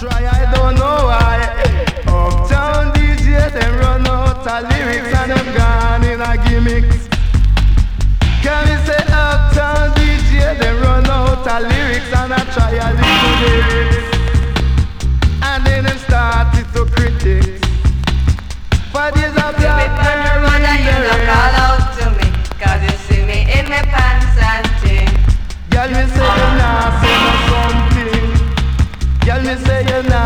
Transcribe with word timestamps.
try, 0.00 0.26
I 0.26 0.50
don't 0.52 0.74
know 0.74 1.06
why. 1.06 1.38
Uptown 2.06 2.92
DJs, 2.94 3.52
them 3.52 3.78
run 3.78 4.06
out 4.06 4.46
of 4.46 4.70
lyrics 4.70 5.12
and 5.14 5.30
them 5.30 5.48
gone 5.56 6.04
in 6.04 6.20
a 6.20 6.34
gimmicks. 6.44 7.08
Can 8.42 8.62
we 8.66 8.76
say 8.86 9.02
uptown 9.12 9.94
DJs, 9.94 10.58
them 10.58 10.82
run 10.82 11.06
out 11.06 11.46
of 11.46 11.62
lyrics 11.70 12.10
and 12.12 12.32
I 12.32 12.42
try 12.54 12.74
a 12.74 12.88
little 12.98 13.34
lyrics. 13.42 14.08
And 15.42 15.66
then 15.66 15.84
they 15.84 15.98
started 15.98 16.66
to 16.74 16.84
critic. 16.86 17.62
For 18.90 19.06
these 19.14 19.34
are 19.38 19.54
black 19.54 19.94
and 20.10 20.42
mother, 20.42 20.76
you 20.86 20.96
don't 21.06 21.22
call 21.30 21.54
out 21.66 21.84
to 21.98 22.04
me, 22.18 22.26
cause 22.58 22.82
you 22.82 22.94
see 23.06 23.22
me 23.24 23.46
in 23.58 23.68
my 23.68 23.82
pants 23.82 24.34
and 24.42 24.66
thing. 24.82 25.10
Girl, 25.70 25.88
you 25.88 26.06
say 26.10 26.24
you 26.24 26.50
nah, 26.58 27.00
say 27.00 27.78
no 27.78 27.83
me 29.44 29.56
say 29.56 29.84
you're 29.88 30.02
not. 30.04 30.23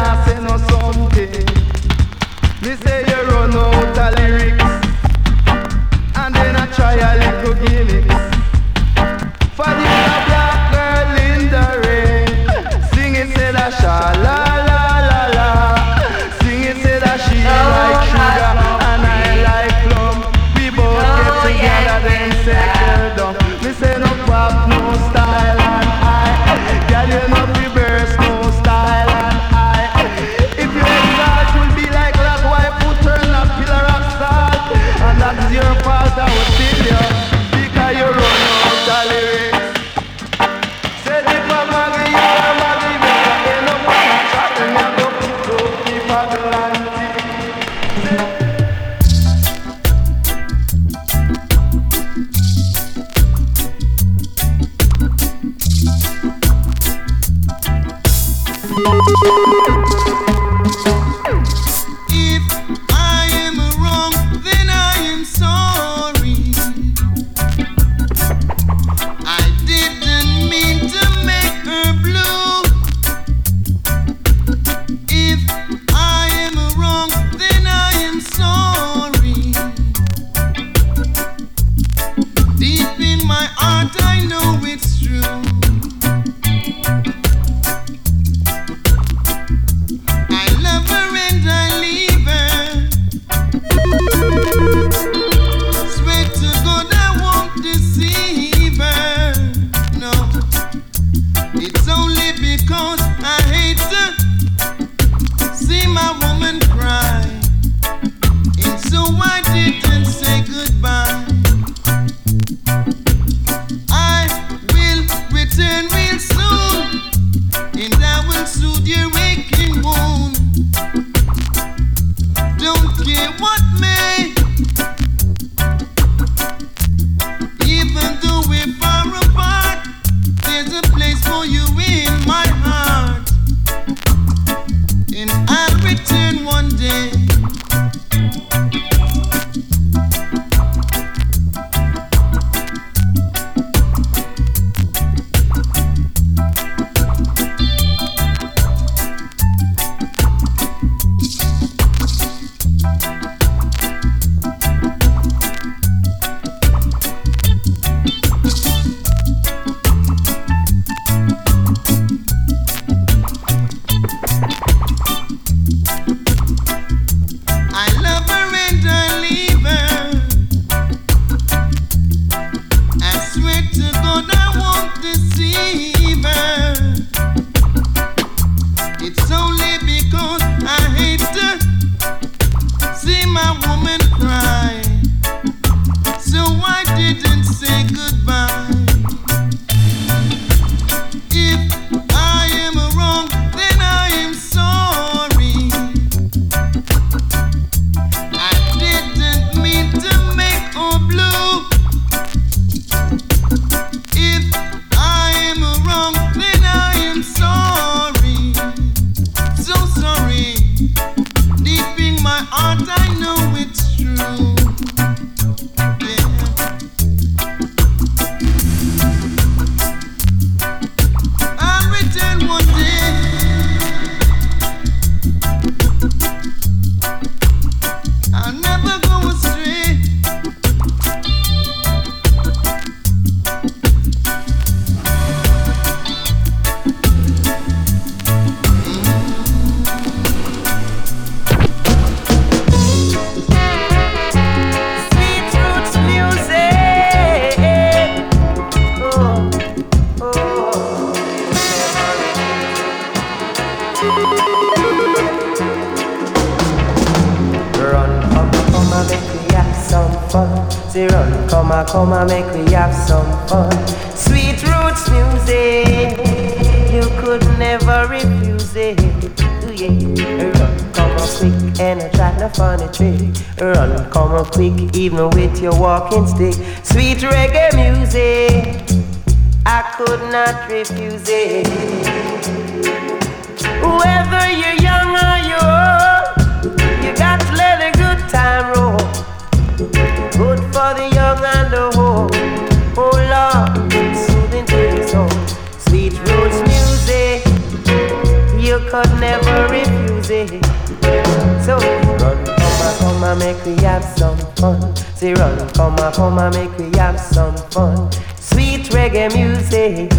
come 306.19 306.37
and 306.41 306.53
make 306.57 306.77
we 306.79 306.99
have 306.99 307.21
some 307.21 307.57
fun. 307.71 308.11
Sweet 308.41 308.87
reggae 308.91 309.33
music, 309.37 310.11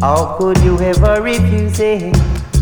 how 0.00 0.34
could 0.38 0.56
you 0.64 0.80
ever 0.80 1.20
refuse 1.20 1.78
it? 1.78 2.53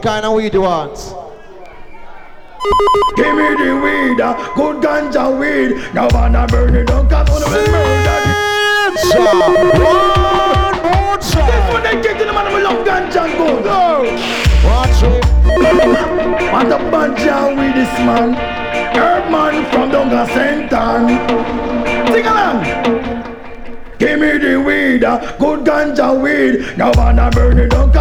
What 0.00 0.08
kind 0.14 0.24
of 0.24 0.32
weed 0.32 0.54
you 0.54 0.62
want? 0.62 0.96
Give 3.16 3.36
me 3.36 3.48
the 3.52 3.78
weed, 3.84 4.18
uh, 4.18 4.32
good 4.54 4.82
ganja 4.82 5.28
weed. 5.38 5.76
Now 5.92 6.08
wanna 6.14 6.46
burn 6.46 6.74
it 6.74 6.86
down, 6.86 7.06
cause 7.06 7.28
wanna 7.28 7.44
be 7.44 7.70
murdered. 7.70 8.24
One 9.12 9.36
more 9.36 11.18
time. 11.18 11.44
That's 11.44 11.68
what 11.70 11.82
they 11.82 12.00
get 12.00 12.16
to 12.18 12.24
the 12.24 12.32
man 12.32 12.50
who 12.50 12.62
love 12.64 12.82
ganja 12.86 13.28
good. 13.36 13.66
Watch 14.64 15.02
it. 15.04 15.22
What 16.50 16.72
a 16.72 16.78
banja 16.88 17.54
weed 17.58 17.74
this 17.74 17.92
man. 17.98 18.32
Herb 18.96 19.30
man 19.30 19.70
from 19.70 19.90
Dunga 19.90 20.24
Sentan. 20.28 21.00
Sing 22.08 22.24
along. 22.24 22.64
Give 23.98 24.18
me 24.18 24.38
the 24.38 24.56
weed, 24.66 25.04
uh, 25.04 25.36
good 25.36 25.66
ganja 25.66 26.18
weed. 26.18 26.78
Now 26.78 26.90
wanna 26.96 27.28
burn 27.30 27.58
it 27.58 27.70
down, 27.70 27.92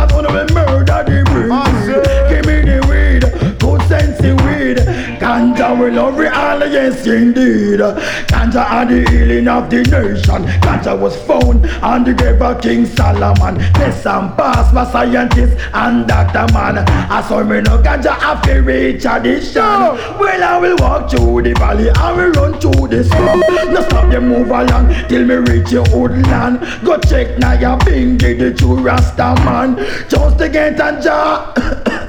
Ganja 5.69 5.79
will 5.79 5.93
love 5.93 6.19
all, 6.33 6.67
yes 6.67 7.05
indeed. 7.05 7.79
Ganja 7.79 8.65
are 8.65 8.85
the 8.85 9.07
healing 9.11 9.47
of 9.47 9.69
the 9.69 9.83
nation. 9.83 10.43
Ganja 10.61 10.99
was 10.99 11.15
found 11.23 11.65
on 11.83 12.03
the 12.03 12.13
grave 12.13 12.41
of 12.41 12.59
King 12.61 12.85
Solomon. 12.85 13.57
This 13.73 14.05
and 14.05 14.35
pass 14.35 14.73
my 14.73 14.89
scientist 14.91 15.57
and 15.73 16.07
doctor 16.07 16.51
man. 16.53 16.79
I 16.79 17.21
saw 17.27 17.43
me 17.43 17.61
no 17.61 17.77
ganja 17.77 18.17
after 18.17 18.63
reach 18.63 19.05
addition. 19.05 19.61
Well, 19.61 20.43
I 20.43 20.57
will 20.57 20.77
walk 20.77 21.11
through 21.11 21.43
the 21.43 21.53
valley, 21.53 21.89
I 21.91 22.13
will 22.13 22.31
run 22.31 22.59
through 22.59 22.87
the 22.87 23.03
swamp. 23.03 23.43
No 23.71 23.81
stop 23.83 24.11
you 24.11 24.21
move 24.21 24.49
along 24.49 24.93
till 25.07 25.25
me 25.25 25.35
reach 25.35 25.71
your 25.71 25.85
woodland. 25.93 26.61
Go 26.83 26.97
check 26.97 27.37
now 27.37 27.53
your 27.53 27.77
bingy, 27.79 28.39
the 28.39 28.53
true 28.55 28.79
Rasta 28.79 29.35
man. 29.45 29.77
Just 30.09 30.39
to 30.39 30.49
get 30.49 30.79
a 30.79 30.99
jar. 30.99 32.07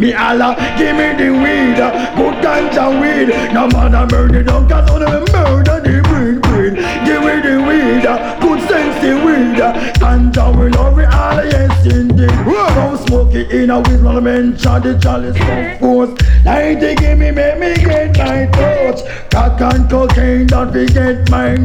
Me 0.00 0.14
Allah, 0.14 0.56
give 0.78 0.96
me 0.96 1.12
the 1.12 1.28
weed, 1.30 1.78
uh, 1.78 1.92
good 2.16 2.42
ganja 2.42 2.88
weed. 2.98 3.28
No 3.52 3.68
man 3.68 4.08
burn 4.08 4.34
it 4.34 4.44
down, 4.44 4.66
cause 4.66 4.90
on 4.90 5.00
the 5.00 5.30
murder 5.30 5.78
the 5.78 6.00
breed, 6.08 6.40
breed. 6.40 6.74
Give 7.04 7.20
me 7.20 7.36
the 7.44 7.60
weed, 7.68 8.06
uh, 8.06 8.40
good 8.40 8.66
sense 8.66 8.96
the 9.04 9.12
weed. 9.22 9.60
Ganja 10.00 10.58
we 10.58 10.70
love 10.70 10.98
it 10.98 11.12
all, 11.12 11.39
indeed. 11.86 12.28
Don't 12.28 12.98
smoke 13.06 13.34
it 13.34 13.50
in 13.50 13.70
a 13.70 13.78
with 13.80 14.02
no 14.02 14.20
mention 14.20 14.82
the 14.82 14.98
chalice 15.00 15.36
of 15.40 15.80
force. 15.80 16.10
Light 16.44 16.82
it 16.82 16.98
give 16.98 17.18
me, 17.18 17.30
make 17.30 17.58
me 17.58 17.74
get 17.74 18.16
my 18.18 18.46
touch. 18.46 19.00
Crack 19.30 19.60
and 19.60 19.90
cocaine, 19.90 20.46
don't 20.46 20.72
forget 20.72 21.28
my. 21.30 21.56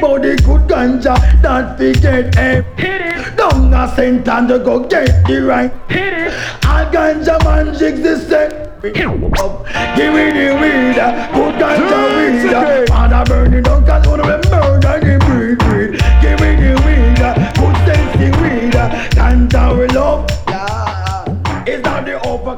But 0.00 0.22
the 0.22 0.36
good 0.44 0.68
ganja, 0.68 1.16
don't 1.42 1.76
forget 1.76 2.36
eh. 2.36 2.62
Don't 3.36 3.72
a 3.72 3.92
cent 3.94 4.28
and 4.28 4.48
you 4.50 4.58
go 4.58 4.84
get 4.86 5.26
the 5.26 5.42
right. 5.42 5.72
All 6.66 6.86
ganja 6.92 7.42
man 7.44 7.74
jigs 7.78 8.00
the 8.02 8.18
set. 8.18 8.82
Give 8.82 8.92
me 8.92 10.30
the 10.30 10.58
weed, 10.60 10.98
good 11.34 11.54
ganja 11.60 12.00
weed. 12.16 12.88
Father 12.88 13.24
burn 13.26 13.54
it 13.54 13.64
down, 13.64 13.86
cause 13.86 14.06
wanna 14.06 14.22
be 14.24 14.48
murder 14.50 15.00
the 15.00 15.23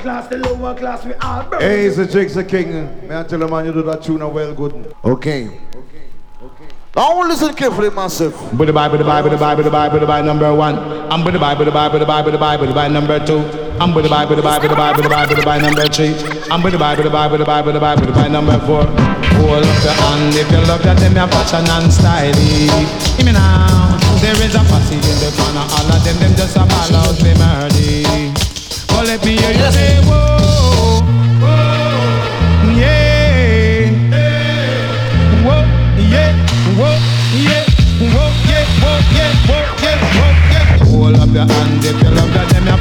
class, 0.07 0.29
the 0.29 0.39
lower 0.39 0.73
class, 0.73 1.05
we 1.05 1.15
all 1.15 1.43
burn. 1.51 1.61
Hey, 1.61 1.87
it's 1.87 1.97
the 1.97 2.07
Jakes 2.07 2.35
the 2.35 2.45
King. 2.45 2.71
May 3.09 3.19
I 3.19 3.25
tell 3.25 3.41
you, 3.41 3.49
man, 3.49 3.67
you 3.67 3.73
do 3.73 3.83
that 3.83 4.05
tune 4.05 4.23
well 4.33 4.55
good. 4.55 4.95
Okay. 5.05 5.51
Now 6.95 7.21
listen 7.27 7.53
carefully, 7.55 7.91
massive. 7.91 8.33
With 8.57 8.69
the 8.69 8.73
Bible, 8.73 8.99
the 8.99 9.05
Bible, 9.05 9.31
the 9.31 9.37
Bible, 9.37 9.65
the 9.65 9.71
Bible, 9.71 9.99
the 9.99 10.07
Bible 10.07 10.27
number 10.27 10.55
one. 10.55 10.79
I'm 11.13 11.25
with 11.25 11.35
the 11.35 11.41
Bible, 11.41 11.65
the 11.65 11.73
Bible, 11.73 11.99
the 11.99 12.07
Bible, 12.07 12.31
the 12.31 12.39
Bible, 12.39 12.67
the 12.67 12.73
Bible 12.73 12.95
number 12.95 13.19
two. 13.27 13.41
I'm 13.83 13.93
with 13.95 14.05
the 14.05 14.11
Bible, 14.11 14.37
the 14.37 14.43
Bible, 14.43 14.69
the 14.69 14.77
Bible, 14.77 15.03
the 15.03 15.09
Bible, 15.09 15.35
the 15.35 15.43
Bible 15.43 15.67
number 15.67 15.89
three. 15.89 16.15
I'm 16.53 16.63
with 16.63 16.73
the 16.73 16.79
Bible, 16.79 17.03
the 17.03 17.11
Bible, 17.11 17.39
the 17.39 17.45
Bible, 17.45 17.73
the 17.73 17.81
Bible, 17.81 18.07
the 18.07 18.13
Bible 18.13 18.31
number 18.31 18.59
four. 18.61 18.87
Hold 18.87 19.67
up 19.67 19.83
your 19.83 19.93
hand 20.07 20.35
if 20.39 20.49
you 20.55 20.63
love 20.71 20.83
that, 20.85 20.97
them 21.03 21.17
your 21.19 21.27
fashion 21.35 21.67
and 21.67 21.93
style. 21.93 22.39
Hear 23.19 23.27
me 23.27 23.33
now. 23.33 23.99
There 24.23 24.39
is 24.39 24.55
a 24.55 24.63
posse 24.71 24.95
in 24.95 25.19
the 25.19 25.35
corner, 25.35 25.67
all 25.67 25.91
of 25.91 26.01
them, 26.07 26.17
them 26.23 26.33
just 26.39 26.55
a 26.55 26.63
ball 26.63 26.95
out 26.95 27.19
me 27.27 27.35
murder. 27.35 28.36
Oh, 28.99 29.03
let 29.05 29.23
me 29.27 29.37
hear 29.37 29.51
you 29.53 29.71
say, 29.73 30.01
whoa, 30.09 31.03
whoa, 31.43 32.17
yeah. 32.81 33.93
Whoa, 35.45 35.61
yeah, 36.01 36.33
whoa, 36.81 36.97
yeah, 37.37 37.65
whoa, 38.01 38.33
yeah, 38.49 38.65
whoa, 38.81 38.97
yeah, 39.13 39.33
whoa, 39.49 39.61
yeah, 39.85 40.01
whoa, 40.17 40.33
yeah. 40.51 40.81
Hold 40.89 41.17
up 41.17 41.29
your 41.29 41.45
hand 41.45 41.85
if 41.85 42.03
you 42.03 42.09
love 42.09 42.33
that, 42.33 42.49
them 42.49 42.67
your 42.67 42.79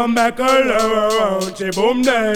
come 0.00 0.14
back 0.14 0.38
alone. 0.38 1.54
Say 1.56 1.70
boom 1.72 2.00
day, 2.00 2.32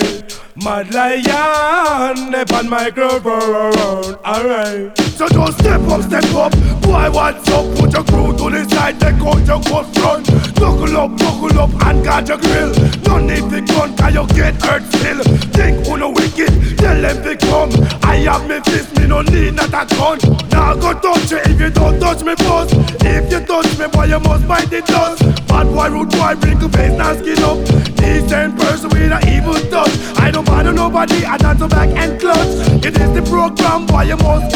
mad 0.63 0.93
lion, 0.93 2.31
they 2.31 2.45
on 2.55 2.69
microphone. 2.69 3.74
Boy, 33.95 34.03
you 34.03 34.17
must 34.17 34.54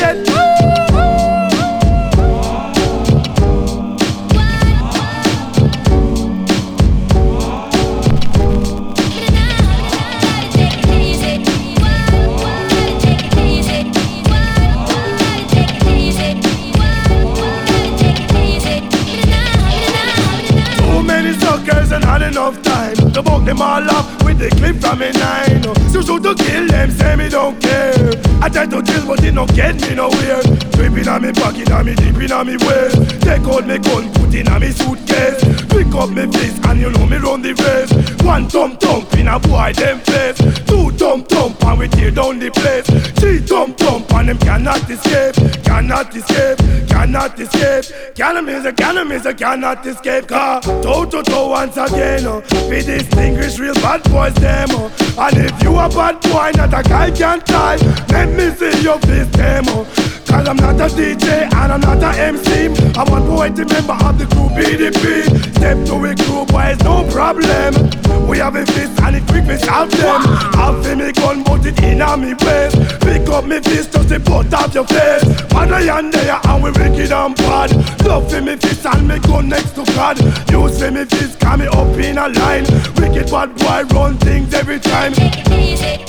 on 32.38 32.46
me 32.46 32.56
waist. 32.58 33.20
Take 33.20 33.42
out 33.42 33.66
me 33.66 33.78
gun, 33.78 34.12
put 34.14 34.34
in 34.34 34.48
on 34.48 34.60
me 34.60 34.70
suitcase. 34.70 35.42
Pick 35.66 35.92
up 35.94 36.10
me 36.10 36.30
fist, 36.30 36.64
and 36.66 36.80
you 36.80 36.90
know 36.90 37.06
me 37.06 37.16
run 37.16 37.42
the 37.42 37.52
race. 37.54 37.90
One 38.22 38.48
thump 38.48 38.80
thump 38.80 39.12
in 39.14 39.26
a 39.26 39.38
boy 39.40 39.72
them 39.72 39.98
face. 40.00 40.38
Two 40.66 40.90
thump 40.92 41.28
thump, 41.28 41.62
and 41.64 41.78
we 41.78 41.88
tear 41.88 42.12
down 42.12 42.38
the 42.38 42.50
place. 42.50 42.86
Three 43.18 43.38
thump 43.38 43.76
thump, 43.76 44.12
and 44.14 44.28
them 44.28 44.38
cannot 44.38 44.88
escape, 44.88 45.34
cannot 45.64 46.14
escape, 46.14 46.58
cannot 46.88 47.38
escape. 47.40 48.14
Cannot 48.14 48.44
miss 48.44 48.64
a, 48.64 48.72
cannot 48.72 49.06
miss 49.08 49.26
a, 49.26 49.34
cannot 49.34 49.84
escape. 49.84 50.28
Car 50.28 50.60
toe 50.60 51.04
to 51.06 51.22
toe 51.22 51.48
once 51.48 51.76
again. 51.76 52.24
Oh. 52.26 52.40
Be 52.70 52.82
distinguished 52.82 53.58
real 53.58 53.74
bad 53.74 54.02
boys 54.10 54.34
them. 54.34 54.68
Oh. 54.70 54.92
And 55.18 55.36
if 55.38 55.62
you 55.62 55.76
a 55.76 55.88
bad 55.88 56.20
boy, 56.20 56.52
not 56.54 56.72
a 56.72 56.88
guy 56.88 57.10
can 57.10 57.40
tie. 57.40 57.76
Let 58.10 58.28
me 58.28 58.54
see 58.54 58.82
your 58.82 58.98
face 59.00 59.26
demo. 59.28 59.86
Cause 60.28 60.46
I'm 60.46 60.56
not 60.56 60.76
a 60.76 60.94
DJ 60.94 61.48
and 61.54 61.72
I'm 61.72 61.80
not 61.80 62.02
a 62.02 62.20
MC. 62.20 62.68
I'm 62.98 63.10
one 63.10 63.26
boy 63.26 63.48
member 63.48 63.96
of 64.04 64.18
the 64.18 64.26
crew 64.26 64.50
BDP. 64.52 65.24
Step 65.56 65.86
to 65.86 65.94
a 66.04 66.14
crew, 66.14 66.44
boys, 66.44 66.78
no 66.84 67.08
problem. 67.10 68.28
We 68.28 68.36
have 68.38 68.54
a 68.54 68.66
fist 68.66 69.00
and 69.00 69.16
it 69.16 69.26
quick 69.26 69.46
me 69.46 69.56
shout 69.56 69.90
them. 69.90 70.22
I'll 70.60 70.82
feel 70.82 70.96
me 70.96 71.12
gun, 71.12 71.42
but 71.44 71.64
it 71.64 71.82
in 71.82 72.02
on 72.02 72.20
me 72.20 72.34
waist. 72.44 72.76
Pick 73.00 73.26
up 73.30 73.46
me 73.46 73.58
fist, 73.60 73.92
just 73.92 74.10
to 74.10 74.20
put 74.20 74.52
off 74.52 74.74
your 74.74 74.84
face. 74.84 75.24
Man, 75.50 75.72
I 75.72 75.88
am 75.96 76.10
there 76.10 76.38
and 76.44 76.62
we 76.62 76.70
wicked 76.72 77.10
and 77.10 77.34
bad. 77.34 77.72
Love 78.04 78.30
for 78.30 78.42
me 78.42 78.56
fist 78.56 78.84
and 78.84 79.08
me 79.08 79.18
gun 79.20 79.48
next 79.48 79.72
to 79.76 79.84
God. 79.96 80.20
You 80.50 80.68
see 80.68 80.90
me 80.90 81.06
fist, 81.06 81.40
come 81.40 81.60
me 81.60 81.66
up 81.68 81.96
in 81.96 82.18
a 82.18 82.28
line. 82.28 82.64
Wicked 83.00 83.30
bad 83.30 83.56
boy 83.56 83.96
run 83.96 84.18
things 84.18 84.52
every 84.52 84.78
time. 84.78 85.14
Hey 85.14 86.08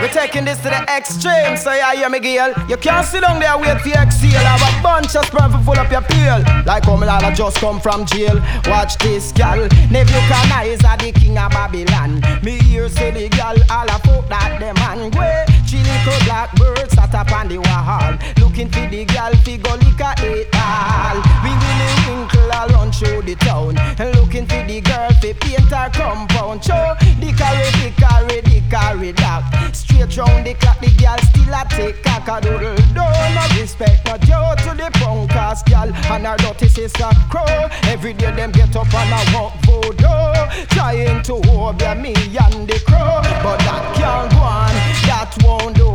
we're 0.00 0.08
taking 0.08 0.44
this 0.44 0.58
to 0.58 0.70
the 0.70 0.82
extreme. 0.88 1.56
So 1.56 1.72
yeah, 1.72 1.94
hear 1.94 2.08
me, 2.10 2.20
girl. 2.20 2.52
You 2.68 2.76
can't 2.76 3.06
sit 3.06 3.22
down 3.22 3.40
there 3.40 3.56
wait 3.58 3.80
for 3.80 3.90
exhale. 3.90 4.44
Have 4.44 4.62
a 4.62 4.82
bunch 4.82 5.16
of 5.16 5.24
sperm 5.26 5.52
to 5.52 5.58
full 5.58 5.78
up 5.78 5.90
your 5.90 6.02
peel. 6.02 6.40
Like 6.66 6.84
how 6.84 6.96
me 6.96 7.06
lala 7.06 7.34
just 7.34 7.56
come 7.58 7.80
from 7.80 8.04
jail. 8.06 8.40
Watch 8.66 8.98
this, 8.98 9.32
gal. 9.32 9.68
Nebuchadnezzar, 9.90 10.96
the 10.98 11.12
king 11.12 11.38
of 11.38 11.50
Babylon. 11.50 12.20
Me 12.42 12.58
hear 12.58 12.88
say 12.88 13.10
the 13.10 13.28
gal 13.28 13.56
all 13.70 13.88
a 13.88 13.98
fuck 14.04 14.28
that 14.28 14.58
the 14.60 14.72
man. 14.80 15.10
Way, 15.12 15.44
she 15.66 15.78
little 15.78 16.18
blackbird 16.24 16.90
sat 16.90 17.14
up 17.14 17.32
on 17.32 17.48
the 17.48 17.58
wall. 17.58 18.18
Looking 18.38 18.68
for 18.68 18.86
the 18.88 19.04
gal, 19.04 19.32
fi 19.44 19.56
go 19.56 19.74
lick 19.74 20.00
a 20.00 20.14
eight 20.24 20.50
ball. 20.50 21.16
We 21.44 21.50
will 21.50 21.84
winkle 22.08 22.52
all 22.52 22.68
run 22.68 22.92
through 22.92 23.22
the 23.22 23.34
town. 23.36 23.74
Looking 24.16 24.46
for 24.46 24.62
the 24.66 24.80
girl, 24.80 25.10
fi 25.20 25.32
paint 25.32 25.70
her 25.70 25.90
compound. 25.92 26.64
Show 26.64 26.96
the 27.20 27.32
carry, 27.36 27.70
the 27.82 27.92
carry, 27.96 28.40
the 28.40 28.63
carry 28.74 29.12
that. 29.12 29.70
Straight 29.72 30.16
round 30.16 30.44
the 30.46 30.54
clock, 30.54 30.80
the 30.80 30.90
girl 30.98 31.18
still 31.30 31.54
a 31.54 31.62
take 31.70 32.02
cock 32.02 32.26
a 32.26 32.40
doodle. 32.40 32.74
Don't 32.92 33.34
no 33.36 33.44
respect, 33.60 34.04
no 34.06 34.18
due 34.18 34.50
to 34.64 34.70
the 34.74 34.90
punk 34.98 35.30
ass 35.36 35.62
gal 35.62 35.94
and 36.12 36.26
her 36.26 36.36
dirty 36.38 36.68
sister 36.68 37.10
crow. 37.30 37.68
Every 37.84 38.12
day 38.12 38.32
them 38.34 38.50
get 38.50 38.74
up 38.74 38.92
and 38.92 39.14
a 39.14 39.20
walk 39.34 39.54
voodoo, 39.62 40.66
trying 40.74 41.22
to 41.22 41.34
obey 41.54 41.94
me 41.94 42.14
and 42.14 42.66
the 42.66 42.82
crow, 42.84 43.22
but 43.44 43.58
that 43.66 43.84
can't 43.94 44.30
go 44.32 44.38
on, 44.38 44.74
that 45.06 45.30
won't 45.44 45.76
do. 45.76 45.94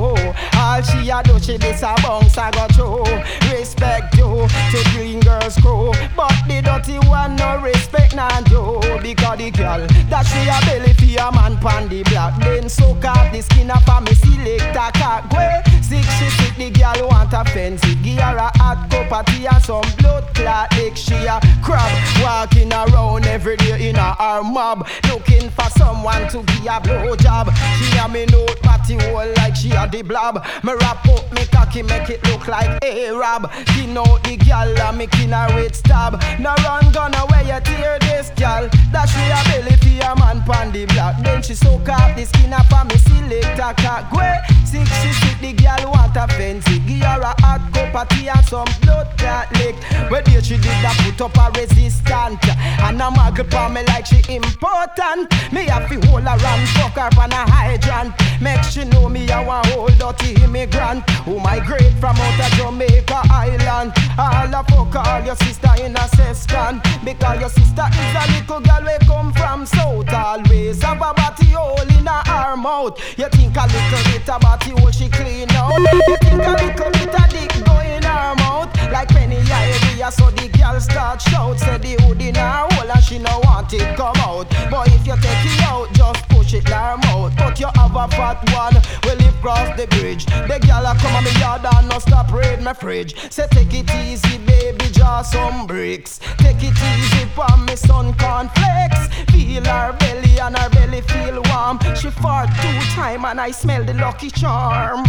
All 0.58 0.82
she 0.82 1.10
a 1.10 1.22
do, 1.24 1.38
she 1.40 1.58
this 1.58 1.84
a 1.84 1.96
bounce 2.02 2.38
a 2.38 2.50
go 2.52 2.66
through. 2.76 3.50
Respect 3.52 4.16
you 4.16 4.48
to 4.72 4.80
green 4.92 5.20
girls 5.20 5.56
crew, 5.58 5.92
but 6.16 6.32
the 6.48 6.62
dirty 6.64 6.98
one 7.10 7.36
no 7.36 7.60
respect 7.60 8.16
none 8.16 8.44
do 8.46 8.80
because 9.02 9.38
the 9.38 9.52
girl 9.52 9.86
that 10.10 10.24
she 10.24 10.48
a 10.48 10.58
belly 10.66 10.94
for 10.94 11.28
a 11.28 11.32
man 11.36 11.58
pan 11.58 11.90
the 11.90 12.04
block. 12.04 12.40
Then 12.40 12.69
soak 12.70 13.04
up 13.06 13.32
the 13.32 13.42
skin 13.42 13.72
up 13.72 13.88
and 13.90 14.06
me 14.06 14.14
select 14.14 14.76
a 14.76 14.92
cock. 14.98 15.32
Way 15.32 15.62
sick 15.82 16.06
she 16.18 16.30
sick 16.38 16.56
the 16.56 16.70
girl 16.70 17.10
want 17.10 17.34
a 17.34 17.44
fancy. 17.52 17.96
Her 18.20 18.38
a 18.38 18.58
hot 18.58 18.90
cup 18.90 19.12
of 19.12 19.26
tea 19.26 19.48
and 19.48 19.64
some 19.64 19.84
blood 19.98 20.26
clot 20.36 20.72
lick. 20.78 20.96
She 20.96 21.16
a 21.16 21.40
crab 21.64 21.92
walking 22.22 22.72
around 22.72 23.26
every 23.26 23.58
day 23.58 23.90
in 23.90 23.96
a 23.96 24.14
her 24.14 24.44
mob, 24.44 24.88
looking 25.10 25.50
for 25.50 25.70
someone 25.72 26.28
to 26.30 26.44
give 26.44 26.68
a 26.68 26.80
blow 26.80 27.16
job. 27.16 27.50
She 27.78 27.98
a 27.98 28.08
me 28.08 28.26
note 28.26 28.62
party 28.62 28.96
hole 28.96 29.34
like 29.38 29.56
she 29.56 29.72
a 29.72 29.88
the 29.88 30.02
blob. 30.02 30.46
Me 30.64 30.74
wrap 30.74 31.06
up 31.08 31.32
me 31.34 31.46
cocky 31.46 31.82
make 31.82 32.10
it 32.10 32.24
look 32.28 32.48
like 32.48 32.84
Arab. 32.84 33.50
Skin 33.70 33.98
out 33.98 34.24
the 34.24 34.38
girl 34.38 34.80
and 34.80 34.98
making 34.98 35.32
her 35.32 35.48
with 35.56 35.76
stab. 35.76 36.22
No 36.40 36.54
run 36.64 36.92
gun 36.92 37.14
away 37.16 37.44
you 37.48 37.60
tear 37.62 37.98
this 38.00 38.30
girl. 38.32 38.70
That 38.92 39.08
she 39.10 39.24
a 39.32 39.40
belly 39.50 39.76
for 39.78 40.12
a 40.12 40.16
man 40.20 40.44
pan 40.44 40.72
the 40.72 40.86
block. 40.86 41.16
Then 41.24 41.42
she 41.42 41.54
soak 41.54 41.90
up 41.90 42.16
the 42.16 42.26
skin 42.26 42.54
up 42.60 42.74
and 42.74 42.99
me 43.10 43.30
select 43.30 43.60
a 43.60 43.82
cock. 43.82 44.12
Way 44.12 44.38
sick 44.66 44.88
she 44.88 45.12
sick 45.14 45.40
the 45.42 45.54
girl 45.54 45.92
want 45.92 46.16
a 46.16 46.28
fancy. 46.28 46.80
Give 46.80 47.02
her 47.02 47.22
a 47.22 47.34
hot 47.42 47.62
cup 47.74 47.96
of 47.96 48.10
tea 48.10 48.30
and 48.30 48.46
some 48.46 48.68
blood 48.82 49.08
clot 49.18 49.52
lick. 49.54 49.76
Where 50.10 50.22
did 50.22 50.46
she 50.46 50.56
did 50.56 50.78
that 50.84 50.96
put 51.04 51.22
up 51.22 51.38
a 51.38 51.60
resistant 51.60 52.44
and 52.48 53.02
a 53.02 53.06
muggle 53.06 53.50
for 53.50 53.70
me 53.74 53.84
like 53.88 54.06
she 54.06 54.22
important. 54.34 55.32
Me 55.52 55.66
have 55.66 55.88
to 55.90 56.08
hold 56.08 56.24
her 56.24 56.38
and 56.38 56.70
fuck 56.70 56.96
her 56.96 57.22
on 57.22 57.32
a 57.32 57.50
hydrant. 57.50 58.14
Make 58.42 58.64
she 58.64 58.86
know 58.86 59.10
me 59.10 59.30
a 59.30 59.44
one 59.44 59.66
whole 59.68 59.88
dirty 59.88 60.42
immigrant 60.44 61.10
who 61.26 61.40
migrate 61.40 61.94
from 62.00 62.16
out 62.18 62.40
of 62.40 62.52
Jamaica 62.58 63.22
Island. 63.32 63.94
All 64.18 64.54
a 64.54 64.64
fuck 64.64 64.96
all 64.96 65.22
your 65.24 65.36
sister 65.36 65.72
in 65.82 65.96
a 65.96 66.08
session 66.10 66.82
because 67.04 67.40
your 67.40 67.50
sister 67.50 67.86
is 67.92 68.16
a 68.16 68.24
little 68.34 68.60
girl 68.62 68.84
we 68.84 69.06
come 69.06 69.34
from 69.34 69.66
south. 69.66 70.12
Always 70.14 70.82
have 70.84 70.98
a 70.98 71.14
body 71.14 71.52
hole 71.52 71.82
in 71.82 72.06
her 72.06 72.24
arm 72.32 72.62
mouth. 72.62 72.99
You 73.18 73.28
think 73.30 73.56
a 73.56 73.66
little 73.68 74.04
bit 74.12 74.26
body 74.42 74.72
hole 74.72 74.92
she 74.92 75.10
clean 75.10 75.50
out. 75.52 75.78
You 75.80 76.18
think 76.18 76.34
a 76.34 76.52
little 76.52 76.92
bit 76.92 77.16
of 77.16 77.30
dick 77.30 77.69
her 78.10 78.36
mouth 78.36 78.70
like 78.92 79.10
penny 79.10 79.38
area. 79.38 80.12
So 80.12 80.30
the 80.32 80.50
girl 80.58 80.80
start 80.80 81.22
shout 81.22 81.60
say 81.60 81.78
the 81.78 82.02
hood 82.04 82.22
in 82.22 82.36
her 82.36 82.68
hole 82.72 82.92
and 82.92 83.04
she 83.04 83.20
no 83.20 83.40
want 83.44 83.74
it 83.74 83.96
come 83.96 84.18
out. 84.18 84.50
But 84.70 84.88
if 84.88 85.06
you 85.06 85.16
take 85.18 85.46
it 85.46 85.62
out, 85.64 85.92
just 85.94 86.28
push 86.30 86.54
it 86.54 86.66
in 86.66 86.74
her 86.74 86.98
mouth. 86.98 87.34
But 87.38 87.60
you 87.60 87.68
have 87.76 87.96
a 87.96 88.08
fat 88.10 88.40
one, 88.54 88.76
we 89.04 89.24
live 89.24 89.36
cross 89.42 89.70
the 89.78 89.88
bridge. 89.88 90.26
The 90.26 90.60
girl 90.66 90.86
a 90.86 90.96
come 90.96 91.16
on 91.16 91.24
me 91.24 91.32
yard 91.40 91.66
and 91.74 91.90
no 91.90 92.00
stop 92.00 92.32
raid 92.32 92.62
my 92.62 92.74
fridge. 92.74 93.16
Say 93.32 93.48
take 93.52 93.74
it 93.74 93.90
easy, 93.96 94.38
baby, 94.40 94.86
draw 94.92 95.22
some 95.22 95.68
bricks. 95.68 96.20
Take 96.38 96.64
it 96.64 96.78
easy, 96.78 97.26
for 97.36 97.58
me 97.66 97.76
son 97.76 98.14
cornflakes. 98.18 99.08
Feel 99.32 99.66
her 99.66 99.94
belly 100.00 100.40
and 100.40 100.58
her 100.58 100.70
belly 100.70 101.02
feel 101.02 101.42
warm. 101.50 101.80
She 101.96 102.10
fart 102.10 102.50
two 102.62 102.80
time 102.96 103.26
and 103.26 103.40
I 103.40 103.52
smell 103.52 103.84
the 103.84 103.94
lucky 103.94 104.30
charm. 104.30 105.06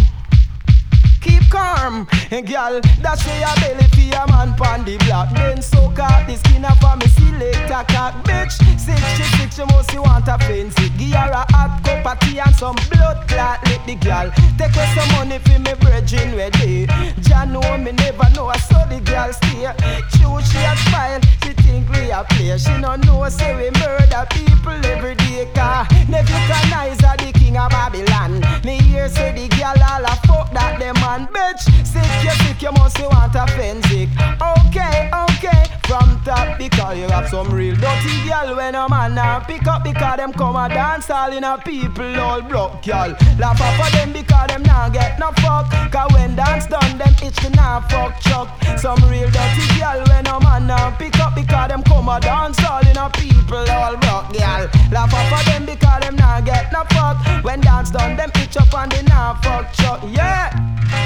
Keep 1.21 1.51
calm. 1.51 2.07
And 2.31 2.47
girl, 2.47 2.81
that's 3.01 3.27
why 3.27 3.39
your 3.39 3.55
belly 3.61 3.87
for 3.91 4.01
your 4.01 4.27
man 4.29 4.55
pon 4.55 4.85
the 4.85 4.97
block. 5.05 5.35
Then 5.35 5.63
soak 5.63 5.99
out 5.99 6.27
the 6.27 6.37
skin 6.37 6.65
up 6.65 6.79
for 6.79 6.97
me 6.97 7.07
selector 7.09 7.85
cock. 7.93 8.15
Bitch, 8.25 8.53
six, 8.79 9.05
six, 9.37 9.59
you 9.59 9.67
must 9.67 9.93
you 9.93 10.03
want 10.03 10.29
a 10.29 10.39
fancy. 10.39 10.89
Give 10.99 11.13
her 11.13 11.31
a 11.31 11.45
hot 11.53 11.81
cup 11.85 12.07
of 12.07 12.19
tea 12.21 12.39
and 12.41 12.55
some 12.55 12.77
blood 12.91 13.29
clot. 13.29 13.61
Let 13.67 13.87
the 13.87 13.97
girl 13.97 14.31
take 14.59 14.75
away 14.77 14.95
some 14.95 15.11
money 15.17 15.39
for 15.39 15.59
me 15.59 15.73
virgin 15.81 16.37
ready. 16.37 16.87
Jah 17.21 17.45
know 17.45 17.79
me 17.79 17.93
never 17.93 18.29
know 18.35 18.47
I 18.49 18.59
saw 18.59 18.85
the 18.87 19.01
girl 19.01 19.33
stay. 19.33 19.69
True, 20.17 20.41
she 20.49 20.59
a 20.59 20.77
smile. 20.89 21.21
She 21.43 21.53
think 21.63 21.89
we 21.91 22.11
a 22.11 22.25
play. 22.25 22.57
She 22.59 22.77
no 22.79 22.97
know 22.97 23.29
say 23.29 23.55
we 23.57 23.71
murder 23.81 24.27
people 24.31 24.79
every 24.87 25.15
day. 25.17 25.49
Car 25.55 25.87
Nebuchadnezzar 26.09 27.17
the 27.17 27.33
king 27.51 27.59
of 27.59 27.71
Babylon. 27.71 28.41
Me 28.65 28.79
hear 28.83 29.09
say 29.09 29.33
the 29.33 29.49
girl 29.57 29.83
all 29.91 30.05
a 30.05 30.15
fuck 30.27 30.53
that 30.53 30.79
them 30.79 30.95
man. 30.97 31.27
Bitch, 31.27 31.63
sick 31.85 32.25
you 32.25 32.31
sick 32.45 32.63
you 32.63 32.73
must 32.73 33.01
want 33.01 33.35
a 33.35 33.47
fensic. 33.57 34.09
Okay, 34.41 35.11
okay. 35.13 35.80
From 35.91 36.23
top 36.23 36.57
because 36.57 36.99
you 36.99 37.09
have 37.09 37.29
some 37.29 37.51
real 37.51 37.75
dirty 37.75 38.23
girl 38.23 38.55
when 38.55 38.77
a 38.77 38.89
man 38.89 39.13
now 39.17 39.41
pick 39.41 39.67
up 39.67 39.83
because 39.83 40.19
them 40.19 40.33
come 40.33 40.55
a 40.55 40.69
dance 40.69 41.11
all 41.11 41.33
in 41.33 41.43
a 41.43 41.59
people 41.59 42.15
all 42.21 42.41
block 42.41 42.85
girl. 42.85 43.11
Laugh 43.41 43.61
up 43.61 43.75
for 43.75 43.91
them 43.97 44.13
because 44.13 44.47
them 44.47 44.63
now 44.63 44.89
get 44.89 45.19
no 45.19 45.33
fuck. 45.43 45.69
Cause 45.91 46.13
when 46.13 46.37
dance 46.37 46.69
done 46.69 46.97
them 46.97 47.13
itch 47.21 47.35
to 47.39 47.51
now 47.51 47.81
fuck 47.91 48.21
chuck. 48.21 48.49
Some 48.79 49.03
real 49.11 49.29
dirty 49.33 49.67
girl 49.81 50.05
when 50.07 50.29
a 50.29 50.39
man 50.39 50.69
now 50.69 50.97
pick 50.97 51.19
up 51.19 51.35
because 51.35 51.71
them 51.71 51.83
come 51.83 52.09
a 52.09 52.21
dance 52.21 52.65
all 52.65 52.87
in 52.87 52.97
a 52.97 53.11
people 53.11 53.69
all 53.69 53.97
block 53.97 54.33
girl. 54.33 54.71
Laugh 54.93 55.13
up 55.13 55.27
for 55.27 55.51
them 55.51 55.67
because 55.67 56.03
them 56.03 56.15
now 56.15 56.41
get 56.41 56.71
no 56.73 56.85
fuck. 56.91 57.19
When 57.43 57.61
dance 57.63 57.91
done 57.91 58.15
them 58.15 58.31
itch 58.37 58.57
up 58.57 58.73
and 58.75 58.93
they 58.93 59.03
now 59.03 59.41
fuck 59.43 59.73
chuck. 59.73 60.01
Yeah, 60.07 60.55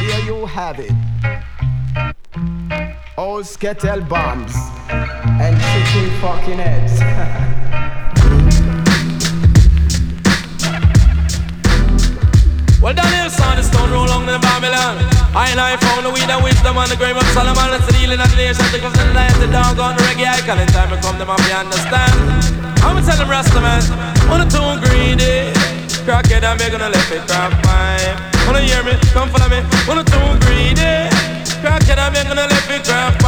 here 0.03 0.27
you 0.27 0.45
have 0.45 0.79
it. 0.79 0.93
Old 3.17 3.47
skettle 3.47 4.01
bombs 4.03 4.55
and 4.89 5.57
chicken 5.61 6.11
fucking 6.21 6.59
heads. 6.59 7.01
Well, 12.85 12.93
Daniel 12.93 13.31
son, 13.31 13.57
the 13.57 13.63
stone 13.65 13.91
roll 13.91 14.05
along 14.05 14.29
in 14.29 14.39
Babylon. 14.45 15.01
I 15.33 15.49
and 15.49 15.57
I 15.57 15.73
found 15.81 16.05
the 16.05 16.13
weed 16.13 16.29
and 16.29 16.45
wisdom 16.45 16.77
and 16.77 16.91
the 16.93 17.01
grave 17.01 17.17
of 17.17 17.25
Solomon. 17.33 17.73
It's 17.73 17.89
the 17.89 17.97
healing 17.97 18.21
of 18.21 18.29
the 18.29 18.37
nation. 18.37 18.61
The 18.69 18.77
light, 19.17 19.33
the 19.41 19.49
dog 19.49 19.81
on 19.81 19.97
the 19.97 20.05
reggae 20.05 20.29
icon. 20.29 20.61
In 20.61 20.69
time 20.69 20.93
to 20.93 21.01
come, 21.01 21.17
them 21.17 21.31
up, 21.33 21.41
you 21.49 21.57
understand. 21.57 22.13
I'ma 22.85 23.01
tell 23.01 23.17
them 23.17 23.33
Rasta 23.33 23.57
man, 23.65 23.81
on 24.29 24.45
the 24.45 24.49
too 24.53 24.77
greedy. 24.85 25.49
Crackhead, 26.05 26.45
I'm 26.45 26.61
gonna 26.61 26.93
let 26.93 27.09
it 27.09 27.25
crack 27.25 27.57
pipe. 27.65 28.35
Wanna 28.45 28.61
hear 28.61 28.85
me? 28.85 28.93
Come 29.17 29.31
follow 29.33 29.49
me. 29.49 29.65
On 29.89 29.97
the 29.97 30.05
too 30.05 30.29
greedy. 30.45 31.14
I'm 32.05 32.13
gonna 32.13 32.35
let 32.35 32.53
it 32.71 32.85
crack 32.85 33.24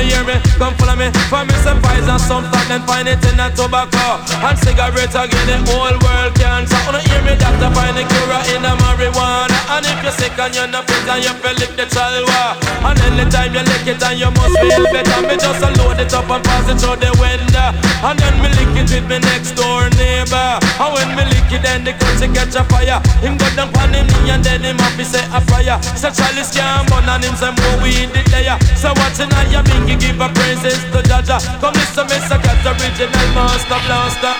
pipe. 0.00 0.10
Hear 0.10 0.24
me? 0.24 0.40
Come 0.56 0.74
follow 0.76 0.96
me. 0.96 1.10
Find 1.28 1.48
me 1.48 1.54
some 1.60 1.80
pies 1.82 2.08
and 2.08 2.20
some 2.20 2.44
fat, 2.50 2.66
then 2.68 2.82
find 2.88 3.08
it 3.08 3.20
in 3.24 3.40
a 3.40 3.48
tobacco. 3.52 4.20
And 4.44 4.56
cigarettes 4.58 5.14
again, 5.14 5.46
the 5.46 5.56
whole 5.68 5.96
world 6.00 6.32
cancer. 6.36 6.76
Wanna 6.86 7.00
hear 7.04 7.20
me? 7.22 7.36
Doctor, 7.36 7.70
find 7.72 7.96
the 7.96 8.04
cure 8.08 8.40
in 8.56 8.62
the 8.62 8.72
marijuana. 8.80 9.56
And 9.76 9.86
if 9.86 10.02
you're 10.02 10.16
sick 10.16 10.36
and 10.38 10.54
you're 10.54 10.68
not 10.68 10.88
fit 10.88 11.08
and 11.08 11.24
you 11.24 11.32
feel 11.40 11.54
lick 11.60 11.72
the 11.76 11.86
chalwa. 11.88 12.56
And 12.84 12.98
anytime 13.12 13.52
you 13.52 13.64
lick 13.64 13.86
it 13.86 14.02
and 14.02 14.18
you 14.18 14.30
must 14.32 14.56
feel 14.60 14.84
better. 14.88 15.20
Me 15.28 15.36
just 15.36 15.60
load 15.78 16.00
it 16.00 16.12
up 16.12 16.28
and 16.28 16.44
pass 16.44 16.68
it 16.68 16.80
through 16.80 17.00
the 17.00 17.12
window. 17.20 17.68
And 18.04 18.16
then 18.18 18.34
me 18.40 18.48
lick 18.56 18.72
it 18.80 18.88
with 18.88 19.06
me 19.08 19.18
next 19.20 19.52
door 19.52 19.88
neighbor. 20.00 20.58
And 20.80 20.90
when 20.96 21.08
me 21.16 21.24
lick 21.28 21.52
it, 21.52 21.62
then 21.62 21.84
the 21.84 21.92
country 21.96 22.28
catch 22.32 22.56
a 22.56 22.64
fire. 22.68 23.00
Him 23.20 23.36
go 23.36 23.46
down 23.54 23.68
on 23.76 23.92
him 23.92 24.06
knee 24.08 24.32
and 24.32 24.42
then 24.44 24.64
him 24.64 24.78
have 24.80 24.96
to 24.96 25.04
say 25.04 25.24
a 25.28 25.40
fire. 25.44 25.76
So 25.96 26.08
Charlie 26.10 26.44
can't 26.50 26.88
burn 26.88 27.06
and 27.06 27.24
him 27.24 27.36
say 27.36 27.52
more 27.52 27.76
weed 27.84 28.10
it 28.16 28.26
there. 28.32 28.56
So 28.74 28.92
watching 28.96 29.30
how 29.30 29.44
you 29.48 29.62
bingy 29.90 30.12
give 30.12 30.20
a 30.20 30.28
praises 30.34 30.82
to 30.92 31.02
Jaja. 31.02 31.38
Come 31.60 31.74
listen, 31.74 32.06
Mr. 32.06 32.38
Cat, 32.42 32.66
original 32.66 33.26
master 33.34 33.80
blaster. 33.86 34.34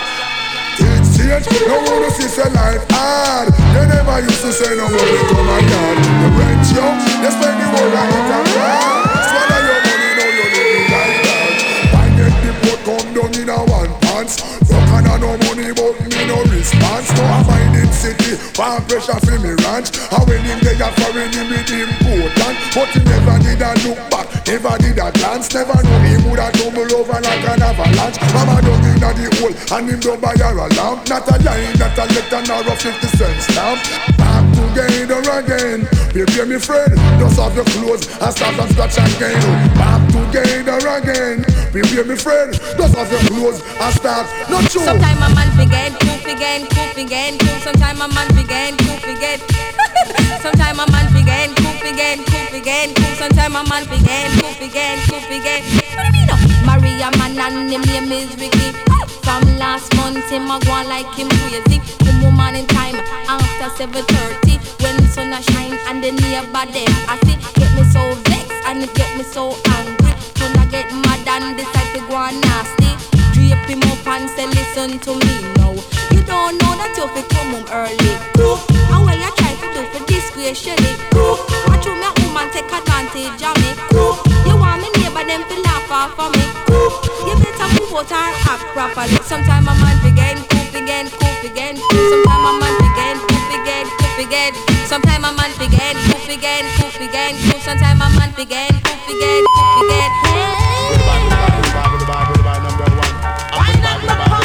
It's 0.78 1.16
change, 1.16 1.46
no 1.66 1.76
wanna 1.76 2.10
see 2.10 2.28
say 2.28 2.48
life 2.54 2.86
hard 2.90 3.52
You 3.74 3.86
never 3.86 4.20
used 4.20 4.40
to 4.40 4.52
say 4.52 4.74
no 4.76 4.88
money 4.88 5.18
come 5.28 5.46
my 5.46 5.58
yard 5.58 5.98
The 5.98 6.28
rent 6.38 6.66
you, 6.72 6.86
you 7.20 7.30
spend 7.30 7.60
the 7.60 7.66
whole 7.68 9.04
it 9.04 9.09
Fuck 14.70 14.90
and 15.02 15.08
I 15.10 15.18
no 15.18 15.34
money 15.50 15.74
but 15.74 15.98
me 15.98 16.20
no 16.30 16.38
response. 16.46 17.10
I 17.10 17.42
find 17.42 17.74
in 17.74 17.90
city, 17.90 18.38
far 18.54 18.80
pressure 18.86 19.18
for 19.18 19.38
me 19.42 19.58
ranch. 19.66 19.90
And 20.14 20.24
when 20.30 20.42
him 20.46 20.58
they 20.62 20.78
a 20.78 20.88
foreign 20.94 21.30
him 21.34 21.50
with 21.50 21.70
important 21.74 22.56
But 22.74 22.88
he 22.94 23.02
never 23.02 23.36
did 23.42 23.62
a 23.62 23.70
look 23.82 24.00
back, 24.10 24.26
never 24.46 24.74
did 24.78 24.98
a 24.98 25.10
glance. 25.10 25.50
Never 25.54 25.78
know 25.82 25.98
him 26.06 26.22
would 26.30 26.38
a 26.38 26.48
tumble 26.54 26.94
over 26.94 27.18
like 27.18 27.44
an 27.50 27.62
avalanche. 27.62 28.18
Mama 28.30 28.62
dug 28.62 28.84
in 28.86 28.98
the 29.02 29.28
hole 29.42 29.54
and 29.78 29.90
him 29.90 30.00
don't 30.00 30.20
buy 30.20 30.34
her 30.38 30.54
a 30.54 30.66
lamp. 30.78 31.08
Not 31.08 31.26
a 31.26 31.36
line, 31.42 31.74
not 31.78 31.98
a 31.98 32.04
letter, 32.06 32.42
nor 32.46 32.62
a 32.62 32.74
50 32.76 33.06
cent 33.18 33.42
stamp. 33.42 33.80
Back 34.16 34.44
together 34.54 35.22
again, 35.34 35.88
baby 36.14 36.50
me 36.50 36.58
friend? 36.58 36.94
Just 37.18 37.38
have 37.38 37.54
your 37.54 37.64
clothes 37.64 38.06
and 38.06 38.32
start 38.34 38.54
from 38.54 38.68
scratch 38.70 38.98
again. 38.98 39.40
Back 39.74 40.02
together 40.10 40.78
again, 40.98 41.44
baby 41.72 42.02
me 42.08 42.16
friend 42.16 42.52
Just 42.52 42.94
have 42.94 43.10
your 43.10 43.20
clothes 43.30 43.62
and 43.62 43.94
start, 43.94 44.26
not 44.50 44.68
true 44.70 44.82
Sometimes 44.82 45.20
a 45.20 45.28
man 45.34 45.50
forget, 45.56 45.92
again, 46.26 46.66
coop 46.66 46.96
again, 46.96 47.38
coop. 47.38 47.60
Sometimes 47.62 48.00
a 48.00 48.08
man 48.08 48.28
forget, 48.34 48.78
coop 48.78 49.04
again. 49.04 49.38
Sometimes 50.42 50.78
a 50.78 50.86
man 50.90 51.06
forget, 51.12 51.50
again, 51.84 52.18
coop 52.24 52.52
again, 52.54 52.94
coop. 52.94 53.16
Sometimes 53.18 53.54
a 53.54 53.62
man 53.68 53.84
forget, 53.84 54.30
coop 54.40 54.60
again. 54.60 54.98
What 55.08 55.28
do 55.30 55.36
you 55.36 56.12
mean? 56.12 56.30
man 57.18 57.38
and 57.38 57.70
him 57.70 58.12
is 58.12 58.30
Ricky. 58.36 58.72
Oh, 58.90 59.06
from 59.22 59.42
last 59.58 59.94
month 59.96 60.28
him 60.30 60.50
a 60.50 60.58
go 60.60 60.72
like 60.88 61.12
him 61.14 61.28
crazy. 61.28 61.80
Come 62.04 62.22
woman 62.22 62.56
in 62.56 62.66
time 62.66 62.96
after 63.28 63.68
7:30 63.84 64.58
when 64.82 64.96
the 64.96 65.08
sun 65.08 65.32
a 65.32 65.42
shine 65.42 65.78
and 65.88 66.02
the 66.02 66.12
neighbor 66.12 66.66
them 66.72 66.92
I 67.08 67.18
see 67.24 67.36
get 67.58 67.70
me 67.76 67.84
so 67.94 68.14
vexed 68.28 68.52
and 68.66 68.82
it 68.82 68.94
get 68.94 69.16
me 69.16 69.24
so 69.24 69.56
angry. 69.66 70.09
When 70.40 70.56
I 70.58 70.66
get 70.66 70.88
mad 71.04 71.28
and 71.28 71.56
decide 71.56 71.90
to 71.94 72.00
go 72.08 72.16
on 72.16 72.40
nasty. 72.40 72.92
Drape 73.32 73.68
him 73.68 73.82
up 73.92 74.06
and 74.06 74.28
say 74.30 74.46
listen 74.46 74.98
to 75.06 75.12
me 75.14 75.34
now. 75.60 75.72
You 76.10 76.22
don't 76.24 76.56
know 76.60 76.72
that 76.80 76.96
you 76.96 77.06
fi 77.12 77.22
come 77.28 77.52
home 77.54 77.68
early. 77.70 78.14
And 78.90 79.04
what 79.04 79.16
you 79.20 79.30
try 79.38 79.52
to 79.54 79.66
do 79.74 79.82
for 79.92 80.02
disgrace 80.06 80.58
Shelly 80.58 80.94
watch 81.68 81.86
you 81.86 81.94
my 81.94 82.10
woman 82.24 82.48
take 82.50 82.72
advantage 82.72 83.42
of 83.44 83.54
me. 83.62 83.70
You 84.48 84.56
want 84.56 84.82
me 84.82 84.88
neighbor 84.98 85.24
them 85.24 85.42
to 85.44 85.56
laugh 85.62 85.90
off 85.90 86.18
of 86.18 86.32
me. 86.34 86.44
You 87.28 87.34
better 87.38 87.68
move 87.78 87.94
out 87.94 88.10
and 88.10 88.34
act 88.48 88.64
properly. 88.74 89.16
Sometime 89.22 89.68
a 89.68 89.74
man 89.78 89.96
begin, 90.02 90.36
coop 90.50 90.74
again, 90.74 91.06
coop 91.08 91.50
again. 91.50 91.76
Sometime 91.76 92.44
a 92.48 92.52
man 92.58 92.74
begin, 92.80 93.16
coop 93.28 93.48
again, 93.60 93.86
coop 94.20 94.28
again. 94.28 94.52
Sometime 94.86 95.24
a 95.24 95.32
man 95.32 95.50
begin, 95.58 95.96
coop 96.08 96.28
again, 96.28 96.64
coop 96.76 97.00
again 97.00 97.34
coop. 97.50 97.60
Sometime 97.62 97.96
a 97.96 98.10
man 98.18 98.32
begin, 98.36 98.68
coop 98.68 99.08
again, 99.08 99.44
coop 99.44 99.82
again. 99.84 100.10
Hey 103.52 103.80
Big 104.06 104.39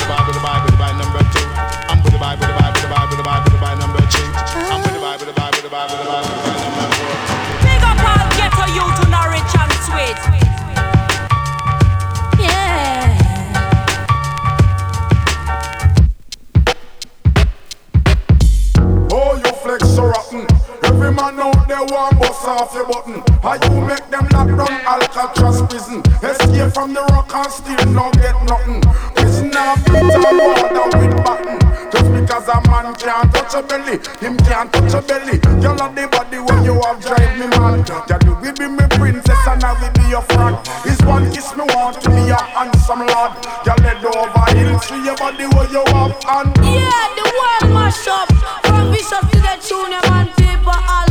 Man 21.15 21.39
out 21.39 21.67
there 21.67 21.79
want 21.79 22.19
bust 22.19 22.43
off 22.45 22.73
your 22.73 22.85
button. 22.87 23.23
How 23.41 23.55
you 23.55 23.81
make 23.87 24.03
them 24.11 24.27
lock 24.35 24.47
down 24.51 24.75
Alcatraz 24.83 25.61
prison? 25.63 26.03
Escape 26.21 26.73
from 26.73 26.93
the 26.93 27.01
rock 27.15 27.31
and 27.33 27.51
still 27.51 27.85
not 27.95 28.11
get 28.19 28.35
nothing. 28.43 28.81
Prisoner 29.15 29.79
beat 29.87 30.11
and 30.11 30.37
border 30.43 30.87
with 30.99 31.15
button. 31.23 31.55
Just 31.91 32.11
because 32.11 32.47
a 32.51 32.59
man 32.67 32.91
can't 32.99 33.31
touch 33.31 33.55
a 33.55 33.63
belly, 33.63 33.95
him 34.19 34.35
can't 34.43 34.67
touch 34.73 34.91
a 34.91 35.01
belly. 35.07 35.39
You 35.63 35.71
love 35.79 35.95
the 35.95 36.03
body 36.11 36.39
when 36.43 36.65
you 36.67 36.75
have 36.83 36.99
drive 36.99 37.39
me 37.39 37.47
mad. 37.47 37.87
That 38.11 38.19
you 38.27 38.35
will 38.35 38.51
be 38.51 38.67
my 38.67 38.87
princess 38.99 39.39
and 39.47 39.63
I 39.63 39.71
will 39.79 39.95
be 39.95 40.09
your 40.11 40.25
friend. 40.35 40.59
This 40.83 40.99
one 41.07 41.31
kiss 41.31 41.55
me 41.55 41.63
want 41.71 42.01
to 42.03 42.09
be 42.11 42.27
a 42.27 42.35
handsome 42.35 43.07
lad. 43.07 43.39
You 43.63 43.75
led 43.79 44.03
over 44.03 44.45
hill, 44.51 44.79
see 44.83 44.99
your 45.05 45.15
body 45.15 45.47
where 45.47 45.69
you 45.71 45.83
have 45.95 46.11
and 46.27 46.51
Yeah, 46.59 47.07
the 47.15 47.23
world 47.23 47.71
mash 47.71 48.03
up. 48.11 48.27
From 48.67 48.91
Bishop 48.91 49.23
to 49.31 49.39
the 49.39 49.55
tune, 49.63 49.95
man, 50.11 50.27
people 50.35 50.75
Allah. 50.75 51.04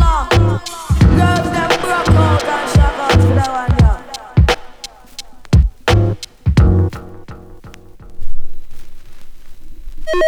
To 10.14 10.20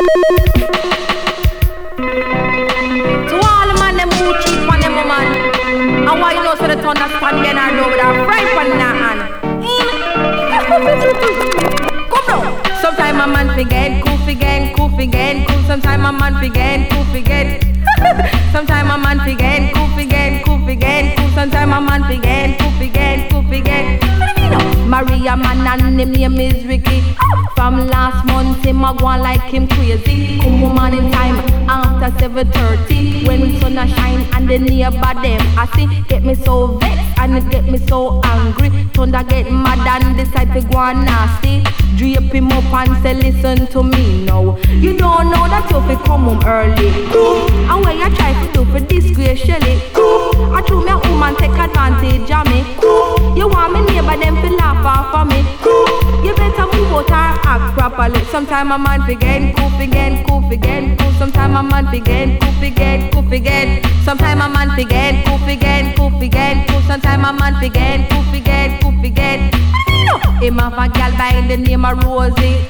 all 3.39 3.70
the 3.70 3.78
man 3.78 3.95
who 4.18 4.34
cheat 4.43 4.59
on 4.66 4.82
woman 4.99 5.30
And 6.09 6.18
why 6.20 6.34
you 6.34 6.43
then 7.45 7.55
I 7.57 7.70
know 7.70 7.87
with 7.87 8.03
a 8.03 8.11
hand. 8.99 9.20
Come 12.11 12.26
now. 12.26 12.43
Sometime 12.80 13.20
a 13.20 13.28
man 13.28 13.55
forget, 13.55 14.03
cool 14.05 14.18
forget, 14.26 14.74
cool 14.74 14.91
forget, 14.91 15.47
cool. 15.47 15.62
Sometime 15.68 16.05
a 16.05 16.12
man 16.12 16.34
forget, 16.43 16.91
cool 16.91 17.05
forget. 17.05 17.62
Sometime 18.53 18.91
a 18.91 18.99
man 18.99 19.20
a 21.72 21.80
man. 21.80 21.97
Maria 24.97 25.37
man 25.37 25.67
and 25.67 26.01
him 26.01 26.11
name 26.11 26.41
is 26.41 26.65
Ricky. 26.65 27.03
From 27.55 27.87
last 27.89 28.25
month 28.25 28.65
him 28.65 28.83
a 28.83 28.95
go 28.95 29.05
like 29.05 29.43
him 29.43 29.69
crazy. 29.69 30.39
Come 30.41 30.63
woman 30.63 30.95
in 30.95 31.13
time 31.13 31.37
after 31.69 32.09
7:30 32.19 33.27
when 33.27 33.41
the 33.43 33.61
sun 33.61 33.77
a 33.77 33.87
shine 33.89 34.23
and 34.33 34.49
the 34.49 34.59
neighbor 34.59 35.13
them 35.23 35.43
I 35.63 35.67
see 35.75 35.87
get 36.09 36.25
me 36.25 36.35
so 36.35 36.79
vexed 36.79 37.19
and 37.19 37.37
it 37.37 37.51
get 37.51 37.65
me 37.65 37.77
so 37.77 38.23
angry. 38.25 38.71
Thunder 38.95 39.23
get 39.25 39.53
mad 39.53 39.87
and 39.95 40.17
decide 40.17 40.55
to 40.55 40.63
go 40.67 40.79
on 40.79 41.05
nasty. 41.05 41.63
Drape 41.99 42.33
him 42.33 42.49
up 42.53 42.73
and 42.81 42.97
say 43.03 43.13
listen 43.13 43.67
to 43.75 43.83
me 43.83 44.25
now. 44.25 44.57
You 44.85 44.97
don't 44.97 45.31
know 45.31 45.45
that 45.53 45.71
you 45.71 45.81
fi 45.89 45.97
come 46.07 46.25
home 46.25 46.43
early. 46.47 46.89
And 47.69 47.85
when 47.85 47.99
you 47.99 48.09
try 48.17 48.33
to 48.41 48.47
do 48.55 48.65
for 48.73 48.81
disgrace 48.81 49.41
Shelly. 49.41 49.77
I 50.57 50.63
true 50.67 50.83
me 50.83 50.91
a 50.91 50.99
woman 50.99 51.37
take 51.37 51.59
advantage 51.67 52.31
of 52.31 52.47
me. 52.49 52.61
You 53.39 53.49
want 53.49 53.73
me 53.75 53.81
neighbor 53.93 54.17
them 54.17 54.37
fi 54.37 54.49
laugh 54.49 54.86
off 54.87 55.14
of 55.14 55.26
me. 55.28 55.43
You 56.24 56.34
better 56.34 56.66
move 56.72 56.93
out 56.93 57.11
and 57.11 57.39
act 57.45 57.74
properly. 57.76 58.24
Sometime 58.26 58.70
a 58.70 58.78
man 58.78 59.03
forget, 59.03 59.55
goof 59.57 59.80
again, 59.80 60.24
goof 60.24 60.51
again, 60.51 60.97
goof. 60.97 61.14
Sometime 61.18 61.57
a 61.57 61.62
man 61.62 61.87
forget, 61.87 62.41
goof 62.41 62.62
again, 62.62 63.11
goof 63.11 63.32
again. 63.32 63.82
Sometime 64.05 64.41
a 64.41 64.49
man 64.49 64.70
forget, 64.76 65.26
goof 65.26 65.47
again, 65.49 65.95
goof 65.97 66.22
again, 66.22 66.66
goof. 66.66 66.84
Sometime 66.87 67.24
a 67.24 67.32
man 67.32 67.55
forget, 67.61 68.09
goof 68.11 68.32
again, 68.32 68.80
goof 68.80 69.05
again. 69.05 69.51
Him 70.41 70.59
have 70.59 70.74
a 70.74 70.89
gal 70.89 71.11
by 71.18 71.45
the 71.49 71.57
name 71.57 71.84
of 71.84 72.03
Rosie. 72.05 72.66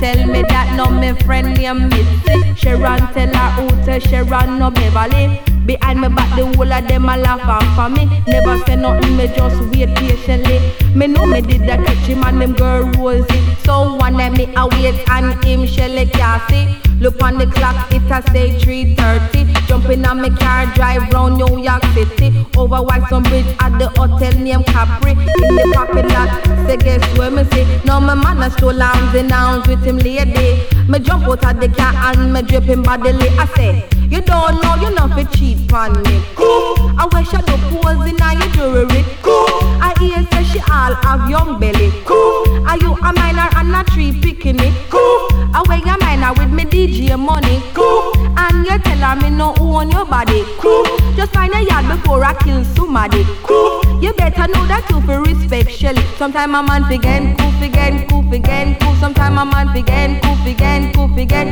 Tell 0.00 0.26
me 0.26 0.42
that 0.42 0.74
no 0.76 0.90
me 0.90 1.12
friend 1.24 1.56
named 1.56 1.90
Mitzi. 1.90 2.54
Sharon 2.54 3.00
tell 3.14 3.32
her 3.32 3.50
who 3.56 3.68
to 3.86 4.00
Sharon 4.00 4.58
no 4.58 4.70
Beverly. 4.70 5.55
Behind 5.66 6.00
me 6.00 6.08
back 6.08 6.30
the 6.36 6.46
whole 6.46 6.72
of 6.72 6.86
them 6.86 7.08
a 7.08 7.16
laugh 7.16 7.40
off 7.48 7.66
for 7.74 7.88
me. 7.90 8.06
Never 8.26 8.56
say 8.64 8.76
nothing, 8.76 9.16
me 9.16 9.26
just 9.26 9.60
wait 9.72 9.94
patiently. 9.96 10.60
Me 10.94 11.08
know 11.08 11.26
me 11.26 11.40
did 11.40 11.62
that 11.62 11.84
catch 11.84 12.06
him 12.06 12.22
and 12.22 12.40
them 12.40 12.54
girl 12.54 12.84
Rosie. 12.92 13.42
So 13.64 13.96
one 13.96 14.16
day 14.16 14.30
me 14.30 14.54
a 14.54 14.66
wait 14.68 15.02
and 15.10 15.44
him 15.44 15.66
Shelly 15.66 16.06
Cassie. 16.06 16.76
Look 17.00 17.22
on 17.22 17.38
the 17.38 17.46
clock, 17.46 17.92
it 17.92 18.02
a 18.10 18.22
say 18.32 18.58
3.30 18.58 19.46
Jumping 19.66 20.06
on 20.06 20.20
me 20.22 20.30
car, 20.30 20.66
drive 20.74 21.12
round 21.12 21.38
New 21.38 21.58
York 21.58 21.82
City. 21.92 22.46
Over 22.56 22.82
Whitestone 22.82 23.24
Bridge 23.24 23.46
at 23.58 23.76
the 23.78 23.88
hotel 23.88 24.32
named 24.38 24.64
Capri. 24.66 25.10
In 25.10 25.18
the 25.18 25.72
parking 25.74 26.08
lot, 26.08 26.30
say 26.66 26.76
guess 26.76 27.18
where 27.18 27.32
me 27.32 27.42
see? 27.50 27.66
Now 27.84 27.98
my 27.98 28.14
man 28.14 28.38
a 28.42 28.50
stroll 28.50 28.80
arms 28.80 29.14
in 29.14 29.32
arms 29.32 29.66
with 29.66 29.82
him 29.82 29.98
lady. 29.98 30.62
Me 30.88 30.98
jump 31.00 31.24
out 31.24 31.44
of 31.44 31.60
the 31.60 31.68
car 31.68 31.92
and 31.96 32.32
me 32.32 32.42
drip 32.42 32.62
him 32.62 32.84
bodily. 32.84 33.28
I 33.30 33.46
say, 33.56 33.88
you 34.08 34.20
don't 34.20 34.62
know 34.62 34.76
you 34.76 34.94
not 34.94 35.10
fi 35.10 35.24
cheat 35.24 35.72
on 35.72 36.00
me. 36.04 36.22
Cool, 36.36 36.94
I 36.96 37.08
wish 37.12 37.34
I 37.34 37.40
do 37.40 37.56
pose 37.74 38.06
in 38.08 38.16
your 38.16 38.50
jewelry. 38.54 39.04
Cool, 39.22 39.66
I 39.82 39.94
hear 39.98 40.22
say 40.30 40.44
she 40.44 40.60
all 40.60 40.94
have 40.94 41.28
young 41.28 41.58
belly. 41.58 41.90
Cool, 42.04 42.66
are 42.68 42.78
you 42.78 42.92
a 42.94 43.12
minor 43.12 43.48
and 43.56 43.74
a 43.74 43.82
tree 43.90 44.18
picking 44.22 44.60
it? 44.60 44.72
Cool, 44.90 45.28
I 45.52 45.62
wear 45.66 45.78
your 45.78 45.98
minor 45.98 46.32
with 46.34 46.52
me 46.52 46.64
DJ 46.86 47.18
money 47.18 47.60
Cool, 47.74 48.12
and 48.38 48.64
you 48.64 48.78
tell 48.78 48.98
her 48.98 49.16
me 49.20 49.30
no 49.30 49.54
own 49.58 49.90
your 49.90 50.06
body 50.06 50.44
Cool, 50.58 50.84
just 51.16 51.32
find 51.32 51.52
a 51.52 51.60
yard 51.60 51.88
before 51.88 52.24
I 52.24 52.32
kill 52.34 52.64
somebody 52.64 53.24
Cool, 53.42 53.82
you 54.00 54.12
better 54.12 54.46
know 54.52 54.64
that 54.66 54.86
you 54.90 55.00
fi 55.02 55.16
respect 55.16 55.72
Shelly 55.72 56.02
Sometime 56.16 56.54
a 56.54 56.62
man 56.62 56.84
forget, 56.84 57.36
cool 57.38 57.50
forget, 57.58 58.08
cool 58.08 58.22
forget, 58.30 58.80
cool 58.80 58.94
Sometime 58.96 59.36
a 59.38 59.44
man 59.44 59.74
forget, 59.74 60.22
cool 60.22 60.36
forget, 60.36 60.94
cool 60.94 61.08
forget 61.08 61.48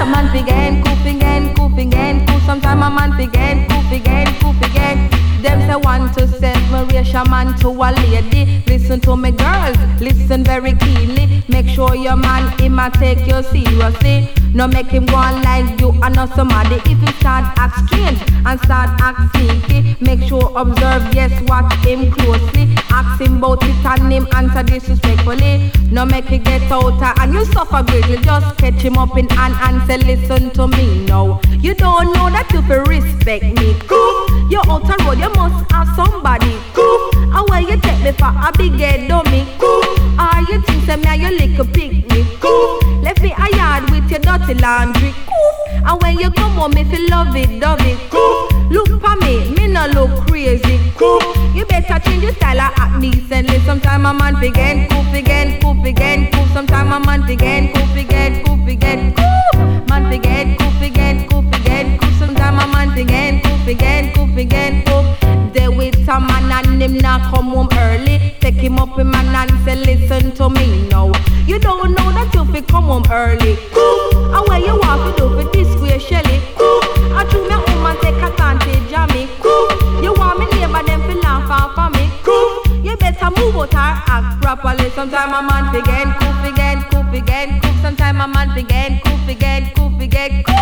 A 0.00 0.06
man 0.06 0.32
forget, 0.32 0.84
cool 0.84 0.96
forget, 0.96 1.56
cool 1.56 1.68
forget, 1.68 2.26
cool 2.26 2.40
Sometime 2.40 2.82
a 2.82 2.90
man 2.90 3.12
forget, 3.12 3.68
cool 3.68 3.82
forget, 3.82 4.40
cool 4.40 4.54
forget 4.54 4.96
Them 5.44 5.60
say 5.68 5.76
one 5.76 6.10
to 6.14 6.26
separation 6.26 7.30
man 7.30 7.54
to 7.58 7.68
a 7.68 7.92
lady. 7.92 8.64
Listen 8.66 8.98
to 9.00 9.14
me 9.14 9.30
girls, 9.30 9.76
listen 10.00 10.42
very 10.42 10.72
keenly. 10.72 11.44
Make 11.48 11.68
sure 11.68 11.94
your 11.94 12.16
man 12.16 12.58
him 12.58 12.78
a 12.78 12.90
take 12.90 13.26
you 13.26 13.42
seriously. 13.42 14.30
No 14.54 14.66
make 14.66 14.86
him 14.86 15.04
go 15.04 15.16
on 15.16 15.42
like 15.42 15.78
you 15.78 15.90
are 16.02 16.08
not 16.08 16.34
somebody. 16.34 16.76
If 16.90 16.98
you 16.98 17.12
start 17.20 17.44
act 17.58 17.76
strange 17.86 18.22
and 18.46 18.58
start 18.60 18.88
act 19.02 19.36
sneaky 19.36 19.96
Make 20.00 20.22
sure 20.28 20.52
observe, 20.56 21.14
yes, 21.14 21.32
watch 21.48 21.72
him 21.84 22.10
closely. 22.12 22.74
Ask 22.90 23.20
him 23.20 23.38
about 23.38 23.62
it 23.62 23.84
and 23.84 24.12
him 24.12 24.28
answer 24.34 24.62
disrespectfully. 24.62 25.72
No 25.90 26.04
make 26.04 26.26
he 26.26 26.38
get 26.38 26.70
out 26.70 27.02
and 27.20 27.32
you 27.32 27.44
suffer 27.46 27.82
greatly. 27.82 28.18
Just 28.18 28.56
catch 28.58 28.80
him 28.82 28.96
up 28.96 29.16
in 29.16 29.28
hand 29.30 29.54
and 29.62 29.86
say 29.88 29.98
listen 29.98 30.50
to 30.50 30.68
me 30.68 31.04
now. 31.06 31.40
You 31.58 31.74
don't 31.74 32.12
know 32.14 32.30
that 32.30 32.50
you 32.52 32.60
respect 32.84 33.44
me. 33.44 33.74
Cool, 33.86 34.50
you 34.50 34.60
out 34.68 34.88
a 34.88 35.04
road. 35.04 35.18
You 35.18 35.33
must 35.36 35.70
have 35.72 35.88
somebody 35.96 36.58
Cool, 36.72 37.10
and 37.14 37.48
where 37.48 37.60
you 37.60 37.76
take 37.80 38.02
me 38.02 38.12
for 38.12 38.32
a 38.32 38.50
big 38.56 38.72
head 38.80 39.08
dummy 39.08 39.46
Cool, 39.58 39.82
or 40.18 40.40
you 40.48 40.60
think 40.62 40.84
say 40.84 40.96
me 40.96 41.08
a 41.08 41.14
your 41.16 41.30
little 41.30 41.66
picnic 41.66 42.26
Cool, 42.40 42.78
left 43.02 43.20
me 43.22 43.32
a 43.32 43.56
yard 43.56 43.90
with 43.90 44.10
your 44.10 44.20
dirty 44.20 44.54
laundry 44.54 45.14
Cool, 45.26 45.52
and 45.86 46.02
when 46.02 46.18
you 46.18 46.30
come 46.30 46.52
home 46.52 46.72
me 46.72 46.84
feel 46.84 47.08
love 47.10 47.34
it, 47.36 47.50
love 47.60 47.80
it 47.82 47.98
Cool, 48.10 48.48
look 48.70 48.88
for 49.00 49.16
me, 49.24 49.50
me 49.50 49.66
no 49.68 49.86
look 49.86 50.26
crazy 50.26 50.80
Cool, 50.96 51.20
you 51.54 51.64
better 51.66 51.98
change 51.98 52.22
your 52.22 52.32
style 52.34 52.60
and 52.60 52.74
act 52.78 53.00
decently 53.00 53.58
Sometime 53.60 54.06
a 54.06 54.14
man 54.14 54.36
forget, 54.36 54.90
cool 54.90 55.04
forget, 55.04 55.60
cool 55.62 55.74
forget, 55.82 56.32
cool 56.32 56.46
Sometime 56.54 56.92
a 56.92 57.00
man 57.00 57.26
forget, 57.26 57.74
cool 57.74 57.86
forget, 57.88 58.44
cool 58.44 58.58
forget, 58.64 59.16
cool 59.16 59.84
Man 59.88 60.10
forget, 60.10 60.58
cool 60.58 60.70
forget, 60.72 61.28
cool 61.28 61.42
forget, 61.42 62.00
cool 62.00 62.10
Sometime 62.18 62.58
a 62.58 62.66
man 62.72 62.90
forget, 62.94 63.42
cool 63.42 63.53
forget, 63.64 64.14
cool 64.14 64.28
forget, 64.28 64.86
cool 64.86 65.04
They 65.52 65.68
with 65.68 66.08
a 66.08 66.20
man 66.20 66.52
and 66.52 66.82
him 66.82 66.98
not 66.98 67.22
come 67.32 67.46
home 67.46 67.68
early. 67.72 68.34
Take 68.40 68.56
him 68.56 68.78
up 68.78 68.98
in 68.98 69.10
man 69.10 69.34
and 69.34 69.64
say 69.64 69.76
listen 69.76 70.32
to 70.32 70.50
me 70.50 70.88
now. 70.88 71.12
You 71.46 71.58
don't 71.58 71.90
know 71.96 72.12
that 72.12 72.34
you 72.34 72.44
fi 72.52 72.60
come 72.60 72.84
home 72.84 73.04
early. 73.10 73.56
Cool, 73.72 74.34
and 74.34 74.48
where 74.48 74.58
you 74.58 74.76
want 74.76 75.00
to 75.04 75.10
do 75.20 75.28
for 75.36 75.48
this 75.52 75.74
way 75.80 75.98
Shelly? 75.98 76.40
Cool, 76.56 76.80
I 77.16 77.26
do 77.30 77.40
me 77.48 77.56
woman 77.56 77.96
take 78.02 78.20
advantage 78.20 78.92
of 78.92 79.08
me. 79.14 79.28
Cool, 79.40 80.02
you 80.02 80.12
want 80.12 80.40
me 80.40 80.46
neighbor 80.58 80.82
them 80.82 81.00
fi 81.06 81.14
laugh 81.24 81.50
off 81.50 81.78
of 81.78 81.92
me. 81.96 82.10
Cool, 82.22 82.84
you 82.84 82.96
better 82.96 83.30
move 83.38 83.56
out 83.56 83.74
or 83.74 83.94
act 84.12 84.42
properly. 84.42 84.90
Sometime 84.90 85.32
a 85.32 85.40
man 85.42 85.72
forget, 85.72 86.06
cool 86.20 86.34
forget, 86.44 86.90
cool 86.90 87.04
forget, 87.10 87.62
cool 87.62 87.74
Sometime 87.82 88.20
a 88.20 88.28
man 88.28 88.52
forget, 88.54 89.02
cool 89.04 89.18
forget, 89.26 89.74
cool 89.74 89.90
forget, 89.98 90.44
cool 90.44 90.54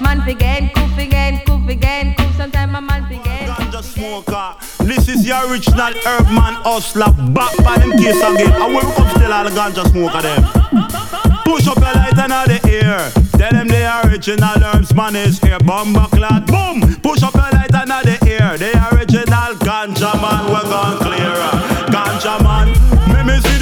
Man 0.00 0.22
forget, 0.22 0.74
cool 0.74 0.88
forget, 0.88 1.46
cool 1.46 1.60
forget, 1.66 2.16
cool 2.16 2.19
smoker. 4.00 4.56
This 4.80 5.08
is 5.08 5.26
your 5.26 5.40
original 5.50 5.92
herb 6.06 6.26
man 6.32 6.54
hustler. 6.64 7.12
Back 7.36 7.54
by 7.64 7.76
them 7.78 7.92
case 8.00 8.16
again. 8.16 8.52
I 8.52 8.66
will 8.72 8.88
come 8.96 9.08
still 9.12 9.32
all 9.32 9.44
the 9.44 9.52
ganja 9.52 9.84
smoker 9.92 10.22
them. 10.24 10.42
Push 11.44 11.68
up 11.68 11.76
your 11.76 11.94
light 11.94 12.16
and 12.16 12.32
the 12.48 12.58
air. 12.64 13.10
Tell 13.36 13.52
them 13.52 13.68
the 13.68 13.82
original 14.04 14.56
herbs 14.72 14.94
man 14.94 15.16
is 15.16 15.38
here. 15.40 15.58
Bomba 15.58 16.08
clad. 16.16 16.46
Boom. 16.46 16.80
Push 17.02 17.22
up 17.22 17.34
your 17.34 17.50
light 17.52 17.74
and 17.74 17.92
the 18.08 18.16
air. 18.24 18.56
The 18.56 18.72
original 18.92 19.52
ganja 19.66 20.12
man. 20.22 20.48
We're 20.48 20.68
gone 20.72 20.96
clearer. 21.04 21.52
Ganja 21.92 22.40
man. 22.42 22.68
Me 23.26 23.59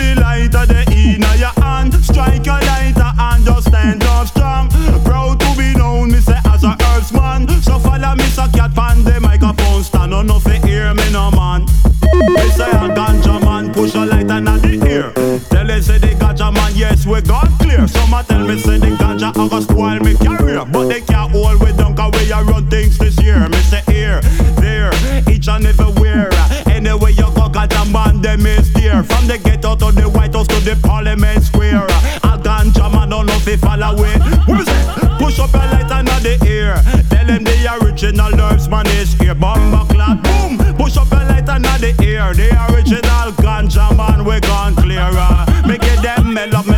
we 17.09 17.21
gone 17.23 17.57
clear. 17.59 17.87
Some 17.89 18.13
a 18.13 18.23
tell 18.23 18.47
me 18.47 18.59
say 18.59 18.79
the 18.79 18.89
ganja 19.01 19.31
a 19.31 19.49
go 19.49 19.61
spoil 19.61 19.99
me 20.01 20.15
career, 20.15 20.65
but 20.65 20.89
they 20.89 21.01
can't 21.01 21.33
hold 21.33 21.61
we 21.61 21.73
down 21.73 21.95
'cause 21.97 22.13
we 22.13 22.31
a 22.31 22.43
run 22.43 22.67
things 22.69 22.99
this 22.99 23.19
year. 23.21 23.49
Me 23.49 23.59
say 23.63 23.83
here, 23.87 24.21
there, 24.57 24.93
each 25.31 25.49
and 25.49 25.67
everywhere. 25.67 26.31
Anyway 26.67 27.13
you 27.13 27.29
go 27.35 27.49
ganja 27.49 27.85
man 27.91 28.21
them 28.21 28.47
is 28.47 28.73
there. 28.73 29.03
From 29.03 29.27
the 29.27 29.39
ghetto 29.39 29.75
to 29.77 29.93
the 29.93 30.09
White 30.09 30.35
House 30.35 30.49
to 30.49 30.61
the 30.61 30.77
Parliament 30.77 31.45
Square. 31.45 31.87
A 32.25 32.37
ganja 32.39 32.93
man 32.93 33.09
don't 33.09 33.27
know 33.27 33.39
fi 33.41 33.57
follow 33.57 34.05
it. 34.05 34.21
What 34.47 34.61
is 34.61 34.69
it? 34.69 35.19
Push 35.19 35.39
up 35.39 35.53
your 35.53 35.67
light 35.73 35.91
and 35.91 36.09
the 36.09 36.35
ear. 36.47 36.75
Tell 37.11 37.27
them 37.27 37.45
the 37.45 37.57
original 37.81 38.41
herbs 38.41 38.69
man 38.69 38.87
is 38.87 39.13
here. 39.15 39.35
Bomba 39.35 39.85
clap, 39.93 40.23
boom. 40.23 40.59
Push 40.77 40.97
up 40.97 41.11
your 41.11 41.25
light 41.25 41.49
and 41.49 41.65
the 41.65 41.95
ear. 42.05 42.35
The 42.35 42.49
original 42.69 43.33
ganja 43.43 43.97
man 43.97 44.25
we 44.25 44.41
gone 44.41 44.75
clearer. 44.77 45.47
Make 45.67 45.85
it 45.85 46.03
them 46.03 46.35
me 46.35 46.78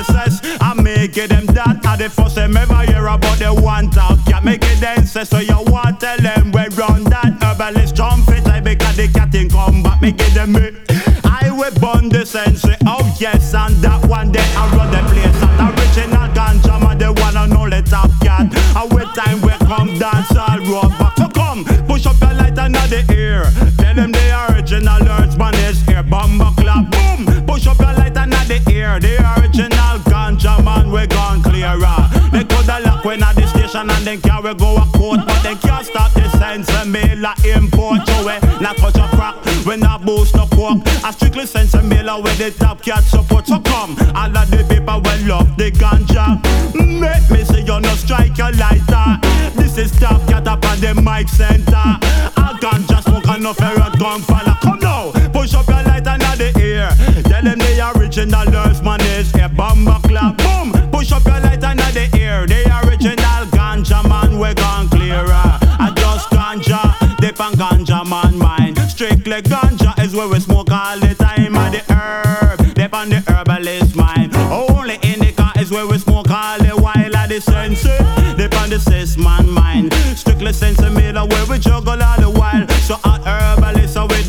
I 1.10 1.12
make 1.12 1.28
them 1.28 1.46
that. 1.56 1.84
I 1.84 1.96
the 1.96 2.08
first 2.08 2.36
them 2.36 2.56
ever 2.56 2.82
hear 2.86 3.06
about 3.08 3.38
the 3.38 3.52
one 3.52 3.90
talk. 3.90 4.18
Yeah, 4.28 4.38
make 4.40 4.62
it 4.62 4.80
dance 4.80 5.10
so 5.10 5.38
you 5.38 5.58
want 5.66 5.98
tell 5.98 6.16
them 6.18 6.52
we 6.52 6.62
run 6.78 7.02
that 7.10 7.34
herbalist 7.42 7.96
jump 7.96 8.28
it. 8.28 8.46
I 8.46 8.60
because 8.60 8.96
the 8.96 9.08
cat 9.08 9.34
in 9.34 9.50
come 9.50 9.82
me 10.00 10.12
give 10.12 10.34
them 10.34 10.52
me. 10.52 10.70
I 11.24 11.50
will 11.50 11.74
burn 11.82 12.10
the 12.10 12.24
sense, 12.24 12.64
oh 12.86 13.02
yes, 13.18 13.54
and 13.54 13.74
that 13.82 14.06
one 14.06 14.30
day 14.30 14.46
I 14.54 14.70
run 14.76 14.90
the 14.94 15.02
place. 15.10 15.34
And 15.42 15.74
original 15.74 16.28
ganja 16.30 16.78
man, 16.78 16.98
the 16.98 17.12
one 17.12 17.36
and 17.36 17.54
only 17.54 17.82
top 17.82 18.10
cat. 18.22 18.46
And 18.76 18.92
with 18.94 19.10
time 19.18 19.40
we 19.42 19.50
come 19.66 19.98
dance 19.98 20.30
all 20.36 20.90
back. 20.94 21.18
So 21.18 21.26
come, 21.26 21.64
push 21.90 22.06
up 22.06 22.20
your 22.20 22.34
light 22.34 22.56
under 22.56 22.86
the 22.86 23.02
ear. 23.10 23.50
Tell 23.82 23.94
them 23.96 24.12
the 24.12 24.54
original 24.54 25.00
man 25.36 25.54
is 25.66 25.82
here. 25.88 26.04
Bomba 26.04 26.54
clap, 26.56 26.86
boom. 26.86 27.26
Push 27.46 27.66
up 27.66 27.80
your 27.80 27.94
light 27.98 28.16
under 28.16 28.44
the 28.46 28.62
ear. 28.70 29.00
The 29.00 29.18
original 29.40 29.79
man, 30.62 30.90
we 30.90 31.06
gone 31.06 31.42
clearer. 31.42 31.80
Uh. 31.82 32.30
They 32.30 32.44
coulda 32.44 32.80
lock 32.84 33.04
when 33.04 33.22
at 33.22 33.34
the 33.36 33.46
station 33.46 33.90
and 33.90 34.06
then 34.06 34.20
carry 34.20 34.54
go 34.54 34.76
a 34.76 34.86
court, 34.96 35.20
but 35.26 35.42
they 35.42 35.56
can't 35.56 35.84
stop 35.86 36.12
the 36.12 36.28
sense 36.38 36.68
and 36.70 36.92
mail 36.92 37.24
a 37.24 37.34
import. 37.56 38.06
So 38.06 38.26
we 38.26 38.34
not 38.60 38.76
touch 38.76 38.96
a 38.96 39.08
crack, 39.16 39.36
when 39.66 39.80
not 39.80 40.04
boost 40.04 40.34
no 40.36 40.46
pork. 40.46 40.78
I 41.04 41.10
strictly 41.10 41.46
sense 41.46 41.74
and 41.74 41.88
mail 41.88 42.22
with 42.22 42.38
the 42.38 42.50
top 42.52 42.82
cat 42.82 43.04
support. 43.04 43.46
So 43.46 43.58
come, 43.60 43.96
all 44.14 44.36
of 44.36 44.50
the 44.50 44.64
people 44.68 45.00
will 45.00 45.20
love 45.26 45.56
the 45.56 45.70
ganja. 45.72 46.38
Make 46.74 47.30
me 47.30 47.44
say 47.44 47.62
you 47.62 47.80
no 47.80 47.94
strike 47.94 48.38
a 48.38 48.50
lighter. 48.56 49.06
This 49.56 49.76
is 49.78 49.92
top 49.98 50.20
cat 50.28 50.46
up 50.46 50.64
on 50.64 50.80
the 50.80 50.94
mic 50.94 51.28
center. 51.28 51.98
A 52.36 52.54
ganja 52.62 53.02
smoke 53.02 53.36
enough 53.36 53.56
for 53.56 53.74
a 53.74 53.90
gun 53.98 54.20
fella. 54.22 54.58
Come 54.62 54.78
now, 54.80 55.10
push 55.32 55.54
up 55.54 55.66
your 55.68 55.82
light 55.82 56.06
under 56.06 56.36
the 56.36 56.52
ear. 56.60 56.90
Tell 57.24 57.42
them 57.42 57.58
the 57.58 57.92
original 57.96 58.44
nurse 58.46 58.82
man 58.82 59.00
is 59.00 59.32
bomba 59.60 60.00
clap. 60.08 60.38
Boom, 60.38 60.72
push 60.90 61.12
up 61.12 61.24
your 61.26 61.40
light 61.40 61.62
under 61.62 61.90
the 61.92 62.08
ear. 62.16 62.46
The 62.46 62.60
original 62.80 63.44
ganja 63.56 64.00
man, 64.08 64.38
we 64.40 64.54
gone 64.54 64.88
clearer. 64.88 65.46
I 65.84 65.92
just 66.00 66.30
ganja, 66.30 66.80
dip 67.20 67.38
on 67.40 67.52
ganja 67.52 68.00
man 68.08 68.38
mind. 68.38 68.78
Strictly 68.88 69.42
ganja 69.42 69.92
is 70.02 70.14
where 70.14 70.28
we 70.28 70.40
smoke 70.40 70.70
all 70.70 70.98
the 70.98 71.14
time. 71.14 71.54
And 71.54 71.74
the 71.74 71.82
herb, 71.92 72.74
dip 72.74 72.94
on 72.94 73.10
the 73.10 73.20
herbalist 73.28 73.94
mind. 73.94 74.34
Only 74.50 74.96
indica 75.02 75.52
is 75.58 75.70
where 75.70 75.86
we 75.86 75.98
smoke 75.98 76.30
all 76.30 76.58
the 76.58 76.74
while. 76.84 77.14
At 77.14 77.28
the 77.28 77.40
sense, 77.40 77.84
eh, 77.84 78.34
dip 78.36 78.54
on 78.62 78.70
the 78.70 78.80
cis 78.80 79.18
man 79.18 79.46
mind. 79.50 79.92
Strictly 80.16 80.54
sense 80.54 80.80
made 80.80 81.16
where 81.16 81.46
we 81.50 81.58
juggle 81.58 82.02
all 82.02 82.18
the 82.18 82.30
while. 82.30 82.66
So 82.88 82.96
at 83.04 83.20
with 83.20 83.59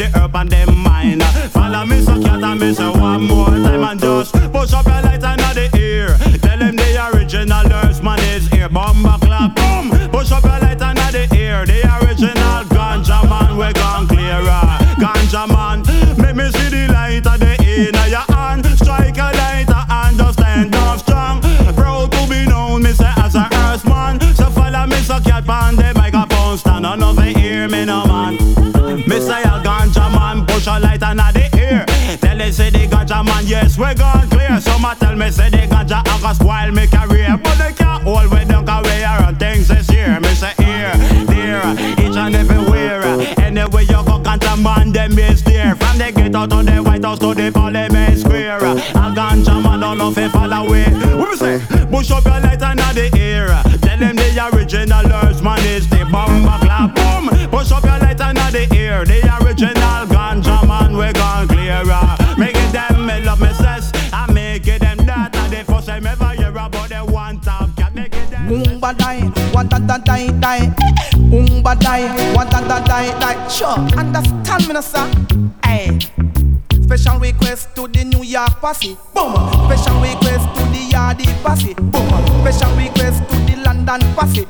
the 0.01 0.19
herb 0.19 0.35
and 0.35 0.49
them 0.49 0.77
mind. 0.77 1.23
Follow 1.53 1.85
me, 1.85 2.01
so 2.01 2.19
cat 2.21 2.43
and 2.43 2.59
me, 2.59 2.73
so 2.73 2.91
one 2.93 3.23
more 3.27 3.45
time 3.45 3.83
and 3.83 3.99
just 3.99 4.33
push 4.51 4.73
up 4.73 4.85
your 4.85 5.01
light 5.01 5.23
under 5.23 5.53
the 5.53 5.69
ear. 5.77 6.17
Tell 6.39 6.57
them 6.57 6.75
the 6.75 7.09
original 7.13 7.63
nurse 7.67 8.01
man 8.01 8.19
is 8.33 8.47
here. 8.47 8.69
Bomba 8.69 9.17
clap, 9.21 9.55
boom. 9.55 9.91
Push 10.09 10.31
up 10.31 10.43
your 10.43 10.59
light 10.59 10.81
under 10.81 11.11
the 11.11 11.23
ear. 11.35 11.65
The 11.65 11.79
original 12.01 12.63
ganja 12.73 13.21
man, 13.29 13.57
we 13.57 13.71
gone 13.73 14.07
clearer. 14.07 14.63
Ganja 14.97 15.47
man, 15.47 15.83
make 16.17 16.35
me 16.35 16.49
see 16.51 16.69
the 16.69 16.91
light 16.91 17.27
of 17.27 17.39
the 17.39 17.53
inner 17.61 18.07
your 18.07 18.25
hand. 18.33 18.65
Strike 18.77 19.17
a 19.17 19.29
light 19.37 19.69
and 19.69 20.17
just 20.17 20.39
stand 20.39 20.75
up 20.75 20.99
strong. 20.99 21.41
Proud 21.75 22.11
to 22.11 22.27
be 22.27 22.45
known, 22.47 22.81
me 22.83 22.91
say 22.91 23.13
as 23.17 23.35
a 23.35 23.47
earth 23.53 23.85
man. 23.85 24.19
So 24.35 24.49
follow 24.49 24.87
me, 24.87 24.97
so 24.97 25.19
cat 25.19 25.47
on 25.47 25.75
the 25.75 25.93
microphone 25.95 26.57
stand. 26.57 26.85
They 27.17 27.33
hear 27.33 27.67
me 27.69 27.85
no 27.85 28.11
man, 30.72 30.82
push 30.82 31.01
a 31.01 31.15
light 31.15 31.34
the 31.34 31.59
ear. 31.59 31.86
Tell 32.17 32.38
they 32.38 32.51
say 32.51 32.69
the 32.69 32.88
ganja 32.88 33.26
man, 33.26 33.45
yes 33.45 33.78
we 33.78 33.93
gone 33.95 34.30
clear. 34.30 34.59
Some 34.61 34.86
a 34.86 34.95
tell 34.95 35.15
me 35.15 35.32
say 35.32 35.49
the 35.49 35.67
ganja 35.67 35.99
a 36.01 36.22
go 36.22 36.34
spoil 36.34 36.72
me 36.72 36.88
career, 36.88 37.38
but 37.41 37.57
they 37.57 37.74
can't 37.74 38.03
hold 38.03 38.32
me 38.32 38.45
down 38.45 38.65
'cause 38.65 38.84
we 38.86 39.03
are 39.03 39.24
on 39.24 39.36
things 39.36 39.67
this 39.67 39.89
year. 39.89 40.19
Me 40.19 40.30
say 40.36 40.53
here, 40.57 40.93
there, 41.28 41.76
each 41.99 42.15
and 42.15 42.36
everywhere. 42.36 43.03
Anyway 43.38 43.84
you 43.84 44.03
go 44.03 44.19
ganja 44.19 44.55
man, 44.61 44.91
them 44.91 45.17
is 45.17 45.41
there. 45.43 45.76
From 45.76 45.97
the 45.97 46.11
ghetto 46.11 46.47
to 46.47 46.63
the 46.63 46.82
White 46.84 47.03
House 47.03 47.19
to 47.19 47.34
the 47.34 47.51
Parliament 47.51 48.19
Square. 48.19 48.63
A 48.63 49.11
ganja 49.17 49.61
man 49.63 49.80
don't 49.80 49.97
know 49.97 50.11
follow 50.30 50.74
it. 50.74 50.93
What 51.17 51.30
me 51.32 51.36
say? 51.36 51.59
Push 51.91 52.11
up 52.11 52.26
your 52.26 52.39
light 52.39 52.61
under 52.61 52.93
the 52.93 53.09
ear. 53.17 53.47
Tell 53.82 53.97
them 53.97 54.15
the 54.15 54.49
original 54.53 55.05
man 55.41 55.59
is 55.65 55.88
the 55.88 56.05
bomba 56.05 56.57
clap. 56.61 56.95
Boom! 56.95 57.30
Push 57.49 57.72
up 57.72 57.84
your 57.84 57.99
light 57.99 58.22
and 58.22 58.38
under 58.38 58.51
the 58.51 58.76
ear. 58.76 59.03
The 59.05 59.19
original 59.41 60.00
Make 68.51 68.67
it 68.67 68.97
die, 68.97 69.21
one 69.53 69.67
da 69.69 69.79
da 69.79 69.97
die 69.97 70.27
die. 70.41 70.73
Umba 71.31 71.73
die, 71.79 72.09
one 72.35 72.49
da 72.49 72.59
da 72.59 72.81
die 72.81 73.17
die. 73.17 73.47
Sure, 73.47 73.79
understand 73.97 74.67
me, 74.67 74.73
no 74.73 74.81
sir. 74.81 75.07
Hey. 75.63 75.97
Special 76.83 77.17
request 77.19 77.73
to 77.75 77.87
the 77.87 78.03
New 78.03 78.23
York 78.23 78.59
posse. 78.59 78.97
Boom. 79.15 79.33
Special 79.67 80.01
request 80.01 80.43
to 80.55 80.63
the 80.73 80.89
Yardi 80.91 81.25
posse. 81.41 81.73
Boom. 81.75 82.09
Special 82.41 82.75
request 82.75 83.23
to 83.29 83.37
the 83.47 83.55
London 83.63 84.01
posse. 84.15 84.45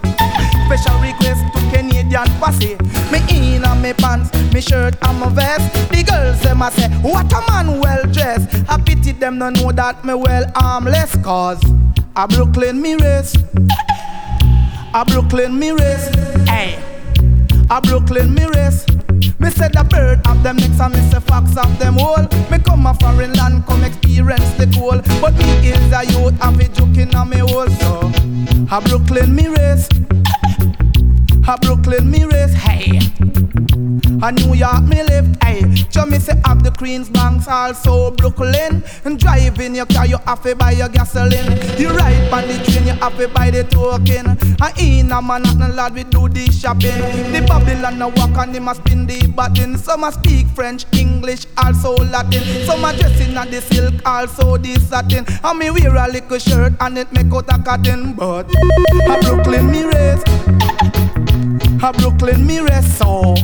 Special 0.65 0.99
request 0.99 1.45
to 1.53 1.59
Canadian 1.69 2.25
posse. 2.39 2.77
Me 3.11 3.19
in 3.29 3.63
and 3.63 3.81
me 3.83 3.93
pants, 3.93 4.33
me 4.51 4.61
shirt 4.61 4.95
and 5.03 5.19
my 5.19 5.29
vest. 5.29 5.71
The 5.91 6.01
girls 6.01 6.41
them 6.41 6.63
a 6.63 6.71
say, 6.71 6.89
what 7.03 7.31
a 7.31 7.43
man 7.51 7.79
well 7.79 8.03
dressed. 8.11 8.49
I 8.67 8.81
pity 8.81 9.11
them 9.11 9.37
no 9.37 9.51
know 9.51 9.71
that 9.73 10.03
me 10.03 10.15
well 10.15 10.51
armless 10.55 11.15
cause 11.17 11.61
a 12.15 12.27
Brooklyn 12.27 12.81
me 12.81 12.95
race. 12.95 13.35
A 14.93 15.05
Brooklyn 15.05 15.57
me 15.57 15.71
race. 15.71 16.09
Hey. 16.47 16.77
A 17.69 17.79
Brooklyn 17.79 18.33
me 18.33 18.43
race. 18.43 18.85
Me 19.39 19.49
say 19.49 19.69
the 19.69 19.87
bird 19.89 20.19
of 20.27 20.43
them 20.43 20.57
necks 20.57 20.81
and 20.81 20.93
me 20.93 20.99
say 21.09 21.21
fox 21.21 21.55
of 21.55 21.79
them 21.79 21.97
all. 21.97 22.23
Me 22.51 22.59
come 22.59 22.85
a 22.85 22.93
foreign 22.95 23.31
land, 23.33 23.65
come 23.65 23.85
experience 23.85 24.51
the 24.55 24.67
cold. 24.75 25.05
But 25.21 25.33
me 25.35 25.69
is 25.69 25.93
a 25.93 26.03
youth, 26.11 26.37
I 26.41 26.51
be 26.51 26.67
joking 26.67 27.15
on 27.15 27.29
me 27.29 27.37
hole. 27.37 27.69
So 27.69 28.11
a 28.69 28.81
Brooklyn 28.81 29.33
me 29.33 29.47
race. 29.47 29.87
A 31.47 31.57
Brooklyn 31.57 32.11
me 32.11 32.25
race. 32.25 32.53
Hey. 32.53 32.99
A 34.23 34.31
New 34.31 34.53
York 34.53 34.83
me 34.83 35.01
live, 35.03 35.35
hey. 35.41 35.61
Say 36.21 36.39
have 36.45 36.61
the 36.61 36.69
Queens 36.77 37.09
banks 37.09 37.47
also 37.47 38.11
Brooklyn. 38.11 38.83
And 39.05 39.17
driving 39.17 39.73
your 39.73 39.87
car, 39.87 40.05
you 40.05 40.17
have 40.27 40.43
to 40.43 40.55
buy 40.55 40.71
your 40.71 40.89
gasoline. 40.89 41.57
You 41.79 41.89
ride 41.89 42.31
on 42.31 42.47
the 42.47 42.61
train, 42.63 42.85
you 42.85 42.93
have 42.93 43.17
to 43.17 43.27
buy 43.27 43.49
the 43.49 43.63
token. 43.63 44.37
And 44.61 44.77
in 44.77 45.11
a 45.11 45.19
Manhattan 45.19 45.75
lad, 45.75 45.95
we 45.95 46.03
do 46.03 46.29
the 46.29 46.51
shopping. 46.51 46.93
The 47.33 47.43
Babylon 47.47 48.01
a 48.01 48.09
walk 48.09 48.37
and 48.37 48.53
them 48.53 48.67
a 48.67 48.75
spin 48.75 49.07
the 49.07 49.25
button. 49.27 49.77
Some 49.77 50.03
a 50.03 50.11
speak 50.11 50.45
French, 50.49 50.85
English, 50.93 51.47
also 51.57 51.95
Latin. 51.95 52.43
Some 52.65 52.85
a 52.85 52.95
dressing 52.95 53.35
on 53.35 53.49
the 53.49 53.61
silk, 53.61 53.95
also 54.05 54.57
the 54.57 54.79
satin. 54.81 55.25
And 55.43 55.57
me 55.57 55.71
wear 55.71 55.95
a 55.95 56.07
little 56.07 56.37
shirt 56.37 56.73
and 56.81 56.97
it 56.99 57.11
make 57.11 57.33
out 57.33 57.49
a 57.49 57.57
cotton. 57.63 58.13
But 58.13 58.45
a 59.09 59.17
Brooklyn 59.21 59.71
me 59.71 59.83
race. 59.85 60.23
A 61.81 61.91
Brooklyn 61.93 62.45
me 62.45 62.59
race 62.59 62.97
so. 62.97 63.35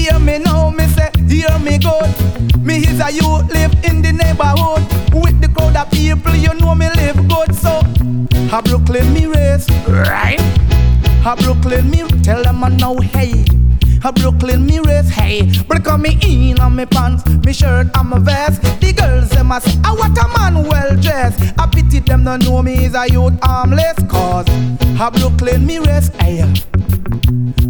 Hear 0.00 0.18
me 0.18 0.38
now, 0.38 0.70
me 0.70 0.86
say, 0.86 1.10
hear 1.28 1.58
me 1.58 1.76
good. 1.76 2.10
Me 2.58 2.76
is 2.78 3.00
a 3.00 3.12
youth, 3.12 3.52
live 3.52 3.74
in 3.84 4.00
the 4.00 4.12
neighborhood. 4.12 4.82
With 5.12 5.42
the 5.42 5.48
crowd 5.48 5.76
of 5.76 5.90
people, 5.90 6.34
you 6.34 6.54
know 6.54 6.74
me 6.74 6.88
live 6.88 7.28
good. 7.28 7.54
So, 7.54 7.80
a 8.50 8.62
Brooklyn 8.62 9.12
me 9.12 9.26
race, 9.26 9.68
right? 9.86 10.40
A 11.26 11.36
Brooklyn 11.36 11.90
me, 11.90 12.08
tell 12.22 12.42
them 12.42 12.64
I 12.64 12.68
know, 12.68 12.96
hey. 12.96 13.44
A 14.02 14.12
Brooklyn 14.12 14.64
me 14.66 14.78
race, 14.80 15.08
hey. 15.10 15.50
Break 15.68 15.86
on 15.88 16.02
me 16.02 16.18
in 16.22 16.58
on 16.60 16.74
me 16.76 16.86
pants, 16.86 17.24
me 17.44 17.52
shirt 17.52 17.88
and 17.94 18.08
my 18.08 18.18
vest. 18.18 18.62
The 18.80 18.92
girls 18.92 19.28
them 19.30 19.52
a 19.52 19.60
say, 19.60 19.78
ah, 19.84 19.94
what 19.94 20.16
a 20.18 20.28
man 20.38 20.66
well 20.66 20.96
dressed. 20.96 21.40
I 21.58 21.66
pity 21.66 22.00
them 22.00 22.24
don't 22.24 22.42
know 22.44 22.62
me 22.62 22.84
is 22.86 22.94
a 22.94 23.06
youth 23.10 23.38
armless 23.42 23.98
cause. 24.08 24.46
A 24.98 25.10
Brooklyn 25.10 25.66
me 25.66 25.78
race, 25.78 26.08
hey. 26.18 26.40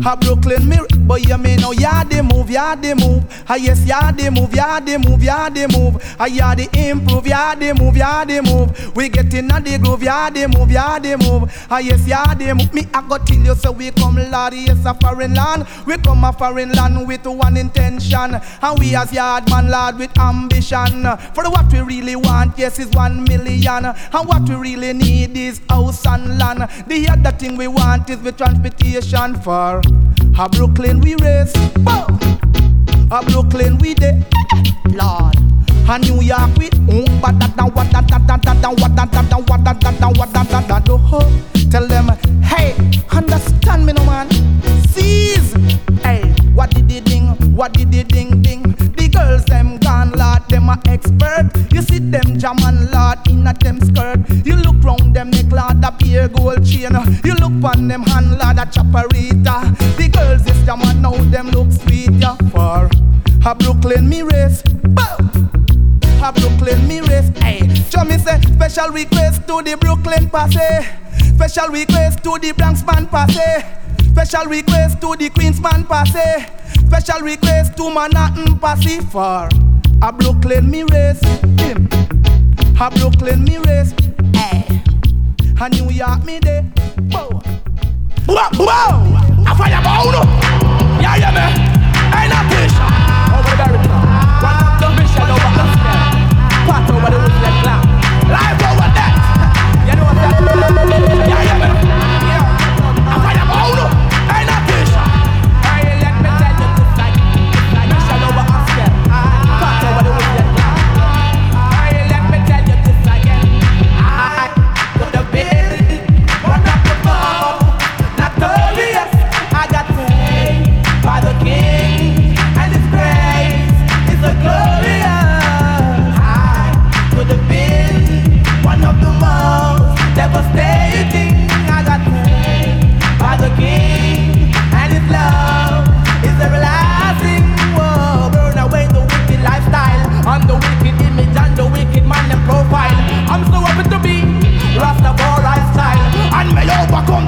A 0.07 0.17
Brooklyn 0.17 0.67
me, 0.69 0.79
but 1.01 1.27
you 1.29 1.37
me 1.37 1.57
know 1.57 1.73
yeah 1.73 2.05
they 2.05 2.23
move, 2.23 2.49
yeah 2.49 2.75
they 2.75 2.95
move. 2.95 3.23
Ah 3.49 3.57
yes, 3.57 3.85
yeah 3.85 4.11
they 4.13 4.31
move, 4.31 4.55
yeah 4.55 4.81
they 4.81 4.97
move, 4.97 5.23
yeah 5.23 5.51
they 5.51 5.67
move. 5.67 6.03
Ah 6.19 6.27
yeah 6.27 6.55
they 6.55 6.69
improve, 6.91 7.27
yeah 7.27 7.55
they 7.55 7.73
move, 7.75 7.97
yeah 7.97 8.25
they 8.25 8.41
move. 8.41 8.97
We 8.97 9.09
get 9.11 9.35
in 9.35 9.49
the 9.49 9.79
groove, 9.83 10.03
yeah 10.03 10.31
they 10.31 10.47
move, 10.47 10.71
yeah 10.71 10.99
they 10.99 11.17
move. 11.17 11.53
Ah 11.71 11.79
yes, 11.79 12.07
yeah 12.07 12.33
they 12.35 12.53
move. 12.55 12.73
Me 12.73 12.87
I 12.95 13.07
go 13.07 13.19
tell 13.19 13.37
you 13.37 13.55
so 13.55 13.73
we 13.73 13.91
come 13.91 14.17
lad, 14.17 14.55
yes 14.55 14.85
a 14.87 14.95
foreign 14.95 15.35
land. 15.35 15.67
We 15.87 15.99
come 15.99 16.20
a 16.25 16.33
foreign 16.33 16.73
land 16.73 17.07
with 17.07 17.27
one 17.27 17.57
intention, 17.57 18.35
and 18.63 18.79
we 18.79 18.95
as 18.95 19.13
yard 19.13 19.49
man 19.51 19.69
lad 19.71 19.99
with 19.99 20.17
ambition. 20.19 21.03
For 21.35 21.45
what 21.51 21.73
we 21.73 21.81
really 21.81 22.17
want, 22.17 22.59
yes 22.59 22.79
is 22.79 22.89
one 22.89 23.25
million, 23.25 23.85
and 23.87 24.29
what 24.29 24.49
we 24.49 24.55
really 24.55 24.93
need 24.93 25.37
is 25.37 25.61
house 25.69 26.07
and 26.07 26.39
land. 26.39 26.61
The 26.87 27.09
other 27.11 27.33
thing 27.37 27.57
we 27.57 27.69
want 27.69 28.11
is 28.11 28.21
the 28.23 28.33
transportation 28.33 29.41
for. 29.41 29.81
A 30.39 30.49
Brooklyn 30.49 31.01
we 31.01 31.17
race, 31.17 31.53
a 31.87 33.23
Brooklyn 33.27 33.79
we 33.79 33.95
de, 33.95 34.25
Lord. 34.91 35.35
A 35.89 35.99
New 35.99 36.21
York 36.23 36.57
we, 36.57 36.69
um, 36.71 37.21
ba 37.21 37.33
da 37.33 37.49
da 37.49 37.67
wa 37.67 37.83
da 37.85 38.01
da 38.01 38.19
da 38.19 38.37
da 38.37 38.55
da 38.55 38.71
wa 38.71 38.89
da 38.89 39.05
da 39.07 39.23
da 39.23 39.39
wa 39.39 39.57
da 39.57 39.73
da 39.73 39.91
da 39.91 40.09
wa 40.09 40.27
da 40.27 40.45
da 40.45 40.61
da 40.61 40.79
do. 40.79 40.99
Tell 41.71 41.87
them, 41.89 42.09
hey, 42.43 42.75
understand 43.11 43.87
me 43.87 43.93
no 43.93 44.05
man. 44.05 44.29
Seize, 44.93 45.53
what 46.61 46.73
did 46.73 46.91
the 46.91 47.01
ding? 47.01 47.29
What 47.57 47.73
did 47.73 47.91
the 47.91 48.05
ding 48.05 48.43
ding? 48.43 48.61
The 48.99 49.09
girls 49.09 49.47
them 49.47 49.79
gone, 49.79 50.11
lot 50.11 50.47
them 50.51 50.69
a 50.69 50.79
expert. 50.85 51.49
You 51.73 51.81
see 51.81 52.01
them 52.01 52.39
jam 52.39 52.59
and 52.61 52.91
lot 52.91 53.27
in 53.31 53.47
a 53.47 53.55
them 53.55 53.81
skirt. 53.81 54.29
You 54.45 54.57
look 54.57 54.77
round 54.85 55.17
them 55.17 55.31
neck, 55.31 55.51
lad, 55.51 55.83
a 55.83 55.91
pure 55.91 56.29
gold 56.29 56.67
chain. 56.67 56.93
You 57.25 57.33
look 57.41 57.65
on 57.65 57.89
them 57.89 58.03
hand, 58.03 58.37
lot 58.37 58.59
a 58.59 58.69
chaparita. 58.69 59.73
The 59.97 60.09
girls 60.13 60.45
is 60.45 60.67
jam 60.67 60.83
and 60.83 61.01
now 61.01 61.17
them 61.33 61.49
look 61.49 61.73
sweet, 61.73 62.13
yeah. 62.21 62.37
For 62.53 62.91
a 63.49 63.55
Brooklyn 63.55 64.07
me 64.07 64.21
race, 64.21 64.61
bow. 64.93 65.17
A 66.23 66.31
Brooklyn 66.31 66.87
me 66.87 67.01
race, 67.01 67.31
hey. 67.39 67.63
me 68.05 68.19
say 68.19 68.39
special 68.43 68.91
request 68.91 69.49
to 69.49 69.63
the 69.63 69.79
Brooklyn 69.81 70.29
passe. 70.29 70.85
Special 71.37 71.69
request 71.69 72.23
to 72.23 72.39
the 72.39 72.53
Bronx 72.53 72.85
man 72.85 73.07
passe. 73.07 73.80
Special 74.11 74.47
request 74.51 75.01
to 75.01 75.15
the 75.17 75.31
Queensman 75.31 75.87
Passe. 75.87 76.45
Special 76.87 77.21
request 77.23 77.77
to 77.77 77.95
Manhattan 77.95 78.59
Passe 78.59 79.01
for 79.11 79.49
a 80.03 80.13
Brooklyn 80.13 80.69
me 80.69 80.83
race. 80.83 81.23
Him. 81.59 81.89
A 82.81 82.91
Brooklyn 82.91 83.45
me 83.45 83.59
race. 83.59 83.95
Hey. 84.35 84.83
A 85.61 85.69
New 85.69 85.91
York 85.91 86.25
me 86.25 86.41
day. 86.41 86.65
Bow. 87.09 87.41
Bow. 88.27 88.51
Bow. 88.59 89.45
A 89.47 89.55
fire 89.55 89.81
bow 89.83 90.11
no. 90.11 90.23
Yeah, 91.01 91.17
yeah, 91.17 91.31
man. 91.31 91.53
Ain't 92.11 92.35
a 92.35 92.41
fish. 92.51 92.75
Over 93.31 93.47
the 93.47 93.57
barricade. 93.63 93.91
One 94.43 94.59
of 94.59 94.81
the 94.81 94.91
over 94.91 95.51
the 95.55 95.65
sky. 95.79 96.11
Part 96.67 96.91
over 96.91 97.11
the 97.11 97.19
woodland 97.23 97.57
cloud. 97.63 97.87
Life 98.27 98.61
over 98.69 98.91
that. 98.91 99.15
You 99.87 99.97
know 99.97 100.05
what 100.05 100.99
that 100.99 101.10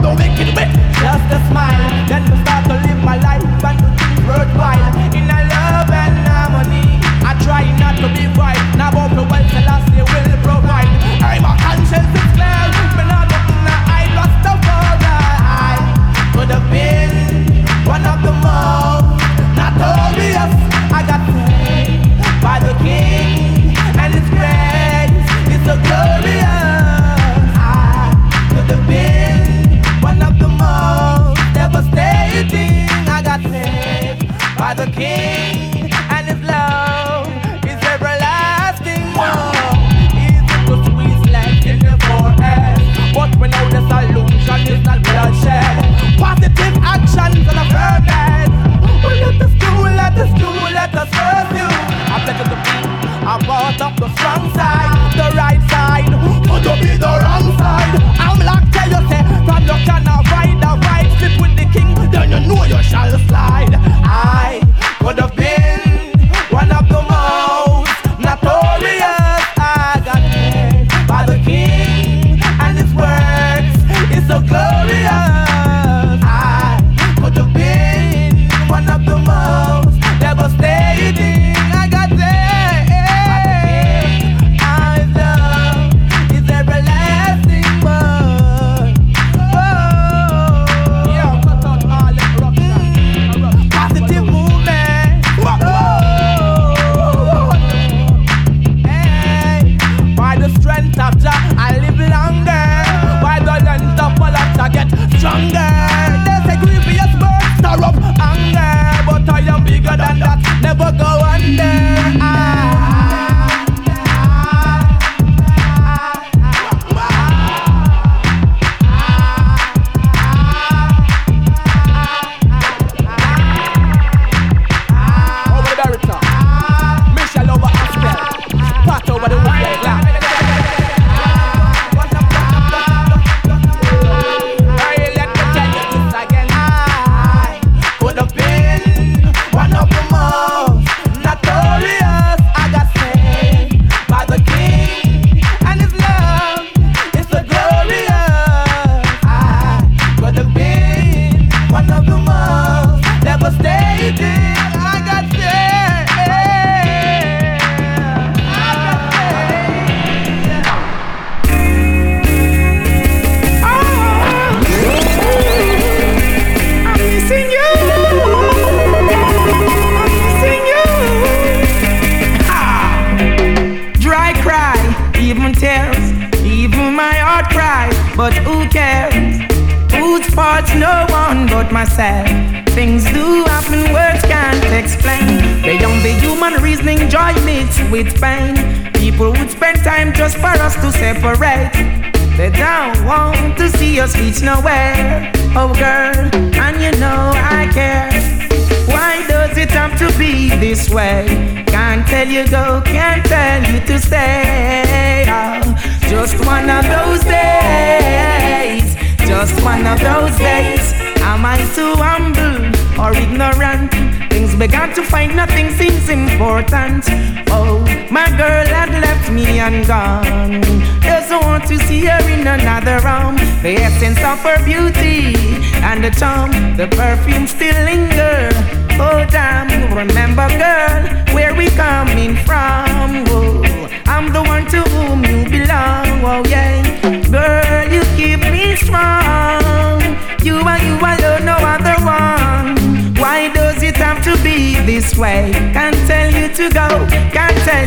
don't 0.01 0.19
make 0.19 0.39
it 0.39 0.55
wet. 0.55 0.71
Just 0.95 1.27
a 1.33 1.39
smile, 1.51 2.09
then 2.09 2.42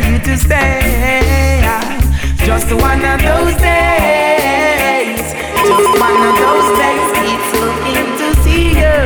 tell 0.00 0.12
you 0.12 0.18
to 0.18 0.36
stay. 0.36 1.62
Just 2.44 2.72
one 2.72 3.04
of 3.04 3.20
those 3.22 3.54
days, 3.56 5.20
just 5.68 5.92
one 5.98 6.20
of 6.28 6.34
those 6.44 6.68
days. 6.78 7.08
It's 7.28 7.50
looking 7.60 8.08
to 8.20 8.28
see 8.42 8.68
you 8.80 8.98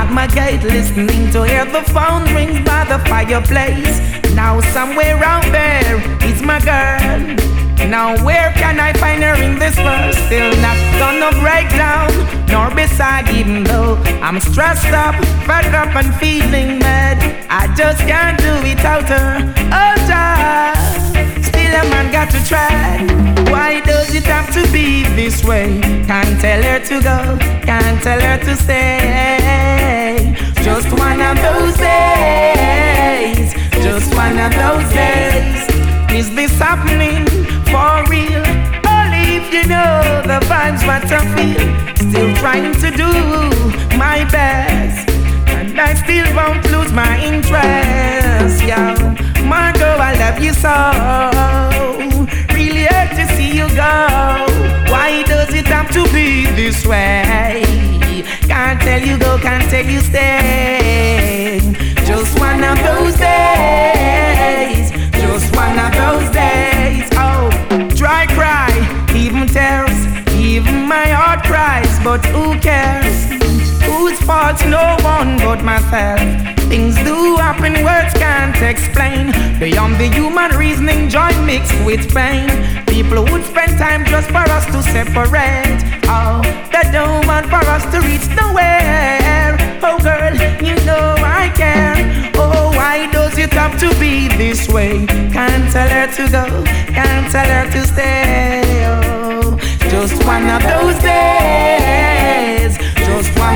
at 0.00 0.08
my 0.12 0.26
gate, 0.26 0.62
listening 0.62 1.30
to 1.32 1.44
hear 1.44 1.64
the 1.64 1.82
phone 1.94 2.24
rings 2.34 2.60
by 2.64 2.84
the 2.84 2.98
fireplace. 3.08 4.00
Now 4.34 4.60
somewhere 4.76 5.16
out 5.24 5.44
there 5.52 5.96
is 6.28 6.42
my 6.42 6.60
girl. 6.60 7.36
Now 7.88 8.22
where 8.24 8.52
can 8.52 8.80
I 8.80 8.92
find 8.94 9.22
her 9.22 9.34
in 9.42 9.58
this 9.58 9.76
world? 9.78 10.14
Still 10.26 10.52
not 10.60 10.76
gonna 11.00 11.32
break 11.40 11.68
down, 11.70 12.10
nor 12.48 12.74
beside, 12.74 13.28
even 13.30 13.64
though 13.64 13.96
I'm 14.20 14.40
stressed 14.40 14.92
up, 14.92 15.14
fed 15.46 15.74
up 15.74 15.94
and 15.96 16.14
feeling 16.16 16.78
mad. 16.80 17.18
I 17.48 17.74
just 17.74 18.00
can't 18.00 18.38
do 18.38 18.52
without 18.68 19.04
her. 19.04 19.54
Oh. 19.72 19.93
Still 21.42 21.74
a 21.80 21.84
man 21.90 22.12
got 22.12 22.30
to 22.30 22.40
try. 22.46 22.98
Why 23.50 23.80
does 23.80 24.14
it 24.14 24.24
have 24.24 24.52
to 24.54 24.62
be 24.72 25.04
this 25.14 25.44
way? 25.44 25.80
Can't 26.06 26.40
tell 26.40 26.62
her 26.62 26.78
to 26.90 27.00
go, 27.00 27.38
can't 27.64 28.02
tell 28.02 28.20
her 28.20 28.38
to 28.44 28.56
stay. 28.56 30.34
Just 30.62 30.90
one 30.92 31.20
of 31.20 31.36
those 31.42 31.76
days, 31.76 33.52
just 33.84 34.14
one 34.14 34.38
of 34.38 34.52
those 34.54 34.88
days. 34.92 35.68
Is 36.10 36.34
this 36.34 36.58
happening 36.58 37.26
for 37.72 38.04
real? 38.08 38.44
Only 38.86 39.36
if 39.38 39.52
you 39.52 39.66
know 39.66 40.22
the 40.30 40.40
vibes 40.46 40.82
what 40.86 41.04
I 41.10 41.20
feel. 41.34 41.66
Still 42.08 42.34
trying 42.36 42.72
to 42.80 42.90
do 42.90 43.12
my 43.98 44.24
best. 44.30 45.03
I 45.76 45.94
still 45.94 46.26
won't 46.36 46.64
lose 46.70 46.92
my 46.92 47.18
interest, 47.20 48.62
yo. 48.62 48.94
Marco, 49.44 49.84
I 49.84 50.14
love 50.18 50.38
you 50.38 50.52
so. 50.52 50.74
Really 52.54 52.84
hurt 52.84 53.10
to 53.16 53.26
see 53.34 53.56
you 53.56 53.68
go. 53.74 54.46
Why 54.92 55.24
does 55.26 55.52
it 55.52 55.66
have 55.66 55.90
to 55.92 56.04
be 56.12 56.46
this 56.52 56.86
way? 56.86 57.62
Can't 58.46 58.80
tell 58.80 59.02
you 59.02 59.18
go, 59.18 59.36
can't 59.38 59.68
tell 59.68 59.84
you 59.84 60.00
stay. 60.00 61.58
Just 62.06 62.38
one 62.38 62.62
of 62.62 62.78
those 62.78 63.16
days. 63.16 64.90
Just 65.12 65.56
one 65.56 65.78
of 65.78 65.92
those 65.92 66.30
days. 66.30 67.08
Oh, 67.14 67.50
dry 67.96 68.26
cry, 68.28 68.70
even 69.14 69.48
tears, 69.48 70.06
even 70.34 70.86
my 70.86 71.08
heart 71.08 71.42
cries, 71.44 71.98
but 72.04 72.24
who 72.26 72.58
cares? 72.60 73.33
Whose 74.24 74.32
fault? 74.32 74.64
No 74.70 74.96
one 75.02 75.36
but 75.36 75.62
myself. 75.62 76.18
Things 76.70 76.96
do 77.04 77.36
happen, 77.36 77.74
words 77.84 78.14
can't 78.14 78.56
explain. 78.62 79.32
Beyond 79.60 79.96
the 79.96 80.08
human 80.08 80.50
reasoning, 80.56 81.10
joy 81.10 81.30
mixed 81.44 81.74
with 81.84 82.08
pain. 82.14 82.48
People 82.86 83.22
would 83.24 83.44
spend 83.44 83.78
time 83.78 84.06
just 84.06 84.28
for 84.28 84.46
us 84.56 84.64
to 84.66 84.82
separate. 84.82 85.80
Oh, 86.06 86.40
they 86.72 86.90
don't 86.90 87.26
want 87.26 87.46
for 87.46 87.64
us 87.68 87.84
to 87.92 88.00
reach 88.00 88.26
nowhere. 88.34 89.58
Oh, 89.82 89.98
girl, 89.98 90.34
you 90.62 90.76
know 90.86 91.14
I 91.18 91.52
care. 91.54 92.32
Oh, 92.36 92.72
why 92.74 93.10
does 93.12 93.36
it 93.36 93.52
have 93.52 93.78
to 93.80 93.88
be 94.00 94.28
this 94.28 94.68
way? 94.68 95.04
Can't 95.36 95.70
tell 95.70 95.88
her 95.88 96.06
to 96.16 96.30
go, 96.30 96.64
can't 96.94 97.30
tell 97.30 97.46
her 97.56 97.70
to 97.72 97.86
stay. 97.86 98.62
Oh, 98.86 99.58
just 99.90 100.24
one 100.24 100.48
of 100.48 100.62
those 100.62 100.98
days, 101.02 102.03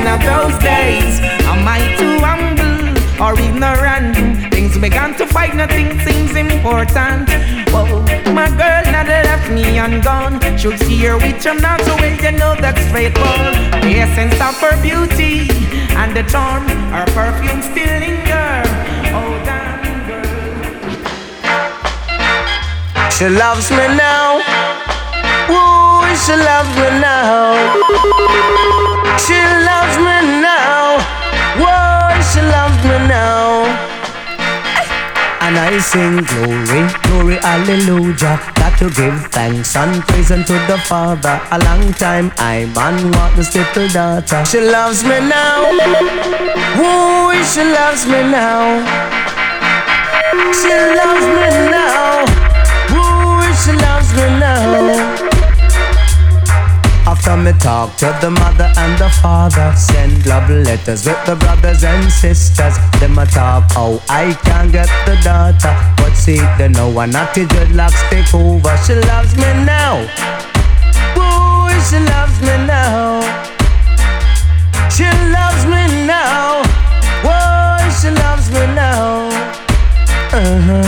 of 0.09 0.17
those 0.25 0.57
days. 0.59 1.21
Am 1.45 1.67
I 1.67 1.79
too 1.99 2.19
humble 2.25 2.97
or 3.21 3.37
ignorant? 3.39 4.15
Things 4.51 4.75
began 4.77 5.13
to 5.17 5.25
fight, 5.27 5.53
nothing 5.55 5.99
seems 6.01 6.35
important. 6.35 7.29
Whoa, 7.69 8.01
my 8.33 8.49
girl 8.49 8.83
now 8.89 9.03
left 9.05 9.51
me 9.51 9.77
and 9.77 10.03
gone. 10.03 10.39
Should 10.57 10.79
see 10.79 10.97
her 11.05 11.15
with 11.17 11.45
you 11.45 11.53
now, 11.53 11.77
so 11.85 11.95
well 11.95 12.17
you 12.25 12.31
know 12.31 12.55
that's 12.55 12.81
straightforward. 12.89 13.53
The 13.85 13.99
essence 14.03 14.39
of 14.41 14.57
her 14.65 14.75
beauty 14.81 15.47
and 16.01 16.15
the 16.17 16.23
charm, 16.23 16.67
her 16.95 17.05
perfume 17.13 17.61
still 17.61 17.99
linger. 18.03 18.63
Oh 19.13 19.31
damn 19.45 20.07
girl. 20.09 20.25
She 23.15 23.29
loves 23.29 23.69
me 23.69 23.85
now. 23.93 24.41
Ooh, 25.53 26.01
she 26.23 26.33
loves 26.33 26.73
me 26.81 26.89
now. 26.99 28.97
She 29.25 29.39
loves 29.67 29.97
me 29.97 30.17
now. 30.41 30.97
Whoa, 31.59 32.21
she 32.29 32.41
loves 32.41 32.79
me 32.83 32.97
now. 33.07 33.65
And 35.41 35.57
I 35.57 35.79
sing 35.79 36.17
glory, 36.29 36.81
glory, 37.03 37.37
hallelujah. 37.41 38.39
Got 38.55 38.77
to 38.79 38.89
give 38.89 39.27
thanks 39.31 39.75
and 39.75 40.01
praise 40.03 40.31
unto 40.31 40.53
the 40.67 40.77
Father. 40.77 41.41
A 41.51 41.57
long 41.65 41.91
time 41.93 42.31
I 42.37 42.65
man 42.75 43.11
want 43.11 43.35
this 43.35 43.55
little 43.55 43.87
daughter. 43.87 44.45
She 44.45 44.59
loves 44.61 45.03
me 45.03 45.19
now. 45.19 45.65
Ooh, 46.77 47.33
she 47.43 47.63
loves 47.63 48.05
me 48.05 48.21
now. 48.29 48.85
She 50.53 50.69
loves 50.99 51.25
me 51.37 51.49
now. 51.73 52.25
Ooh, 52.93 53.41
she 53.61 53.71
loves 53.73 54.13
me 54.13 54.25
now. 54.39 55.28
After 57.19 57.35
me 57.35 57.51
talk 57.59 57.97
to 57.97 58.17
the 58.21 58.31
mother 58.31 58.71
and 58.77 58.97
the 58.97 59.09
father, 59.21 59.73
send 59.75 60.25
love 60.25 60.49
letters 60.49 61.05
with 61.05 61.19
the 61.25 61.35
brothers 61.35 61.83
and 61.83 62.09
sisters. 62.09 62.77
Them 63.01 63.19
a 63.19 63.25
talk 63.25 63.69
how 63.73 63.99
I 64.07 64.31
can't 64.45 64.71
get 64.71 64.87
the 65.05 65.19
daughter, 65.21 65.75
but 65.97 66.15
see 66.15 66.39
they 66.57 66.69
know 66.69 66.97
I 66.97 67.07
naughty 67.07 67.43
dreadlocks 67.43 67.99
take 68.09 68.33
over. 68.33 68.71
She 68.87 68.95
loves 68.95 69.35
me 69.35 69.51
now, 69.67 69.99
ooh, 71.19 71.67
she 71.91 71.99
loves 71.99 72.39
me 72.39 72.55
now. 72.63 73.19
She 74.89 75.03
loves 75.35 75.65
me 75.65 76.07
now, 76.07 76.63
whoa, 77.27 77.83
she 77.99 78.11
loves 78.15 78.49
me 78.49 78.63
now. 78.79 79.27
Uh-huh. 80.31 80.87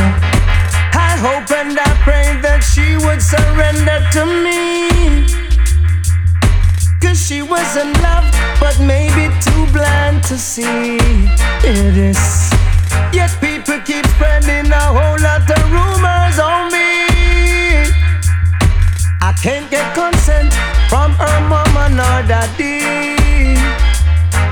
I 0.95 1.11
hope 1.19 1.51
and 1.51 1.77
I 1.77 1.91
pray 2.07 2.39
that 2.41 2.63
she 2.63 2.95
would 3.03 3.21
surrender 3.21 3.99
to 4.13 4.25
me. 4.25 4.91
Cause 7.02 7.26
she 7.26 7.41
was 7.41 7.76
in 7.76 7.91
love, 8.02 8.26
but 8.60 8.80
maybe 8.80 9.34
too 9.41 9.66
blind 9.74 10.24
to 10.26 10.38
see 10.38 10.97
it 11.64 11.97
is. 11.97 12.52
Yet 13.12 13.36
people 13.41 13.80
keep 13.82 14.06
spreading 14.08 14.72
a 14.72 14.86
whole 14.95 15.20
lot 15.20 15.49
of 15.49 15.64
rumors 15.72 16.38
on 16.39 16.72
me. 16.72 16.91
I 19.22 19.34
can't 19.41 19.70
get 19.70 19.93
consent 19.93 20.54
from 20.89 21.12
her 21.14 21.39
mama 21.49 21.89
nor 21.89 22.22
daddy. 22.28 22.82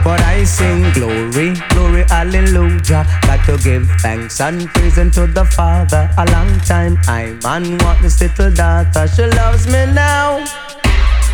But 0.03 0.21
I 0.21 0.43
sing 0.43 0.91
glory, 0.93 1.53
glory, 1.69 2.03
hallelujah. 2.07 3.05
Got 3.23 3.45
to 3.45 3.57
give 3.63 3.87
thanks 3.99 4.39
and 4.41 4.67
praise 4.69 4.97
unto 4.97 5.27
the 5.27 5.45
Father. 5.45 6.09
A 6.17 6.25
long 6.31 6.59
time 6.61 6.97
I 7.07 7.37
man 7.43 7.77
want 7.79 8.01
this 8.01 8.21
little 8.21 8.51
daughter. 8.51 9.07
She 9.07 9.23
loves 9.23 9.67
me 9.67 9.85
now. 9.93 10.68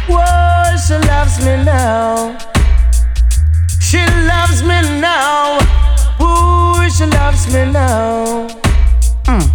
Whoa, 0.07 0.77
she 0.77 0.93
loves 1.07 1.43
me 1.43 1.63
now. 1.63 2.37
She 3.79 3.97
loves 4.29 4.61
me 4.61 4.77
now. 5.01 5.57
Ooh, 6.21 6.87
she 6.89 7.05
loves 7.05 7.47
me 7.51 7.71
now. 7.71 8.47
Mm. 9.25 9.49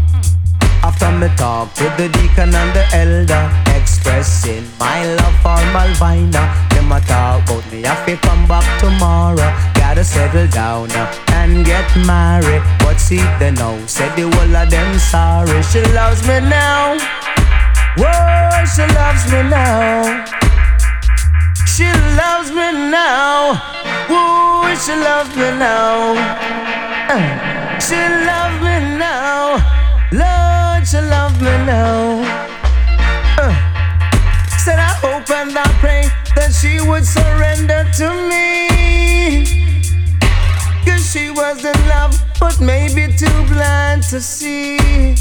After 0.83 1.11
me 1.13 1.29
talk 1.37 1.73
to 1.75 1.85
the 1.97 2.09
deacon 2.09 2.53
and 2.53 2.75
the 2.75 2.85
elder, 2.93 3.45
expressing 3.79 4.65
my 4.81 5.05
love 5.15 5.37
for 5.43 5.63
Malvina. 5.71 6.43
Them 6.71 6.91
a 6.91 7.01
talk 7.01 7.45
about 7.45 7.73
me, 7.73 7.87
I 7.87 7.95
fi 8.05 8.17
come 8.17 8.49
back 8.49 8.67
tomorrow. 8.81 9.51
gotta 9.75 10.03
settle 10.03 10.49
down 10.49 10.91
and 11.39 11.65
get 11.65 11.87
married. 12.07 12.63
But 12.81 12.99
see, 12.99 13.23
they 13.39 13.53
know, 13.53 13.79
said 13.87 14.17
the 14.17 14.23
whole 14.23 14.57
of 14.57 14.69
them 14.69 14.99
sorry. 14.99 15.63
She 15.63 15.81
loves 15.93 16.27
me 16.27 16.41
now. 16.41 16.99
Whoa, 17.99 18.65
she 18.67 18.87
loves 18.95 19.25
me 19.33 19.43
now. 19.51 20.25
She 21.67 21.87
loves 22.17 22.51
me 22.51 22.71
now. 22.91 23.55
Whoa, 24.09 24.75
she 24.77 24.95
loves 24.95 25.35
me 25.35 25.51
now. 25.59 26.15
Uh, 27.09 27.79
she 27.81 27.97
loves 27.97 28.63
me 28.63 28.97
now. 28.97 29.59
Lord, 30.13 30.87
she 30.87 30.99
loves 30.99 31.41
me 31.41 31.51
now. 31.67 32.23
Uh, 33.39 33.55
said 34.65 34.79
I 34.79 34.95
hope 35.03 35.29
and 35.31 35.57
I 35.59 35.65
pray 35.81 36.05
that 36.37 36.53
she 36.53 36.81
would 36.89 37.05
surrender 37.05 37.85
to 37.99 38.09
me. 38.31 39.47
Cause 40.85 41.11
she 41.11 41.31
was 41.31 41.65
in 41.65 41.89
love, 41.89 42.17
but 42.39 42.61
maybe 42.61 43.13
too 43.17 43.47
blind 43.47 44.05
to 44.05 44.21
see. 44.21 45.17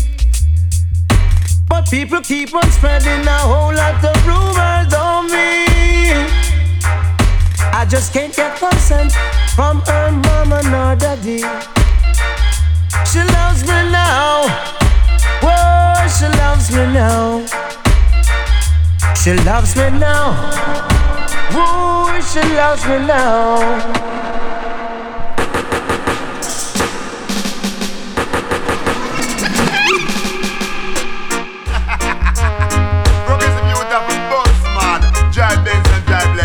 But 1.69 1.89
people 1.89 2.21
keep 2.21 2.53
on 2.53 2.69
spreading 2.71 3.25
a 3.27 3.39
whole 3.51 3.73
lot 3.73 4.03
of 4.03 4.27
rumors 4.27 4.93
on 4.93 5.27
me. 5.31 5.65
I 7.71 7.85
just 7.87 8.11
can't 8.11 8.35
get 8.35 8.57
consent 8.57 9.13
from 9.55 9.81
her 9.81 10.11
mama 10.11 10.61
nor 10.71 10.95
daddy. 10.95 11.43
She 13.05 13.19
loves 13.37 13.61
me 13.61 13.79
now. 13.93 14.49
Whoa, 15.41 16.07
she 16.17 16.27
loves 16.41 16.71
me 16.71 16.83
now. 16.91 17.45
She 19.15 19.33
loves 19.45 19.75
me 19.75 19.89
now. 19.99 20.33
Whoa, 21.53 22.19
she 22.21 22.41
loves 22.55 22.83
me 22.85 22.97
now. 23.05 24.09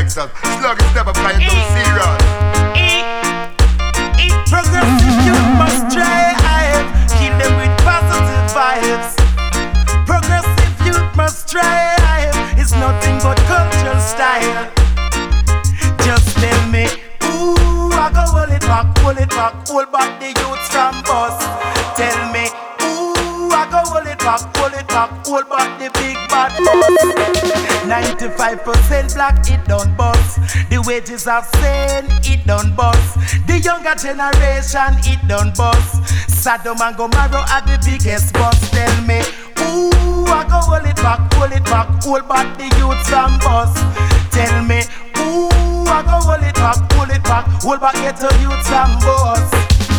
Lexus. 0.04 0.28
Slugging 0.60 0.86
step 0.88 1.06
up, 1.06 1.16
cause 1.16 1.40
you're 1.40 1.50
serious. 1.72 2.20
Eh, 2.76 3.00
eh, 4.20 4.28
progressive 4.52 5.16
youth 5.24 5.48
must 5.56 5.90
strive. 5.90 6.84
Keep 7.16 7.32
them 7.40 7.56
with 7.56 7.72
positive 7.80 8.44
vibes. 8.52 9.16
Progressive 10.04 10.86
youth 10.86 11.16
must 11.16 11.48
strive. 11.48 12.36
It's 12.58 12.72
nothing 12.72 13.16
but 13.24 13.38
cultural 13.48 14.00
style. 14.00 14.70
Just 16.04 16.36
tell 16.36 16.68
me, 16.68 16.84
ooh, 17.24 17.88
I 17.96 18.10
go 18.12 18.24
hold 18.28 18.50
it 18.50 18.60
back, 18.62 18.98
hold 18.98 19.16
it 19.16 19.30
back, 19.30 19.66
hold 19.66 19.90
back 19.90 20.20
the 20.20 20.28
youths 20.28 20.68
from 20.68 21.00
bus. 21.08 21.40
Tell 21.96 22.20
me, 22.30 22.50
back, 24.24 24.56
hold 24.56 24.72
it 24.72 24.88
back, 24.88 25.10
hold 25.26 25.48
back 25.50 25.78
the 25.78 25.90
big 26.00 26.16
bad 26.32 26.50
bus. 26.64 27.44
95% 27.84 29.14
black, 29.14 29.38
it 29.50 29.62
don't 29.68 29.94
bust. 29.96 30.40
The 30.70 30.82
wages 30.86 31.26
are 31.26 31.44
same, 31.60 32.08
it 32.24 32.46
don't 32.46 32.74
bust. 32.74 33.18
The 33.46 33.60
younger 33.60 33.94
generation, 33.94 34.96
it 35.04 35.20
don't 35.28 35.54
bust. 35.54 36.08
Sodom 36.28 36.80
and 36.80 36.96
Gomorrah 36.96 37.44
are 37.52 37.64
the 37.68 37.78
biggest 37.84 38.32
bust. 38.32 38.72
Tell 38.72 38.96
me, 39.04 39.20
ooh, 39.60 40.24
I 40.26 40.44
go 40.48 40.58
hold 40.64 40.86
it 40.88 40.96
back, 40.96 41.20
hold 41.34 41.52
it 41.52 41.64
back, 41.64 41.88
hold 42.02 42.26
back 42.28 42.56
the 42.56 42.64
youths 42.80 43.08
from 43.08 43.38
bust. 43.44 43.76
Tell 44.32 44.64
me, 44.64 44.80
ooh, 45.20 45.84
I 45.86 46.02
go 46.02 46.16
hold 46.24 46.42
it 46.42 46.54
back, 46.54 46.80
hold 46.92 47.10
it 47.10 47.22
back, 47.22 47.44
hold 47.62 47.80
back 47.80 47.94
get 47.94 48.16
to 48.16 48.30
youths 48.40 48.68
from 48.68 48.90
bust. 49.04 49.93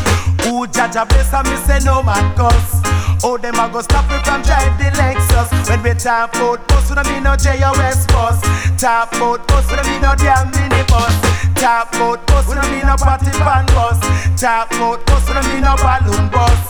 Ooh, 0.47 0.67
Jaja 0.67 1.07
bless 1.09 1.33
and 1.33 1.47
me 1.49 1.55
say 1.65 1.79
no 1.83 2.03
man 2.03 2.35
cuss. 2.35 2.81
Oh, 3.23 3.37
them 3.37 3.55
a 3.55 3.67
go 3.71 3.81
stop 3.81 4.05
me 4.05 4.17
from 4.21 4.41
drive 4.43 4.77
the 4.77 4.93
Lexus. 4.93 5.49
When 5.67 5.81
we 5.81 5.93
talk 5.97 6.35
about 6.35 6.67
bus, 6.67 6.89
we 6.89 6.95
don't 6.95 7.23
no 7.23 7.35
JOS 7.35 8.05
bus. 8.07 8.37
Talk 8.77 9.09
about 9.15 9.47
bus, 9.47 9.65
we 9.71 9.75
don't 9.77 10.01
no 10.01 10.13
damn 10.13 10.51
minibus. 10.51 11.17
Talk 11.57 11.89
about 11.95 12.27
bus, 12.27 12.47
we 12.47 12.55
don't 12.55 12.85
no 12.85 12.95
party 12.95 13.31
van 13.41 13.65
bus. 13.73 13.97
Talk 14.39 14.69
about 14.77 15.05
bus, 15.07 15.25
we 15.25 15.33
don't 15.33 15.61
no 15.65 15.73
balloon 15.81 16.29
bus. 16.29 16.61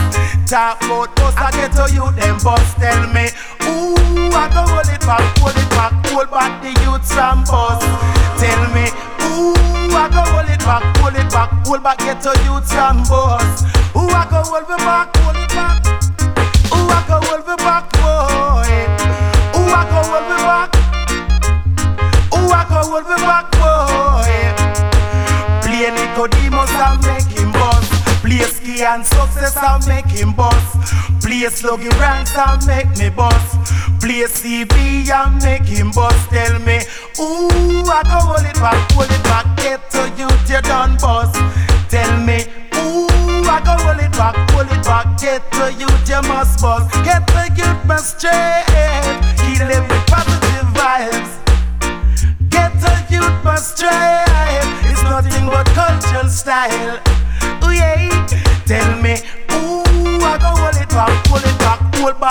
Talk 0.47 0.79
about 0.83 1.15
bus, 1.17 1.35
I 1.35 1.51
get 1.51 1.75
to 1.75 1.91
you 1.91 2.07
them 2.15 2.37
bus. 2.39 2.73
Tell 2.79 3.03
me, 3.11 3.27
ooh, 3.67 4.31
I 4.31 4.47
go 4.55 4.63
hold 4.71 4.87
it 4.87 5.01
back, 5.03 5.25
hold 5.43 5.57
it 5.57 5.69
back, 5.75 5.91
hold 6.07 6.31
back 6.31 6.63
the 6.63 6.71
youths 6.87 7.11
from 7.11 7.43
bus. 7.43 7.83
Tell 8.39 8.63
me, 8.71 8.87
ooh, 9.27 9.74
I 9.95 10.09
go 10.09 10.21
hold 10.31 10.49
it 10.49 10.59
back, 10.59 10.83
hold 10.97 11.15
it 11.15 11.29
back, 11.31 11.49
hold 11.65 11.83
back 11.83 11.97
get 11.99 12.21
to 12.21 12.31
youths 12.45 12.71
from 12.73 13.03
bus. 13.07 13.63
Ooh, 13.95 14.11
I 14.11 14.27
go 14.29 14.43
hold 14.43 14.63
it 14.63 14.77
back, 14.83 15.15
hold 15.17 15.37
it 15.37 15.49
back. 15.49 15.85
Ooh, 16.75 16.89
I 16.91 16.99
go 17.07 17.17
hold 17.23 17.47
me 17.47 17.55
back, 17.63 17.85
boy. 17.95 18.71
Ooh, 19.55 19.71
I 19.71 19.83
go 19.89 19.99
hold 20.03 20.25
me 20.29 20.37
back. 20.43 20.69
Ooh, 22.35 22.51
I 22.51 22.63
go 22.67 22.79
hold 22.91 23.07
me 23.07 23.15
back, 23.23 23.47
boy. 23.55 24.33
Play 25.63 25.89
Nicodemus 25.95 26.71
and 26.71 26.99
make 27.05 27.31
him 27.39 27.51
bust. 27.51 27.64
Play 28.25 28.41
ski 28.41 28.81
and 28.81 29.05
success 29.05 29.55
and 29.55 29.85
make 29.85 30.09
him 30.09 30.33
bust. 30.33 30.73
Play 31.21 31.45
sluggy 31.45 31.91
ranks 32.01 32.35
and 32.35 32.65
make 32.65 32.89
me 32.97 33.09
bust. 33.11 33.53
Play 34.01 34.25
CV 34.25 35.07
and 35.13 35.37
make 35.43 35.61
him 35.61 35.91
bust. 35.91 36.31
Tell 36.31 36.57
me, 36.65 36.81
ooh, 37.21 37.85
I 37.85 38.01
go 38.01 38.17
hold 38.25 38.41
it 38.41 38.55
back, 38.55 38.91
hold 38.93 39.11
it 39.11 39.23
back. 39.29 39.45
Get 39.57 39.91
to 39.91 40.09
you, 40.17 40.27
you 40.49 40.59
done 40.63 40.97
bust. 40.97 41.35
Tell 41.93 42.17
me, 42.25 42.41
ooh, 42.81 43.45
I 43.45 43.61
go 43.63 43.77
hold 43.77 44.01
it 44.01 44.11
back, 44.13 44.33
hold 44.49 44.73
it 44.73 44.83
back. 44.83 45.05
Get 45.21 45.45
to 45.61 45.71
you, 45.77 45.87
you 46.09 46.21
must 46.27 46.59
bust. 46.63 46.89
Get 47.05 47.27
the 47.27 47.53
youth 47.53 47.85
must 47.85 48.17
straight. 48.17 48.65
Kill 49.37 49.67
them 49.69 49.85
with 49.87 50.05
positive 50.09 50.65
vibes. 50.73 51.29
Get 52.49 52.73
the 52.81 53.05
youth 53.07 53.43
must 53.43 53.77
strive. 53.77 54.65
It's 54.89 55.03
nothing 55.03 55.45
but 55.45 55.67
cultural 55.77 56.27
style. 56.27 57.24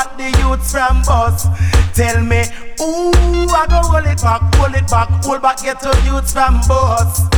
Back 0.05 0.19
the 0.19 0.39
youths 0.41 0.73
from 0.73 1.03
bus. 1.03 1.47
Tell 1.95 2.21
me, 2.23 2.43
ooh, 2.81 3.49
I 3.51 3.67
go 3.69 3.81
hold 3.83 4.07
it 4.07 4.21
back, 4.21 4.43
hold 4.57 4.75
it 4.75 4.89
back, 4.89 5.09
hold 5.25 5.43
back 5.43 5.63
get 5.63 5.81
to 5.81 5.91
youths 6.05 6.33
from 6.33 6.61
bus. 6.69 7.29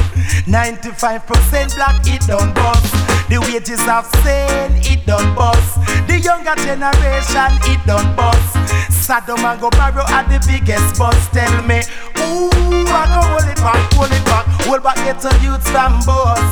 95% 0.47 1.75
black, 1.77 2.01
it 2.07 2.23
don't 2.27 2.55
bust. 2.55 2.93
The 3.29 3.41
wages 3.41 3.83
of 3.89 4.07
sin, 4.23 4.73
it 4.83 5.05
don't 5.07 5.35
bust. 5.35 5.79
The 6.07 6.19
younger 6.19 6.55
generation, 6.63 7.51
it 7.73 7.81
don't 7.87 8.15
bust. 8.17 8.57
Sodom 8.91 9.45
and 9.45 9.61
Gomorrah 9.61 10.07
are 10.11 10.25
the 10.25 10.43
biggest 10.47 10.99
bust. 10.99 11.33
Tell 11.33 11.63
me, 11.63 11.83
ooh, 12.19 12.87
I 12.89 13.05
go 13.13 13.21
hold 13.27 13.51
it 13.51 13.59
back, 13.59 13.93
hold 13.95 14.13
it 14.13 14.25
back, 14.25 14.47
hold 14.67 14.83
back 14.83 14.97
get 14.97 15.21
to 15.21 15.31
youths 15.43 15.69
from 15.71 16.01
bus. 16.07 16.43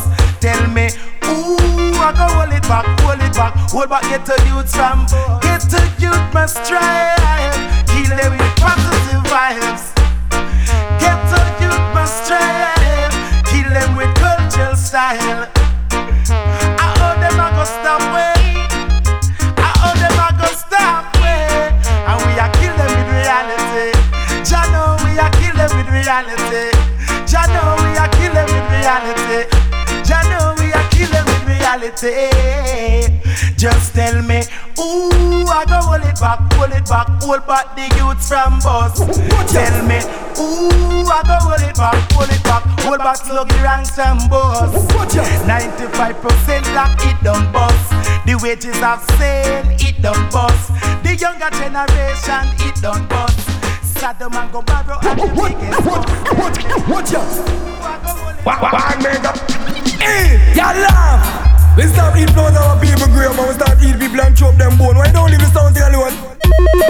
Tell 0.40 0.68
me, 0.68 0.90
ooh, 1.28 1.96
I 2.00 2.12
go 2.16 2.26
hold 2.34 2.52
it 2.52 2.62
back, 2.68 2.86
hold 3.00 3.20
it 3.20 3.34
back, 3.34 3.54
hold 3.70 3.88
back 3.88 4.02
get 4.08 4.24
to 4.26 4.36
youths 4.48 4.74
from. 4.74 5.06
Get 5.40 5.60
to 5.72 5.80
youth 5.98 6.26
must 6.34 6.56
strive, 6.64 7.54
kill 7.88 8.10
them 8.16 8.32
with 8.38 8.54
positive 8.60 9.22
vibes. 9.30 9.92
Get 11.00 11.18
to 11.32 11.38
youth 11.62 11.86
must 11.94 12.24
strive, 12.24 13.14
kill 13.48 13.68
them 13.72 13.96
with 13.96 14.12
cultural 14.16 14.76
style. 14.76 15.48
I 16.80 16.86
owe 17.04 17.16
them 17.20 17.40
I 17.40 17.48
go 17.56 17.64
stop 17.64 18.02
way. 18.12 18.36
I 19.56 19.70
owe 19.86 19.96
them 19.96 20.16
I 20.18 20.30
go 20.40 20.48
stop 20.52 21.04
way. 21.22 21.72
And 22.08 22.18
we 22.26 22.32
are 22.38 22.52
kill 22.58 22.74
them 22.76 22.90
with 22.92 23.10
reality. 23.12 23.92
Jah 24.44 24.66
know 24.72 24.96
we 25.04 25.16
are 25.18 25.32
kill 25.40 25.54
them 25.56 25.70
with 25.76 25.88
reality. 25.88 26.68
Jah 27.24 27.46
know 27.52 27.76
we 27.80 27.96
are 27.96 28.10
kill 28.18 28.32
them 28.34 28.48
with 28.52 28.66
reality. 28.72 29.48
Jah 30.04 30.22
know 30.28 30.43
reality. 31.74 33.20
Just 33.56 33.94
tell 33.94 34.22
me, 34.22 34.42
ooh, 34.78 35.46
I 35.46 35.64
go 35.66 35.78
hold 35.82 36.02
it 36.02 36.18
back, 36.20 36.38
hold 36.54 36.72
it 36.72 36.84
back, 36.86 37.08
hold 37.22 37.46
back 37.46 37.74
the 37.76 37.86
youths 37.98 38.28
from 38.28 38.58
bus. 38.60 38.98
Tell 39.50 39.82
me, 39.86 39.98
ooh, 40.38 41.06
I 41.06 41.22
go 41.26 41.36
hold 41.42 41.62
it 41.62 41.76
back, 41.76 42.12
hold 42.12 42.30
it 42.30 42.42
back, 42.44 42.62
hold 42.80 42.98
back 42.98 43.16
sluggy 43.16 43.62
ranks 43.62 43.90
from 43.90 44.18
bus. 44.28 44.70
95% 45.44 46.62
black, 46.72 46.98
it 47.02 47.22
don't 47.22 47.52
bust. 47.52 47.90
The 48.26 48.38
wages 48.42 48.80
of 48.82 49.02
sin, 49.18 49.74
it 49.80 50.00
don't 50.02 50.30
bust. 50.30 50.72
The 51.02 51.16
younger 51.16 51.50
generation, 51.50 52.44
it 52.66 52.80
don't 52.80 53.08
bust. 53.08 53.40
Sodom 53.98 54.34
and 54.34 54.52
Gomorrah 54.52 54.98
are 55.02 55.14
the 55.14 55.26
biggest 55.34 55.84
bust. 55.84 56.88
Watch 56.88 57.14
out. 57.14 57.64
One 58.44 59.02
mega. 59.02 59.32
Hey, 59.98 60.52
y'all 60.54 60.76
laugh. 60.76 61.43
We 61.76 61.82
start 61.88 62.16
eat 62.16 62.32
blood 62.34 62.54
our 62.54 62.78
people 62.80 63.06
grave 63.10 63.36
and 63.36 63.48
we 63.48 63.54
start 63.54 63.82
eat 63.82 63.98
people 63.98 64.20
and 64.20 64.36
chop 64.36 64.54
them 64.54 64.78
bone. 64.78 64.96
Why 64.96 65.10
don't 65.10 65.28
leave 65.28 65.40
the 65.40 65.50
sound 65.50 65.76
alone? 65.76 66.14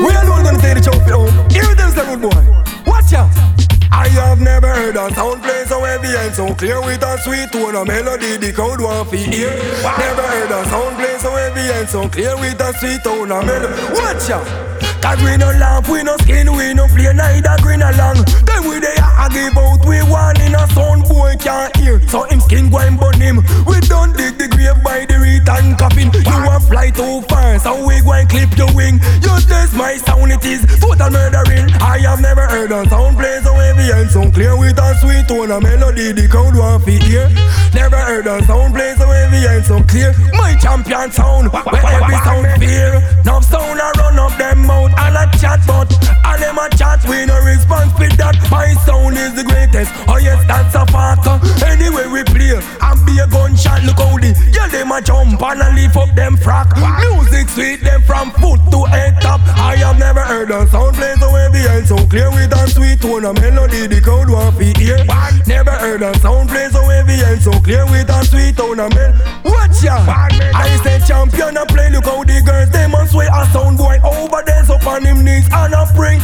We 0.05 0.13
alone 0.13 0.45
gonna 0.45 0.61
take 0.61 0.77
the 0.77 0.83
chop 0.85 1.01
home. 1.09 1.33
Here 1.49 1.65
it 1.65 1.81
is, 1.81 1.95
the 1.95 2.05
good 2.05 2.21
boy. 2.21 2.45
Watch 2.87 3.15
out. 3.15 3.74
I 3.95 4.09
have 4.09 4.41
never 4.41 4.67
heard 4.67 4.97
a 4.97 5.15
sound 5.15 5.43
play 5.43 5.65
so 5.67 5.81
heavy 5.85 6.09
and 6.09 6.35
so 6.35 6.53
clear 6.55 6.81
with 6.81 7.03
a 7.03 7.17
sweet 7.23 7.53
tone, 7.53 7.77
a 7.77 7.85
melody 7.85 8.37
the 8.37 8.53
crowd 8.53 8.81
want 8.81 9.09
to 9.11 9.17
hear. 9.17 9.51
Never 9.51 10.27
heard 10.27 10.51
a 10.51 10.65
sound 10.69 10.97
play 10.97 11.17
so 11.19 11.31
heavy 11.31 11.73
and 11.73 11.89
so 11.89 12.09
clear 12.09 12.35
with 12.37 12.61
a 12.61 12.73
sweet 12.79 13.03
tone, 13.05 13.31
a 13.31 13.39
melody. 13.47 13.75
Watch 13.95 14.31
out. 14.31 14.75
Cause 15.05 15.21
we 15.23 15.37
no 15.37 15.53
laugh, 15.61 15.87
we 15.89 16.03
no 16.03 16.17
skin, 16.25 16.51
we 16.57 16.73
no 16.73 16.89
play 16.89 17.13
neither 17.13 17.57
green 17.61 17.83
along. 17.83 18.25
Then 18.49 18.65
we 18.67 18.81
there 18.81 18.97
I 18.99 19.29
give 19.29 19.53
out, 19.53 19.85
we 19.85 20.01
one 20.11 20.41
in 20.41 20.55
a 20.57 20.67
sound 20.73 21.05
boy 21.05 21.37
can't 21.39 21.77
hear. 21.77 22.01
So 22.09 22.25
him 22.25 22.41
skin 22.41 22.71
go 22.71 22.79
and 22.79 22.99
burn 22.99 23.21
him. 23.21 23.37
We 23.69 23.79
don't 23.85 24.17
dig 24.17 24.39
the 24.39 24.49
grave 24.49 24.83
by 24.83 25.05
the 25.05 25.21
return 25.21 25.77
coffin. 25.77 26.09
You 26.09 26.39
want 26.49 26.65
fly 26.65 26.89
too 26.89 27.21
far, 27.29 27.59
so 27.61 27.87
we 27.87 28.01
go 28.01 28.13
and 28.17 28.29
clip 28.29 28.57
your 28.57 28.73
wing. 28.75 28.99
You 29.21 29.37
test 29.45 29.77
my 29.77 30.01
sound, 30.01 30.33
it 30.33 30.45
is 30.45 30.65
total 30.81 31.11
murdering. 31.11 31.69
I 31.85 31.99
have 32.09 32.23
never 32.23 32.49
heard 32.49 32.73
a 32.73 32.89
sound 32.89 33.19
play 33.19 33.41
so 33.45 33.53
heavy 33.53 33.84
and 33.91 34.11
so 34.11 34.31
clear 34.31 34.57
with 34.57 34.79
a 34.79 34.95
sweet 35.01 35.29
tone, 35.29 35.51
a 35.51 35.61
melody 35.61 36.13
the 36.13 36.29
crowd 36.29 36.57
want 36.57 36.85
to 36.85 36.91
hear. 36.91 37.29
Never 37.75 37.97
heard 37.97 38.27
a 38.27 38.43
sound 38.45 38.75
play 38.75 38.95
so 38.97 39.07
heavy 39.07 39.47
and 39.47 39.65
so 39.65 39.83
clear. 39.83 40.15
My 40.33 40.55
champion 40.57 41.11
sound, 41.11 41.53
where 41.53 41.85
every 41.85 42.17
sound 42.23 42.47
fear. 42.59 43.03
Now 43.25 43.41
sound 43.41 43.81
I 43.81 43.91
run 43.99 44.19
up 44.19 44.37
them 44.39 44.67
mouth 44.67 44.93
and 44.97 45.17
a 45.17 45.25
chat, 45.39 45.61
but 45.67 45.91
all 46.25 46.39
them 46.39 46.59
a 46.59 46.69
chat, 46.77 47.03
we 47.09 47.27
no 47.27 47.37
response 47.43 47.93
with 47.99 48.17
that. 48.17 48.37
My 48.51 48.73
sound 48.87 49.17
is 49.17 49.35
the 49.35 49.45
greatest. 49.45 49.91
Oh 50.09 50.19
yes, 50.19 50.41
that's 50.47 50.75
a 50.75 50.87
fact. 50.87 51.27
Anyway 51.63 52.07
we 52.07 52.23
play 52.25 52.55
and 52.55 53.01
be 53.07 53.19
a 53.19 53.27
gunshot. 53.27 53.83
Look 53.85 53.99
how 53.99 54.17
the 54.17 54.33
yeah 54.55 54.69
them 54.69 54.93
a 54.93 55.03
jump 55.03 55.43
and 55.43 55.63
a 55.63 55.69
lift 55.75 55.97
up 55.97 56.15
them 56.15 56.37
frack. 56.37 56.71
Music 57.01 57.49
sweet 57.49 57.81
them 57.83 58.03
from 58.03 58.31
foot 58.39 58.61
to 58.71 58.85
head 58.87 59.21
top. 59.21 59.41
I 59.59 59.77
have 59.77 59.99
never 59.99 60.21
heard 60.21 60.51
a 60.51 60.67
sound 60.69 60.95
play 60.95 61.15
so 61.19 61.29
heavy 61.31 61.67
and 61.67 61.87
so 61.87 61.97
clear 62.07 62.31
with 62.31 62.55
a 62.55 62.71
sweet 62.71 63.01
tone, 63.01 63.25
a 63.25 63.33
melody 63.35 63.64
the 63.71 64.01
crowd 64.03 64.31
want 64.31 64.57
to 64.59 64.65
hear. 64.81 64.99
Never 65.47 65.71
heard 65.71 66.03
a 66.03 66.19
sound 66.21 66.49
play 66.49 66.69
so 66.69 66.83
heavy 66.85 67.21
and 67.23 67.41
so 67.41 67.53
clear 67.61 67.85
with 67.87 68.09
a 68.09 68.25
sweet 68.25 68.57
tone, 68.57 68.81
a 68.81 68.89
mel. 68.91 69.13
Watch 69.45 69.83
ya. 69.83 69.97
I 70.07 70.81
say 70.83 71.01
champion 71.07 71.57
a 71.57 71.67
play. 71.67 71.91
Look 71.91 72.05
how 72.05 72.25
the 72.25 72.41
girls 72.45 72.71
them 72.71 72.95
a 72.95 73.07
sway 73.07 73.27
a 73.27 73.47
sound 73.53 73.79
boy 73.79 73.99
over 74.05 74.43
there 74.45 74.65
so 74.65 74.75
on 74.89 75.05
him 75.05 75.25
knees 75.25 75.49
and 75.53 75.75
a 75.75 75.87
spring. 75.87 76.21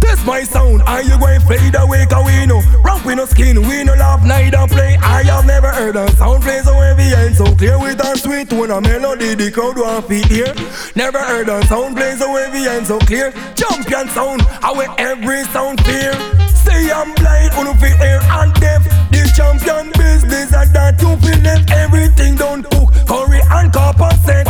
This 0.00 0.24
my 0.26 0.42
sound, 0.42 0.82
are 0.82 1.02
you 1.02 1.18
going 1.18 1.40
fade 1.42 1.74
away? 1.76 2.06
Cause 2.06 2.26
we 2.26 2.46
know, 2.46 2.60
ramp 2.82 3.04
we 3.04 3.14
no 3.14 3.24
skin, 3.24 3.62
we 3.68 3.84
no 3.84 3.94
laugh, 3.94 4.24
neither 4.24 4.66
play. 4.66 4.96
I 5.00 5.22
have 5.24 5.46
never 5.46 5.68
heard 5.68 5.96
a 5.96 6.10
sound 6.16 6.42
play 6.42 6.60
so 6.60 6.74
heavy 6.74 7.14
and 7.14 7.34
so 7.36 7.44
clear 7.54 7.78
with 7.78 8.00
a 8.04 8.18
sweet 8.18 8.50
tone, 8.50 8.70
a 8.70 8.80
melody 8.80 9.34
the 9.34 9.50
crowd 9.50 9.78
want 9.78 10.08
to 10.08 10.14
hear. 10.28 10.52
Never 10.96 11.18
heard 11.18 11.48
a 11.48 11.64
sound 11.66 11.96
play 11.96 12.16
so 12.16 12.34
heavy 12.34 12.66
and 12.66 12.86
so 12.86 12.98
clear. 13.00 13.32
Champion 13.54 14.08
sound, 14.08 14.42
I 14.62 14.72
wear 14.72 14.88
every 14.98 15.44
sound 15.44 15.82
fear. 15.84 16.12
Say 16.72 16.90
I'm 16.90 17.12
blind, 17.14 17.52
on 17.52 17.76
feel 17.76 18.00
air 18.00 18.20
and 18.40 18.52
deaf. 18.54 18.82
The 19.12 19.28
champion 19.36 19.92
business 19.92 20.56
and 20.56 20.72
that 20.72 20.96
you 21.02 21.12
feel 21.20 21.40
left 21.44 21.70
everything 21.70 22.36
done 22.36 22.62
cook, 22.62 22.88
curry 23.04 23.40
and 23.44 23.70
copper 23.70 24.08
set. 24.24 24.48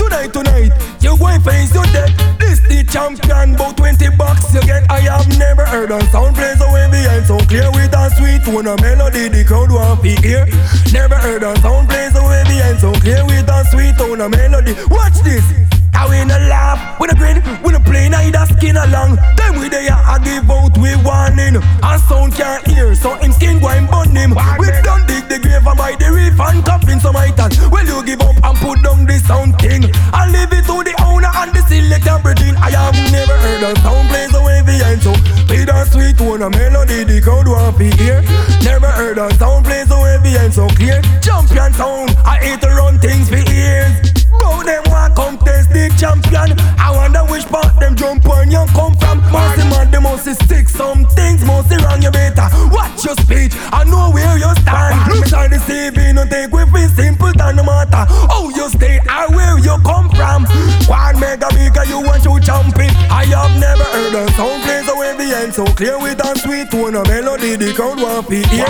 Tonight, 0.00 0.32
tonight, 0.32 0.72
you 1.00 1.12
going 1.18 1.42
face 1.42 1.74
your 1.74 1.84
death. 1.92 2.08
This 2.40 2.60
the 2.64 2.84
champion, 2.88 3.54
about 3.54 3.76
20 3.76 4.16
bucks 4.16 4.54
you 4.54 4.62
get. 4.62 4.90
I 4.90 5.00
have 5.12 5.28
never 5.36 5.66
heard 5.66 5.90
a 5.90 6.00
sound 6.08 6.36
play 6.36 6.54
so 6.56 6.68
heavy 6.72 7.04
and 7.04 7.26
so 7.26 7.36
clear 7.44 7.70
with 7.72 7.92
a 7.92 8.08
sweet 8.16 8.40
tone, 8.48 8.66
a 8.66 8.74
melody 8.80 9.28
the 9.28 9.44
crowd 9.44 9.70
want 9.70 10.00
to 10.00 10.08
hear. 10.24 10.48
Never 10.90 11.16
heard 11.20 11.42
a 11.42 11.52
sound 11.60 11.90
play 11.90 12.08
so 12.08 12.24
heavy 12.24 12.64
and 12.64 12.80
so 12.80 12.92
clear 12.96 13.20
with 13.26 13.44
a 13.44 13.64
sweet 13.68 13.92
tone, 13.98 14.22
a 14.22 14.28
melody. 14.28 14.72
Watch 14.88 15.20
this. 15.20 15.67
I 15.94 16.08
we 16.08 16.24
no 16.24 16.38
laugh, 16.48 17.00
we 17.00 17.06
no 17.06 17.14
grin, 17.14 17.42
we 17.62 17.72
no 17.72 17.80
play 17.80 18.08
neither 18.08 18.44
skin 18.46 18.76
along. 18.76 19.16
Then 19.36 19.58
we 19.58 19.68
there 19.68 19.92
I 19.92 20.18
give 20.22 20.50
out 20.50 20.76
we 20.78 20.96
warning. 21.02 21.60
And 21.60 22.00
sound 22.08 22.34
can't 22.34 22.66
hear, 22.66 22.94
so 22.94 23.14
him 23.16 23.32
skin 23.32 23.60
go 23.60 23.68
and 23.68 23.88
burn 23.88 24.14
him. 24.14 24.30
We 24.58 24.66
done 24.82 25.06
dig 25.06 25.28
the 25.28 25.38
grave 25.38 25.66
and 25.66 25.78
buy 25.78 25.96
the 25.98 26.12
reef 26.12 26.38
and 26.40 26.64
coffin 26.64 27.00
so 27.00 27.12
my 27.12 27.30
items. 27.30 27.58
Well 27.68 27.86
you 27.86 28.04
give 28.04 28.20
up 28.22 28.36
and 28.42 28.56
put 28.58 28.82
down 28.82 29.06
the 29.06 29.18
sound 29.18 29.58
thing. 29.58 29.84
And 29.88 30.28
leave 30.32 30.52
it 30.52 30.64
to 30.66 30.82
the 30.84 30.94
owner 31.04 31.30
and 31.34 31.52
the 31.52 31.62
selector 31.66 32.18
brethren. 32.22 32.56
I 32.56 32.70
have 32.70 32.96
never 33.12 33.36
heard 33.36 33.62
a 33.62 33.80
sound 33.80 34.08
play 34.08 34.26
so 34.28 34.40
heavy 34.44 34.82
and 34.82 35.02
so 35.02 35.12
with 35.48 35.68
a 35.68 35.86
sweet 35.90 36.16
tone, 36.18 36.42
a 36.42 36.50
melody 36.50 37.04
the 37.04 37.20
crowd 37.20 37.48
want 37.48 37.76
to 37.78 37.84
hear. 37.96 38.22
Never 38.62 38.86
heard 38.86 39.18
a 39.18 39.32
sound 39.34 39.64
play 39.64 39.84
so 39.84 39.96
heavy 40.02 40.36
and 40.36 40.52
so 40.52 40.68
clear. 40.68 41.00
Champion 41.20 41.72
sound, 41.72 42.16
I 42.24 42.36
hate 42.36 42.60
to 42.62 42.68
run 42.68 42.98
things 42.98 43.28
for 43.28 43.38
years. 43.50 44.17
Champion. 45.98 46.54
I 46.78 46.94
wonder 46.94 47.26
which 47.26 47.44
part 47.46 47.74
them 47.80 47.96
jump 47.96 48.24
on 48.30 48.50
you 48.50 48.64
come 48.72 48.94
from. 48.96 49.18
Mostly 49.34 49.64
man, 49.68 49.90
they 49.90 49.98
must 49.98 50.30
stick 50.46 50.68
some 50.68 51.04
things, 51.18 51.44
mostly 51.44 51.76
wrong. 51.82 52.00
You 52.00 52.10
better 52.10 52.46
watch 52.70 53.04
your 53.04 53.18
speech. 53.18 53.52
I 53.74 53.84
know 53.84 54.10
where 54.14 54.38
you 54.38 54.50
stand. 54.62 54.94
Me 55.10 55.20
try 55.28 55.48
to 55.48 55.58
save 55.66 55.98
you, 55.98 56.12
no 56.12 56.24
take 56.24 56.52
with 56.52 56.72
me 56.72 56.86
simple 56.86 57.32
than 57.34 57.56
no 57.56 57.64
matter 57.64 58.06
how 58.30 58.48
you 58.48 58.68
stay 58.70 58.98
or 59.10 59.34
where 59.34 59.58
you 59.58 59.74
come 59.82 60.08
from. 60.14 60.46
One 60.86 61.18
mega 61.18 61.48
bigger, 61.50 61.84
you 61.84 62.00
want 62.00 62.22
to 62.22 62.38
jump 62.40 62.78
it. 62.78 62.94
I 63.10 63.26
have 63.34 63.58
never 63.58 63.84
heard 63.84 64.14
a 64.14 64.32
sound 64.32 64.62
play 65.28 65.50
so 65.50 65.64
clear 65.74 65.98
with 65.98 66.20
a 66.24 66.38
sweet 66.38 66.70
tone, 66.70 66.94
a 66.94 67.04
melody 67.04 67.56
the 67.56 67.72
crowd 67.74 68.00
want 68.00 68.26
to 68.28 68.36
hear. 68.48 68.66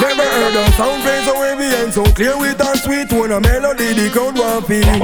Never 0.00 0.22
heard 0.22 0.56
a 0.56 0.72
sound 0.72 1.02
play 1.02 1.24
so 1.24 1.34
heavy 1.40 1.68
and 1.80 1.92
so 1.92 2.04
clear 2.12 2.36
with 2.38 2.60
a 2.60 2.76
sweet 2.78 3.08
tone, 3.08 3.32
a 3.32 3.40
melody 3.40 3.92
the 3.94 4.10
crowd 4.10 4.36
want 4.38 4.66
to 4.66 4.74
hear. 4.74 5.00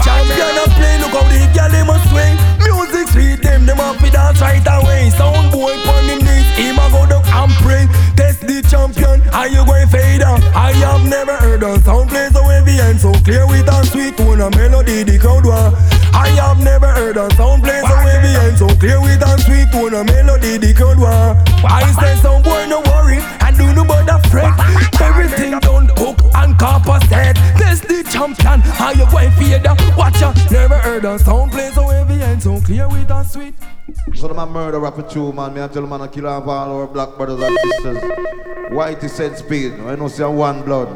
Champion 0.00 0.56
of 0.56 0.70
play, 0.76 0.96
look 1.00 1.12
how 1.12 1.24
the 1.28 1.40
girl 1.52 1.70
them 1.70 1.90
a 1.92 1.96
swing. 2.08 2.36
Music 2.64 3.08
sweet 3.12 3.42
them, 3.42 3.66
them 3.66 3.80
a 3.80 3.94
fi 4.00 4.08
dance 4.10 4.40
right 4.40 4.66
away. 4.66 5.10
Sound 5.10 5.52
boy 5.52 5.76
pon 5.84 6.04
him 6.04 6.20
knees, 6.24 6.48
him 6.56 6.78
a 6.78 6.86
go 6.90 7.04
down 7.04 7.24
and 7.24 7.52
pray. 7.60 7.84
Test 8.16 8.40
the 8.46 8.62
champion, 8.62 9.20
are 9.30 9.48
you 9.48 9.64
going 9.66 9.88
fade 9.88 10.22
out? 10.22 10.42
I 10.54 10.72
have 10.72 11.04
never 11.08 11.36
heard 11.36 11.62
a 11.62 11.80
sound 11.82 12.08
play 12.08 12.28
so 12.32 12.42
heavy 12.44 12.78
and 12.80 12.98
so 12.98 13.12
clear 13.24 13.46
with 13.46 13.68
a 13.68 13.84
sweet 13.86 14.16
tone, 14.16 14.40
a 14.40 14.50
melody 14.50 15.02
the 15.02 15.18
crowd 15.18 15.44
want. 15.44 15.76
I 16.16 16.28
have 16.40 16.64
never 16.64 16.86
heard 16.86 17.18
a 17.18 17.28
sound 17.34 17.62
play 17.62 17.80
so 17.80 17.94
heavy 17.94 18.32
and 18.40 18.56
so 18.56 18.68
clear 18.80 19.00
with 19.02 19.20
a 19.20 19.38
sweet 19.44 19.70
tone, 19.70 19.92
a 19.92 20.02
melody 20.02 20.56
the 20.56 20.72
crowd 20.72 20.98
want. 20.98 21.46
I 21.62 21.84
say 21.92 22.16
some 22.22 22.42
boy 22.42 22.64
no 22.66 22.80
worry, 22.80 23.18
and 23.44 23.54
do 23.54 23.70
no 23.74 23.84
bother 23.84 24.18
fret. 24.30 24.56
Everything 24.98 25.58
done 25.60 25.88
cook 25.88 26.16
and 26.34 26.58
copper 26.58 26.98
set. 27.06 27.36
Test 27.60 27.86
the 27.88 28.02
champion, 28.10 28.60
how 28.60 28.92
you 28.92 29.04
going 29.10 29.30
to 29.30 29.36
fade 29.36 29.66
out? 29.66 29.78
Watch 29.94 30.22
ya, 30.22 30.32
never 30.50 30.78
heard 30.78 31.04
a 31.04 31.18
sound 31.18 31.52
play 31.52 31.70
so 31.70 31.86
heavy 31.88 32.22
and 32.22 32.42
so 32.42 32.60
clear 32.62 32.88
with 32.88 33.10
a 33.10 33.22
sweet. 33.22 33.54
So 34.14 34.28
a 34.30 34.46
murder 34.46 34.80
rapper 34.80 35.02
too, 35.02 35.34
man. 35.34 35.52
Me 35.52 35.60
a 35.60 35.68
tell 35.68 35.86
man 35.86 36.00
a 36.00 36.08
kill 36.08 36.28
off 36.28 36.46
all 36.48 36.80
our 36.80 36.86
black 36.86 37.14
brothers 37.16 37.42
and 37.42 37.58
sisters. 37.58 38.02
White 38.70 39.04
is 39.04 39.12
said 39.12 39.36
speed. 39.36 39.74
I 39.80 39.96
know 39.96 40.06
a 40.08 40.30
one 40.30 40.62
blood. 40.62 40.88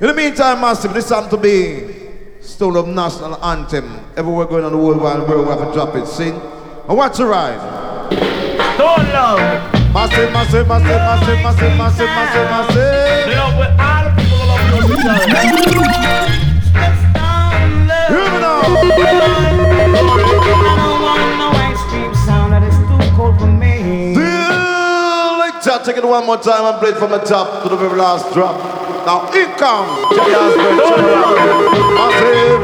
In 0.00 0.06
the 0.06 0.14
meantime, 0.14 0.60
massive, 0.62 0.94
this 0.94 1.08
time 1.10 1.28
to 1.28 1.36
be 1.36 2.07
Stone 2.48 2.76
Up 2.78 2.86
National 2.86 3.36
Anthem. 3.44 4.00
Everywhere 4.16 4.46
going 4.46 4.64
on 4.64 4.72
the 4.72 4.78
world 4.78 5.02
wide 5.02 5.20
world, 5.28 5.46
we 5.46 5.52
have 5.52 5.68
to 5.68 5.72
drop 5.74 5.94
it. 5.94 6.06
Sing. 6.06 6.34
And 6.34 6.96
watch 6.96 7.18
the 7.18 7.26
ride. 7.26 7.60
Stone 8.74 9.12
Love. 9.12 9.38
Massive, 9.92 10.32
massive, 10.32 10.66
massive, 10.66 10.88
massive, 10.88 11.42
massive, 11.42 11.76
massive, 11.76 12.08
massive, 12.08 12.48
massive. 12.50 13.36
Love 13.36 13.58
with 13.58 13.78
all 13.78 14.04
the 14.04 14.10
people 14.16 14.48
love 14.48 14.64
music. 14.72 15.04
Hear 18.08 18.24
me 18.32 18.40
now. 18.40 18.58
Selector, 25.68 25.84
take 25.84 26.02
it 26.02 26.06
one 26.06 26.24
more 26.24 26.38
time 26.38 26.64
and 26.64 26.78
play 26.80 26.90
it 26.90 26.96
from 26.96 27.10
the 27.10 27.18
top 27.18 27.62
to 27.62 27.68
the 27.68 27.76
very 27.76 27.98
last 27.98 28.32
drop. 28.32 28.87
Now 29.08 29.24
here 29.32 29.48
comes 29.56 29.88
Massive. 31.96 32.60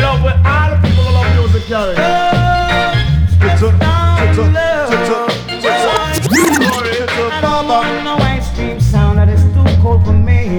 Love 0.00 0.22
with 0.24 0.40
all 0.46 0.70
the 0.70 0.76
people 0.80 1.04
who 1.04 1.12
love 1.12 1.28
music, 1.36 1.68
Gary. 1.68 1.94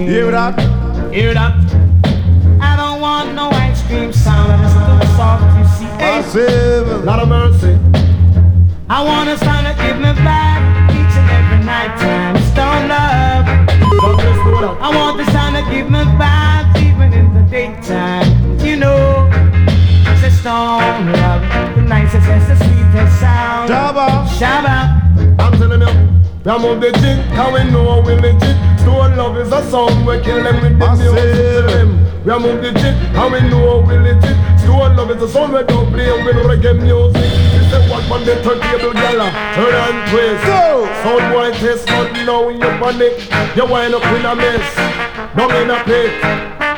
Hear 0.06 0.30
that? 0.30 0.54
Hear 1.12 1.34
that? 1.34 1.54
I 2.60 2.76
don't 2.76 3.00
want 3.00 3.34
no 3.34 3.50
ice 3.50 3.82
cream 3.88 4.12
sound 4.12 4.50
that 4.50 4.60
is 4.64 4.72
too 4.72 5.16
soft, 5.16 5.42
you 5.58 5.64
see. 5.76 5.90
Massive. 5.96 7.04
Lot 7.04 7.18
of 7.18 7.28
mercy. 7.28 7.76
I 8.88 9.02
want 9.02 9.28
a 9.28 9.36
sound 9.38 9.66
that 9.66 9.76
give 9.76 9.98
me 9.98 10.17
sweetest 23.68 23.98
sound. 23.98 24.28
Shabba. 24.38 24.38
Shabba. 24.38 25.40
I'm 25.40 25.52
telling 25.58 25.80
you. 25.80 26.18
We 26.44 26.50
are 26.50 26.58
move 26.58 26.80
the 26.80 26.92
jig, 26.92 27.18
how 27.36 27.52
we 27.52 27.64
know 27.70 28.00
we 28.00 28.14
legit. 28.14 28.56
Stone 28.80 29.16
love 29.16 29.36
is 29.36 29.52
a 29.52 29.70
song 29.70 30.06
we 30.06 30.18
kill 30.20 30.42
them 30.42 30.62
with 30.62 30.78
the 30.78 30.96
music. 30.96 31.14
Tell 31.14 31.66
them. 31.66 32.24
We 32.24 32.30
are 32.30 32.40
move 32.40 32.62
the 32.62 32.72
jig, 32.72 32.94
how 33.14 33.30
we 33.30 33.40
know 33.40 33.84
we 33.86 33.98
legit. 33.98 34.36
Stone 34.60 34.96
love 34.96 35.10
is 35.10 35.22
a 35.22 35.28
song 35.28 35.52
we 35.52 35.62
don't 35.64 35.92
play 35.92 36.10
with 36.24 36.36
reggae 36.36 36.80
music. 36.80 37.47
Say 38.08 38.14
what 38.14 38.18
man 38.18 38.26
the 38.26 38.42
turntable 38.42 38.92
gyal 38.92 39.30
Turn 39.54 39.74
and 39.74 40.10
twist. 40.10 40.44
Go! 40.44 40.86
Sound 41.02 41.32
boy 41.32 41.50
test 41.58 41.86
but 41.86 42.12
now 42.24 42.48
you 42.48 42.58
panic 42.58 43.56
You 43.56 43.66
wind 43.66 43.94
up 43.94 44.04
in 44.04 44.24
a 44.24 44.34
mess. 44.34 44.76
Down 45.36 45.50
in 45.56 45.70
a 45.70 45.84
pit. 45.84 46.12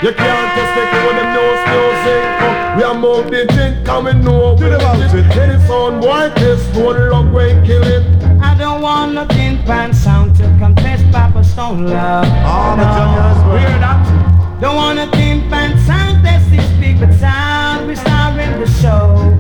You 0.03 0.13
can't 0.13 0.49
test 0.55 0.79
it 0.81 0.91
when 1.05 1.17
them 1.17 1.35
knows 1.35 1.61
music 1.71 2.23
oh, 2.41 2.77
We 2.77 2.83
are 2.83 2.95
more 2.95 3.23
the 3.23 3.47
drink 3.47 3.89
and 3.89 4.05
we 4.05 4.13
know 4.25 4.55
we 4.55 4.67
about 4.73 4.99
it. 5.01 5.37
Any 5.37 5.67
sound 5.67 6.01
boy 6.01 6.31
test 6.37 6.65
for 6.75 6.95
the 6.95 7.11
love 7.11 7.33
we 7.33 7.51
kill 7.67 7.85
it. 7.85 8.05
I 8.43 8.57
don't 8.57 8.81
want 8.83 9.15
no 9.15 9.27
tin 9.27 9.59
pan 9.65 9.93
sound 9.93 10.37
to 10.37 10.45
contest 10.59 11.05
Papa 11.13 11.45
Stone 11.45 11.87
Love. 11.87 12.27
Oh, 12.27 12.77
no. 12.77 13.59
Hear 13.59 13.79
that? 13.79 14.61
Don't 14.61 14.77
want 14.77 14.99
a 14.99 15.11
tin 15.11 15.49
pan 15.51 15.79
sound. 15.87 16.25
Test 16.25 16.51
this 16.51 16.71
big 16.81 16.99
but 16.99 17.13
sound. 17.15 17.87
we're 17.87 17.97
starring 17.97 18.61
the 18.61 18.67
show 18.67 19.40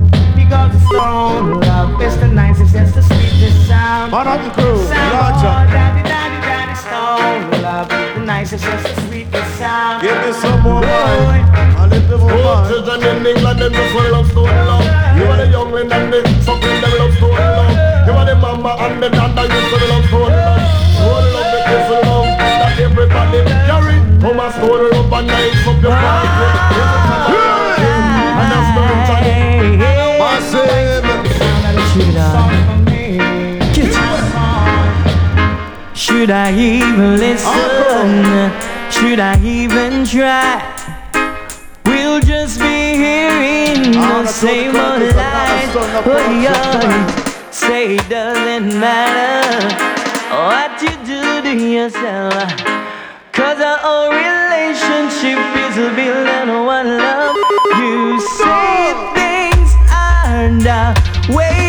because 1.01 1.41
it's 1.41 1.41
Stone 1.41 1.61
Love. 1.61 2.01
It's 2.01 2.17
the 2.17 2.29
nicest, 2.29 2.75
it's 2.75 2.93
the 2.93 3.03
sweetest 3.03 3.69
sound. 3.69 4.13
Man 4.13 4.27
of 4.27 4.45
the 4.45 4.51
crew, 4.51 4.77
Roger. 4.77 5.57
daddy, 5.73 6.03
daddy, 6.09 6.41
daddy, 6.45 6.75
Stone 6.77 7.63
Love. 7.63 7.89
The 7.89 8.25
nicest, 8.25 8.65
it's 8.65 8.83
the 8.83 9.01
sweetest 9.09 9.59
sound. 9.59 10.03
Give 10.03 10.17
me 10.25 10.33
some 10.33 10.61
more 10.63 10.81
Boy. 10.81 10.87
wine. 10.87 11.47
A 11.79 11.87
little 11.89 12.19
more 12.19 12.29
wine. 12.29 12.69
children 12.69 13.01
in 13.03 13.27
England, 13.27 13.59
them 13.61 13.73
just 13.73 13.95
want 13.95 14.11
love 14.13 14.31
stone 14.31 14.45
love. 14.45 14.85
You 15.17 15.25
are 15.25 15.37
the 15.37 15.47
young 15.51 15.73
men 15.73 15.93
and 15.93 16.13
the 16.13 16.21
suckling, 16.43 16.81
them 16.81 16.93
love 16.99 17.15
stone 17.17 17.33
love. 17.33 18.07
You 18.07 18.13
are 18.13 18.27
the 18.27 18.35
mama 18.37 18.77
and 18.81 19.03
the 19.03 19.09
dada, 19.09 19.43
you 19.43 19.61
still 19.69 19.89
love 19.89 20.05
stone 20.07 20.33
love. 20.33 20.63
Stone 21.01 21.27
love, 21.33 21.49
the 21.53 21.99
love, 22.09 22.29
that 22.61 22.79
everybody 22.79 23.41
carry. 23.69 23.97
Come 24.21 24.41
and 24.41 24.53
stone 24.53 24.91
love 24.91 25.13
and 25.13 25.27
nice 25.27 25.67
up 25.67 25.83
your 25.83 25.93
party. 25.93 26.40
Should 36.31 36.37
I 36.37 36.53
even 36.57 37.17
listen? 37.17 38.53
Should 38.89 39.19
I 39.19 39.37
even 39.43 40.05
try? 40.07 40.63
We'll 41.85 42.21
just 42.21 42.61
be 42.61 42.95
hearing 42.95 43.91
the 43.91 44.27
same 44.27 44.77
old 44.77 45.03
lies. 45.17 45.75
Oh, 45.75 46.41
yeah. 46.41 47.51
Say 47.51 47.97
it 47.97 48.09
doesn't 48.09 48.79
matter 48.79 49.75
what 50.31 50.81
you 50.81 50.95
do 51.05 51.43
to 51.43 51.53
yourself. 51.53 52.47
Cause 53.33 53.59
our 53.59 53.79
whole 53.83 54.11
relationship 54.15 55.43
is 55.67 55.75
built 55.97 56.29
on 56.29 56.65
one 56.65 56.97
love. 56.97 57.35
You 57.83 58.21
say 58.39 58.95
things 59.19 59.75
aren't 59.91 60.63
the 60.63 61.35
way 61.35 61.60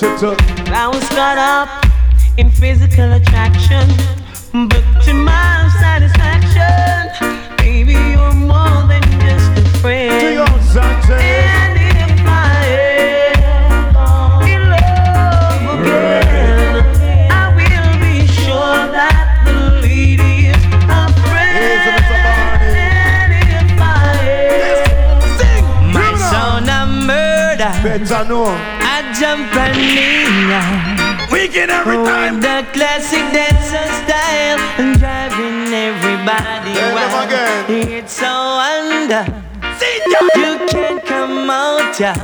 I 0.00 0.86
was 0.86 1.08
caught 1.08 1.38
up 1.38 1.68
in 2.38 2.50
physical 2.52 3.14
attraction, 3.14 3.88
but 4.68 5.02
to 5.02 5.12
my 5.12 5.68
satisfaction, 5.80 7.10
baby, 7.58 7.94
you're 7.94 8.32
more 8.32 8.86
than 8.86 9.02
just 9.18 9.58
a 9.58 9.64
friend. 9.80 10.38
And 11.10 11.78
if 11.80 12.26
I 12.28 13.32
in 14.46 14.62
love 14.70 15.80
again, 15.80 16.74
I 17.32 17.48
will 17.58 17.98
be 17.98 18.24
sure 18.28 18.86
that 18.94 19.42
the 19.46 19.80
lady 19.82 20.46
is 20.46 20.64
a 20.86 21.10
friend. 21.26 21.98
And 22.78 23.32
if 23.34 23.80
I 23.80 23.92
ever 24.78 25.92
my 25.92 26.10
son 26.30 26.68
a 26.68 26.86
murder, 26.86 27.72
better 27.82 28.24
know. 28.28 28.77
I 29.18 29.20
jump 29.20 29.56
and 29.56 29.74
kneel. 29.74 31.32
Weekend 31.32 31.72
every 31.72 31.96
time. 32.06 32.40
The 32.40 32.64
classic 32.72 33.26
dancer 33.34 33.82
style 34.06 34.58
and 34.78 34.96
driving 34.96 35.74
everybody 35.74 36.78
wild. 36.94 37.68
It's 37.68 38.12
so 38.12 38.30
wonder. 38.30 39.26
You 40.36 40.58
can't 40.68 41.04
come 41.04 41.50
out, 41.50 41.98
yeah. 41.98 42.14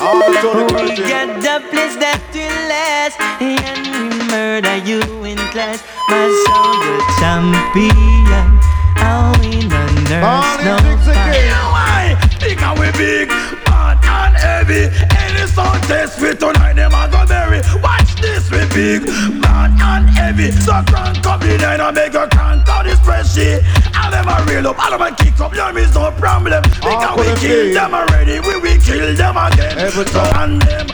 Oh, 0.00 0.20
We 0.28 0.96
got 1.08 1.40
the 1.40 1.64
place 1.70 1.96
that 1.96 2.20
will 2.34 2.60
last, 2.68 3.16
and 3.40 3.88
we 3.96 4.28
murder 4.28 4.76
you 4.84 5.00
in 5.24 5.38
class. 5.48 5.82
My 6.10 6.28
son, 6.44 6.76
the 6.84 7.00
champion. 7.20 8.60
I 9.00 9.32
win 9.40 9.68
the 9.68 9.84
nurse, 10.10 11.06
no 11.48 11.72
why? 11.72 12.20
Because 12.38 12.78
we 12.78 12.92
big, 12.98 13.28
bad 13.64 13.96
and 14.04 14.36
heavy. 14.36 15.17
Any 15.48 15.56
sound 15.56 15.82
test 15.84 16.20
we 16.20 16.34
tonight, 16.34 16.74
them 16.74 16.92
a 16.92 17.08
go 17.08 17.24
bury. 17.24 17.60
Watch 17.80 18.20
this, 18.20 18.50
we 18.50 18.60
big, 18.76 19.06
bad 19.40 19.72
and 19.80 20.08
heavy. 20.10 20.50
So 20.52 20.76
crank 20.84 21.24
up 21.24 21.40
the 21.40 21.56
line 21.58 21.80
and 21.80 21.94
make 21.96 22.12
your 22.12 22.28
crank 22.28 22.68
out 22.68 22.84
the 22.84 22.92
spreadsheet. 23.00 23.64
All 23.96 24.10
them 24.10 24.28
a 24.28 24.44
real 24.44 24.68
up, 24.68 24.78
all 24.78 24.90
them 24.90 25.00
a 25.00 25.16
kick 25.16 25.40
up. 25.40 25.52
There 25.52 25.78
is 25.78 25.94
no 25.94 26.10
problem. 26.12 26.62
Because 26.62 27.16
we 27.16 27.32
kill 27.40 27.72
them 27.72 27.94
already, 27.94 28.40
we 28.40 28.60
will 28.60 28.80
kill 28.80 29.14
them 29.16 29.36
again. 29.36 29.90
So 29.90 30.20
and 30.36 30.60
them, 30.60 30.86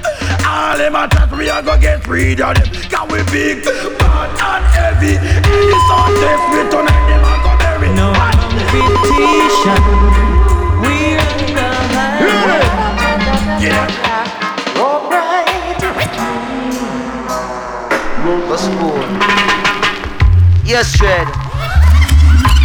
all 0.47 0.79
them 0.79 0.95
attack, 0.95 1.33
we 1.33 1.49
a 1.49 1.63
go 1.63 1.77
get 1.79 2.07
rid 2.07 2.41
of 2.41 2.55
them. 2.55 2.71
Cause 2.91 3.11
we 3.11 3.19
big, 3.35 3.65
bad 3.99 4.31
and 4.39 4.65
heavy. 4.71 5.19
Any 5.19 5.79
sound 5.91 6.15
test 6.23 6.45
we 6.55 6.63
tonight, 6.71 7.05
them 7.11 7.27
a 7.27 7.35
go 7.43 7.53
bury. 7.59 7.91
No 7.99 8.15
competition. 8.71 10.24
Yes, 20.65 20.97
Shred. 20.97 21.29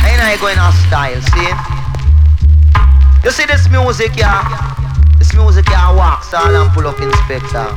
Ain't 0.08 0.24
I 0.24 0.38
going 0.40 0.58
on 0.58 0.72
style, 0.88 1.20
see? 1.36 1.52
You 3.24 3.32
see 3.32 3.46
this 3.46 3.68
music, 3.70 4.16
yeah? 4.16 4.40
This 5.20 5.36
music, 5.36 5.68
yeah, 5.68 5.92
walks 5.92 6.34
all 6.34 6.48
and 6.48 6.72
pull 6.72 6.88
up 6.88 6.96
inspector. 7.04 7.68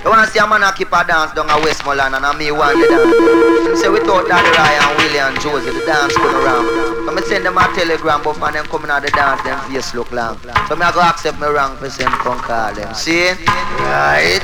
You 0.00 0.08
wanna 0.08 0.26
see 0.26 0.38
a 0.40 0.46
man 0.48 0.64
a 0.64 0.72
keep 0.72 0.88
a 0.92 1.04
dance 1.04 1.32
down 1.32 1.48
a 1.48 1.56
Westmoreland 1.60 2.14
and 2.14 2.24
a 2.24 2.32
me 2.32 2.50
one 2.50 2.80
the 2.80 2.88
dance. 2.88 3.64
Them 3.64 3.76
say 3.76 3.88
without 3.88 4.24
Daddy 4.28 4.48
Ryan, 4.56 4.96
Willie 4.96 5.20
and 5.20 5.36
Josie, 5.40 5.72
the 5.72 5.84
dance 5.84 6.16
come 6.16 6.36
around. 6.40 6.64
So 7.04 7.12
me 7.12 7.22
send 7.28 7.44
them 7.44 7.56
a 7.56 7.68
telegram, 7.76 8.22
but 8.24 8.40
when 8.40 8.52
them 8.52 8.64
coming 8.66 8.90
out 8.90 9.02
the 9.02 9.10
dance, 9.12 9.40
them 9.44 9.60
face 9.68 9.94
look 9.94 10.12
long. 10.12 10.40
So 10.68 10.76
me 10.76 10.84
a 10.84 10.92
go 10.92 11.00
accept 11.00 11.40
me 11.40 11.46
wrong, 11.46 11.76
for 11.76 11.88
send 11.88 12.12
come 12.24 12.40
call 12.40 12.72
them. 12.72 12.92
See? 12.94 13.32
Right? 13.84 14.40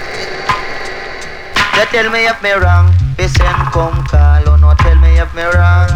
They 1.77 1.85
tell 1.93 2.13
me 2.13 2.25
if 2.29 2.43
me 2.43 2.53
wrong, 2.53 2.93
they 3.17 3.29
send 3.29 3.57
come 3.73 4.05
call. 4.05 4.50
If 5.21 5.35
me 5.37 5.45
wrong. 5.45 5.89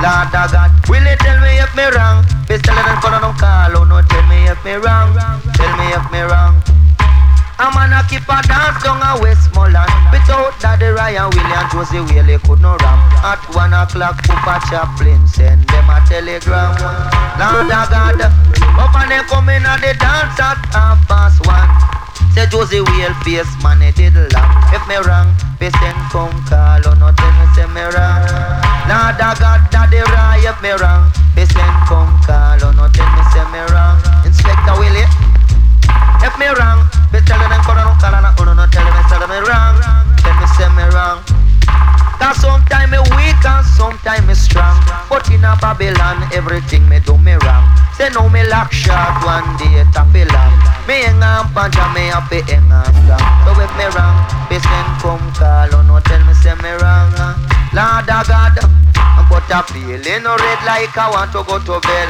Lord 0.00 0.32
of 0.32 0.48
God, 0.48 0.72
will 0.88 1.04
you 1.04 1.16
tell 1.20 1.38
me 1.44 1.60
if 1.60 1.72
me 1.76 1.84
wrong? 1.92 2.24
They 2.48 2.58
tell 2.58 2.74
them 2.74 2.96
come 3.04 3.20
on 3.20 3.36
call. 3.36 3.76
Oh 3.76 3.84
no, 3.84 4.00
tell 4.08 4.24
me 4.26 4.48
if 4.48 4.58
me 4.64 4.80
wrong. 4.80 5.12
Tell 5.52 5.72
me 5.76 5.92
if 5.92 6.06
me 6.10 6.20
wrong. 6.24 6.56
A 7.60 7.68
man 7.76 7.92
a 7.92 8.02
keep 8.08 8.24
a 8.26 8.40
dance 8.48 8.82
down 8.82 8.98
a 9.04 9.14
Westmoreland 9.22 9.86
Without 10.10 10.58
Daddy 10.58 10.86
Ryan, 10.86 11.30
William, 11.30 11.62
Josie 11.70 12.00
Whaley 12.00 12.38
could 12.42 12.58
no 12.58 12.74
ram 12.80 12.98
At 13.22 13.38
one 13.54 13.76
o'clock, 13.76 14.18
Papa 14.24 14.58
Chaplin 14.66 15.28
send 15.28 15.62
them 15.68 15.86
a 15.86 16.02
telegram 16.08 16.74
Lord 17.38 17.70
of 17.70 17.86
God, 17.92 18.18
up 18.18 18.94
and 18.96 19.10
they 19.12 19.22
come 19.28 19.52
in 19.52 19.62
at 19.62 19.78
the 19.78 19.94
dance 19.94 20.40
at 20.40 20.58
one 20.74 20.91
Say 22.42 22.50
Josie 22.50 22.80
Whale 22.82 23.14
face 23.22 23.54
man, 23.62 23.78
he 23.78 23.92
did 23.94 24.18
laugh 24.34 24.74
If 24.74 24.82
me 24.90 24.98
wrong, 25.06 25.30
send 25.62 25.94
come 26.10 26.34
call, 26.50 26.82
oh 26.90 26.98
no 26.98 27.14
tell 27.14 27.30
me 27.38 27.46
say 27.54 27.70
me 27.70 27.86
wrong. 27.86 28.26
Lord 28.90 29.14
of 29.14 29.38
God, 29.38 29.62
me 30.58 30.74
wrong, 30.74 31.06
send 31.38 31.76
come 31.86 32.10
call, 32.26 32.58
oh 32.66 32.74
no 32.74 32.90
tell 32.90 33.06
me 33.14 33.22
say 33.30 33.46
me 33.54 33.62
wrong. 33.70 33.94
Inspector 34.26 34.74
Willie, 34.74 35.06
if 36.26 36.34
me 36.34 36.50
wrong, 36.58 36.82
they 37.14 37.22
tell 37.22 37.38
them 37.38 37.62
come 37.62 37.78
on, 37.78 37.94
call 38.02 38.10
on, 38.10 38.26
oh 38.26 38.42
no 38.42 38.66
tell 38.74 38.90
me 38.90 39.02
say 39.06 39.22
me 39.22 39.38
wrong, 39.46 39.78
tell 40.18 40.34
me 40.34 40.46
say 40.58 40.66
me 40.74 40.82
wrong. 40.90 41.22
Cause 42.18 42.42
sometimes 42.42 42.90
me 42.90 42.98
weak 43.14 43.38
and 43.46 43.62
sometimes 43.78 44.26
me 44.26 44.34
strong. 44.34 44.82
But 45.06 45.30
in 45.30 45.46
a 45.46 45.54
Babylon 45.62 46.26
everything 46.34 46.88
me 46.88 46.98
do 47.06 47.14
me 47.18 47.38
wrong. 47.46 47.70
Say 47.94 48.10
no 48.10 48.28
me 48.28 48.42
lock 48.50 48.72
shot 48.74 49.22
one 49.22 49.46
day 49.62 49.86
top 49.94 50.10
long 50.10 50.71
Me 50.86 51.02
hang 51.06 51.22
on 51.22 51.46
panja 51.54 51.86
me 51.94 52.10
happy 52.10 52.42
hang 52.50 52.70
on 52.72 52.90
strong 53.02 53.22
So 53.46 53.50
if 53.62 53.72
me 53.78 53.86
wrong, 53.94 54.18
send 54.50 54.90
come 55.00 55.26
call 55.32 55.70
Oh 55.74 55.82
no 55.86 56.00
tell 56.00 56.22
me 56.26 56.34
say 56.34 56.54
me 56.58 56.70
wrong. 56.82 57.12
Lord 57.72 58.10
of 58.10 58.26
God 58.28 58.58
But 59.32 59.48
I 59.48 59.62
feeling 59.64 60.24
red 60.28 60.60
like 60.68 60.96
I 60.98 61.08
want 61.08 61.32
to 61.32 61.40
go 61.42 61.56
to 61.56 61.80
bed. 61.80 62.08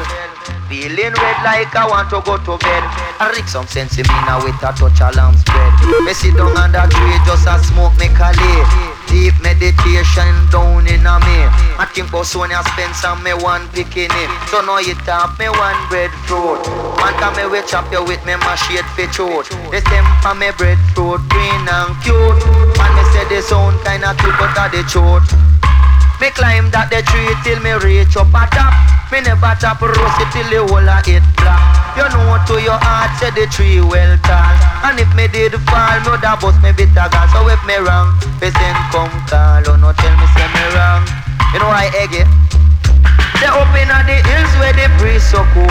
Feeling 0.67 1.15
red 1.15 1.39
like 1.47 1.71
I 1.77 1.87
want 1.87 2.11
to 2.11 2.19
go 2.25 2.35
to 2.35 2.59
bed. 2.59 2.85
I 3.23 3.31
rig 3.37 3.47
some 3.47 3.67
sense 3.67 3.95
in 3.95 4.03
me 4.11 4.19
now 4.27 4.43
with 4.43 4.59
a 4.59 4.75
touch 4.75 4.99
of 4.99 5.15
lamb 5.15 5.39
spread. 5.39 5.73
Me 6.03 6.13
sit 6.15 6.35
down 6.35 6.57
under 6.57 6.83
tree 6.91 7.19
just 7.23 7.47
a 7.47 7.63
smoke 7.63 7.95
me 7.95 8.09
cali 8.11 8.92
Deep 9.13 9.37
meditation 9.45 10.33
down 10.49 10.89
in 10.89 11.05
a 11.05 11.21
me. 11.21 11.39
I 11.77 11.85
think 11.93 12.09
about 12.09 12.25
Sonia 12.25 12.65
Spencer 12.73 13.13
me 13.21 13.37
one 13.45 13.69
picking 13.77 14.09
it 14.09 14.31
So 14.49 14.65
now 14.65 14.81
you 14.81 14.97
tap 15.05 15.37
me 15.37 15.53
one 15.53 15.77
breadfruit. 15.93 16.65
Man 16.97 17.13
come 17.21 17.37
me 17.37 17.45
we 17.45 17.61
chop 17.69 17.93
you 17.93 18.01
with 18.01 18.25
me 18.25 18.41
machete 18.41 18.89
fi 18.97 19.05
shoot 19.13 19.45
The 19.69 19.85
stem 19.85 20.09
for 20.25 20.33
me 20.33 20.49
breadfruit 20.57 21.21
green 21.29 21.65
and 21.69 21.93
cute. 22.01 22.41
Man 22.81 22.89
me 22.97 23.05
say 23.13 23.29
the 23.29 23.45
sound 23.45 23.77
kinda 23.85 24.17
cute 24.17 24.33
but 24.41 24.57
the 24.73 24.81
truth. 24.89 25.29
Me 26.17 26.33
climb 26.33 26.73
that 26.73 26.89
the 26.89 27.05
tree 27.05 27.37
till 27.45 27.61
me 27.61 27.77
reach 27.85 28.17
up 28.17 28.33
a 28.33 28.49
top. 28.49 29.02
Me 29.13 29.21
never 29.21 29.53
top 29.61 29.77
roast 29.83 30.21
it 30.25 30.33
till 30.33 30.49
the 30.49 30.73
whole 30.73 30.89
of 30.89 31.05
it 31.05 31.21
black. 31.37 31.61
You 32.01 32.09
know 32.17 32.41
to 32.49 32.57
your 32.65 32.81
heart 32.81 33.13
say 33.21 33.29
the 33.29 33.45
tree 33.53 33.77
well 33.77 34.17
tall. 34.25 34.57
And 34.89 34.97
if 34.99 35.13
me 35.13 35.29
did 35.29 35.53
fall, 35.69 36.01
me 36.01 36.09
woulda 36.09 36.41
bust 36.41 36.57
me 36.65 36.73
bitter 36.73 37.13
gun. 37.13 37.29
So 37.29 37.45
if 37.45 37.61
me 37.69 37.77
wrong, 37.77 38.17
me 38.41 38.49
come 38.89 39.13
call. 39.29 39.69
Oh 39.69 39.77
no 39.77 39.93
tell 39.93 40.17
me 40.17 40.27
say 40.33 40.49
me 40.57 40.65
wrong. 40.73 41.05
You 41.53 41.61
know 41.61 41.69
I 41.69 41.93
egg 41.93 42.25
it. 42.25 42.29
They 43.43 43.51
up 43.51 43.75
in 43.75 43.91
the 43.91 44.23
hills 44.23 44.55
where 44.63 44.71
the 44.71 44.87
breeze 45.03 45.27
so 45.27 45.43
cool. 45.51 45.67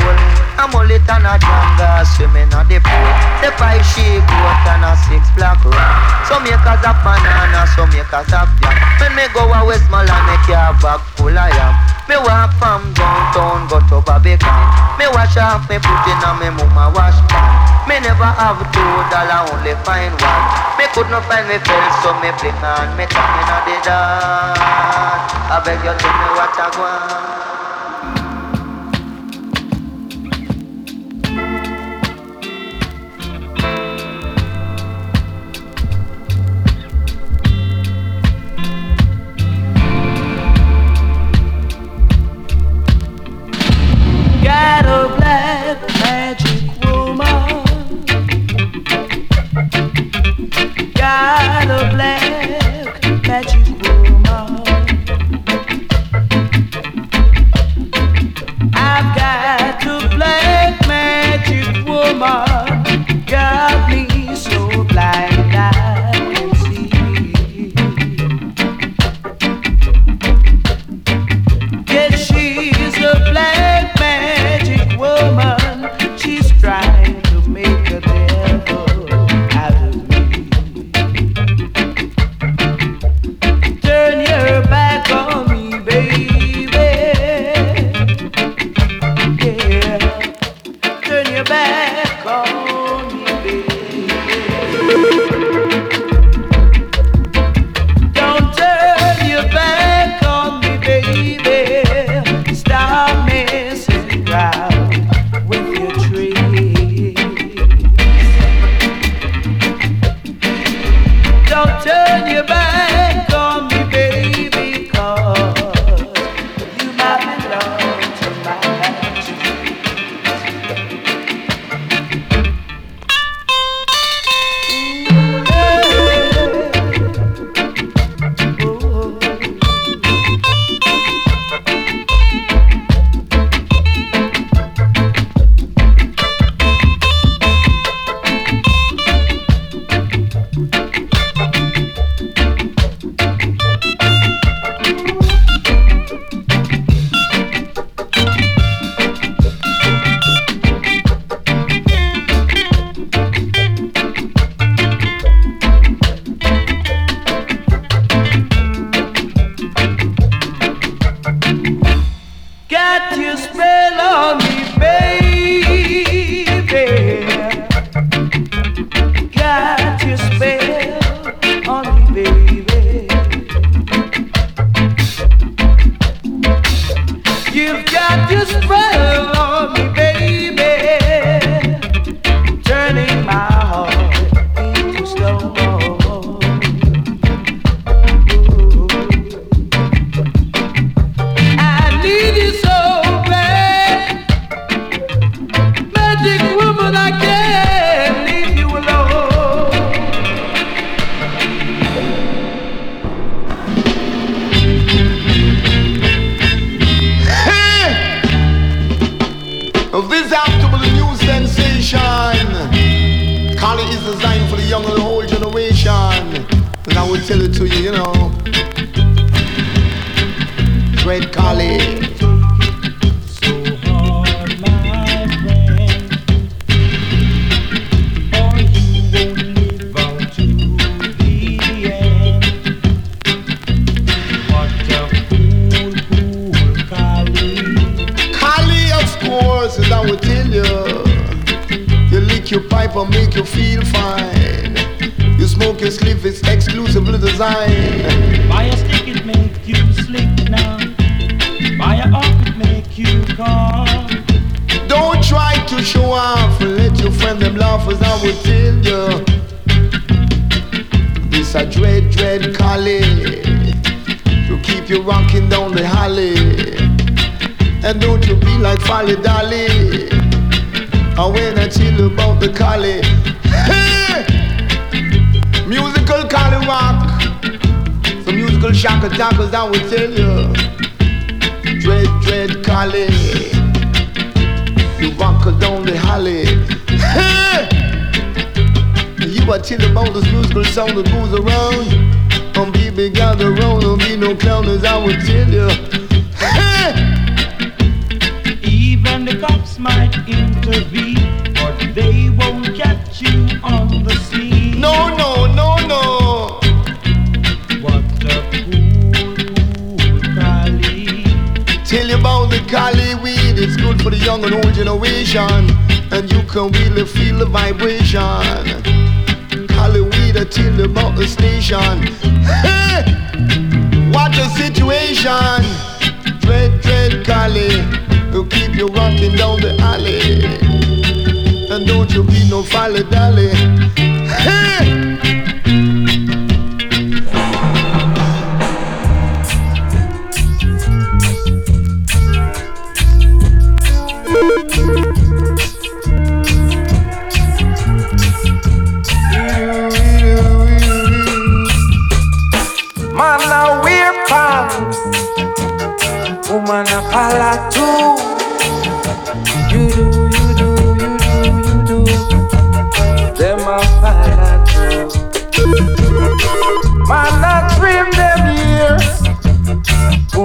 I'm 0.60 0.76
only 0.76 1.00
tan 1.08 1.24
a 1.24 1.40
jungle 1.40 2.04
swimming 2.04 2.52
on 2.52 2.68
the 2.68 2.84
pool. 2.84 3.12
The 3.40 3.48
five 3.56 3.80
sheep 3.96 4.20
goat 4.28 4.68
and 4.76 4.84
a 4.84 4.92
six 5.08 5.24
black 5.40 5.56
ram. 5.64 5.96
Some 6.28 6.44
acres 6.52 6.84
of 6.84 7.00
banana, 7.00 7.64
some 7.72 7.88
acres 7.96 8.28
of 8.36 8.52
yam. 8.60 8.76
When 9.00 9.16
me 9.16 9.24
go 9.32 9.48
a 9.48 9.64
Westmoreland, 9.64 10.28
me 10.28 10.36
car 10.44 10.76
bag 10.84 11.00
full 11.16 11.32
of 11.32 11.48
yam. 11.48 11.72
Me 12.12 12.20
walk 12.20 12.52
from 12.60 12.92
downtown, 12.92 13.72
go 13.72 13.80
to 13.88 14.04
Barbican. 14.04 14.52
Me 15.00 15.08
wash 15.16 15.40
off 15.40 15.64
me 15.72 15.80
put 15.80 16.04
in 16.12 16.20
a 16.28 16.32
me 16.44 16.52
mama 16.52 16.92
wash 16.92 17.24
pan. 17.32 17.56
Me 17.88 18.04
never 18.04 18.36
have 18.36 18.60
two 18.76 18.96
dollar, 19.08 19.48
only 19.48 19.80
find 19.88 20.12
one. 20.20 20.44
Me 20.76 20.92
could 20.92 21.08
not 21.08 21.24
find 21.24 21.48
me 21.48 21.56
belt, 21.64 21.92
so 22.04 22.12
me 22.20 22.36
fling 22.36 22.52
on 22.68 22.92
me 23.00 23.08
tongue 23.08 23.32
inna 23.40 23.58
the 23.64 23.76
dance. 23.80 24.60
I 25.48 25.56
beg 25.64 25.80
you 25.88 25.96
tell 25.96 26.12
me 26.20 26.28
what 26.36 26.52
I 26.60 26.68
want. 26.76 27.61
Got 44.44 44.86
a 44.86 45.16
black 45.18 45.78
magic 46.00 46.84
woman. 46.84 48.04
Got 50.94 51.70
a 51.70 51.90
black 51.94 53.28
magic 53.28 53.68
woman. 53.84 54.64
I've 58.74 59.16
got 59.16 59.86
a 59.86 60.10
black 60.16 60.88
magic 60.88 61.86
woman. 61.86 63.26
Got 63.26 63.90
me 63.90 64.36
so 64.36 64.84
blind 64.86 65.31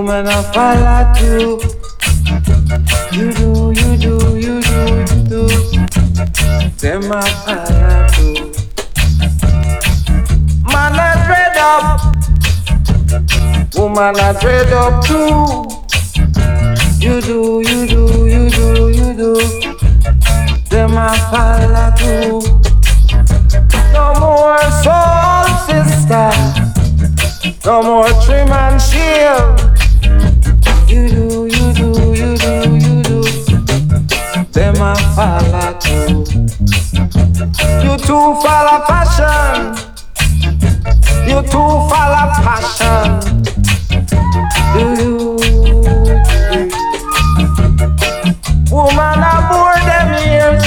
woman 0.07 0.29
of 0.29 0.47
Palatu. 0.53 1.59
You 3.11 3.33
do, 3.33 3.73
you 3.75 3.97
do, 3.99 4.15
you 4.39 4.61
do, 4.63 4.79
you 5.03 5.21
do. 5.27 5.43
Them 6.79 7.11
I 7.11 7.29
follow 7.43 8.07
too. 8.15 8.35
Man, 10.63 10.95
I 10.95 11.11
trade 11.27 11.59
up. 11.59 11.99
Woman, 13.75 14.15
I 14.17 14.33
trade 14.41 14.73
up 14.73 15.05
too. 15.05 15.67
You 17.05 17.21
do, 17.21 17.39
you 17.69 17.87
do, 17.89 18.03
you 18.29 18.49
do, 18.49 18.89
you 18.99 19.11
do. 19.13 19.33
Them 20.71 20.97
I 20.97 21.19
follow 21.33 21.91
too. 21.99 22.43
No 23.93 24.07
more 24.21 24.71
soul 24.85 25.47
sister. 25.67 26.31
No 27.65 27.83
more 27.83 28.09
trim 28.23 28.53
and 28.53 28.81
shield 28.81 29.76
you 30.97 31.09
do, 31.09 31.47
you 31.47 31.73
do, 31.75 31.89
you 32.15 32.37
do, 32.37 32.53
you 32.85 33.03
do. 33.03 33.19
Them 34.53 34.77
a 34.81 34.95
follow 35.15 35.79
too. 35.79 36.25
You 37.85 37.93
too 37.99 38.27
follow 38.43 38.79
passion. 38.89 39.77
You 41.29 41.39
too 41.53 41.73
follow 41.91 42.27
passion. 42.47 43.07
You 44.79 44.89
do. 44.97 45.11
Woman 48.71 49.23
a 49.23 49.35
bore 49.51 49.81
them 49.89 50.11
ears. 50.33 50.65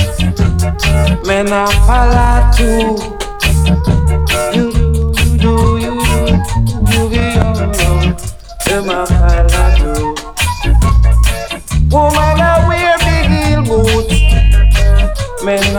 Men 1.25 1.47
a 1.51 1.65
follow 1.87 2.37
too. 2.55 2.85
You 4.55 4.68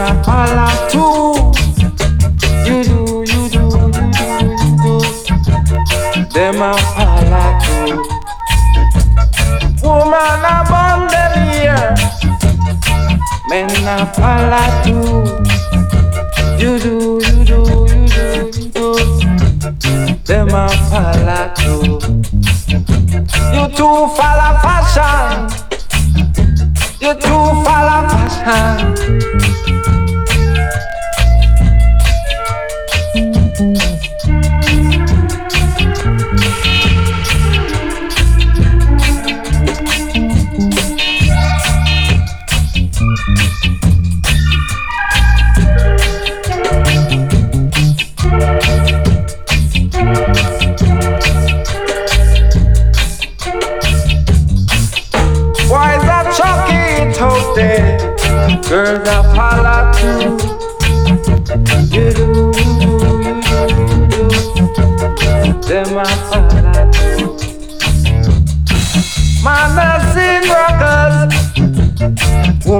a 0.01 0.21
color 0.23 0.73
too. 0.89 1.51
You 2.65 2.77
do, 2.83 2.99
you 3.31 3.41
do, 3.49 3.63
you 3.85 4.03
do, 4.17 4.33
you 4.61 4.71
do. 4.83 4.95
Them 6.33 6.61
too. 7.61 7.97
Woman 9.83 10.43
a 10.43 10.57
born 10.69 11.01
them 11.11 11.33
here. 11.51 11.89
Men 13.47 13.69
too. 14.83 15.21
You 16.57 16.71
do, 16.79 16.95
you 17.27 17.39
do, 17.45 17.59
you 17.91 18.05
do, 18.07 18.25
you 18.57 18.67
do. 18.71 18.85
Them 20.25 20.53
too. 21.55 21.81
You 23.53 23.63
too 23.77 23.97
follow 24.17 24.53
fashion. 24.63 25.29
You 27.01 27.13
too 27.13 27.45
follow 27.63 28.01
fashion. 28.09 28.90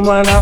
woman, 0.03 0.28
I 0.28 0.41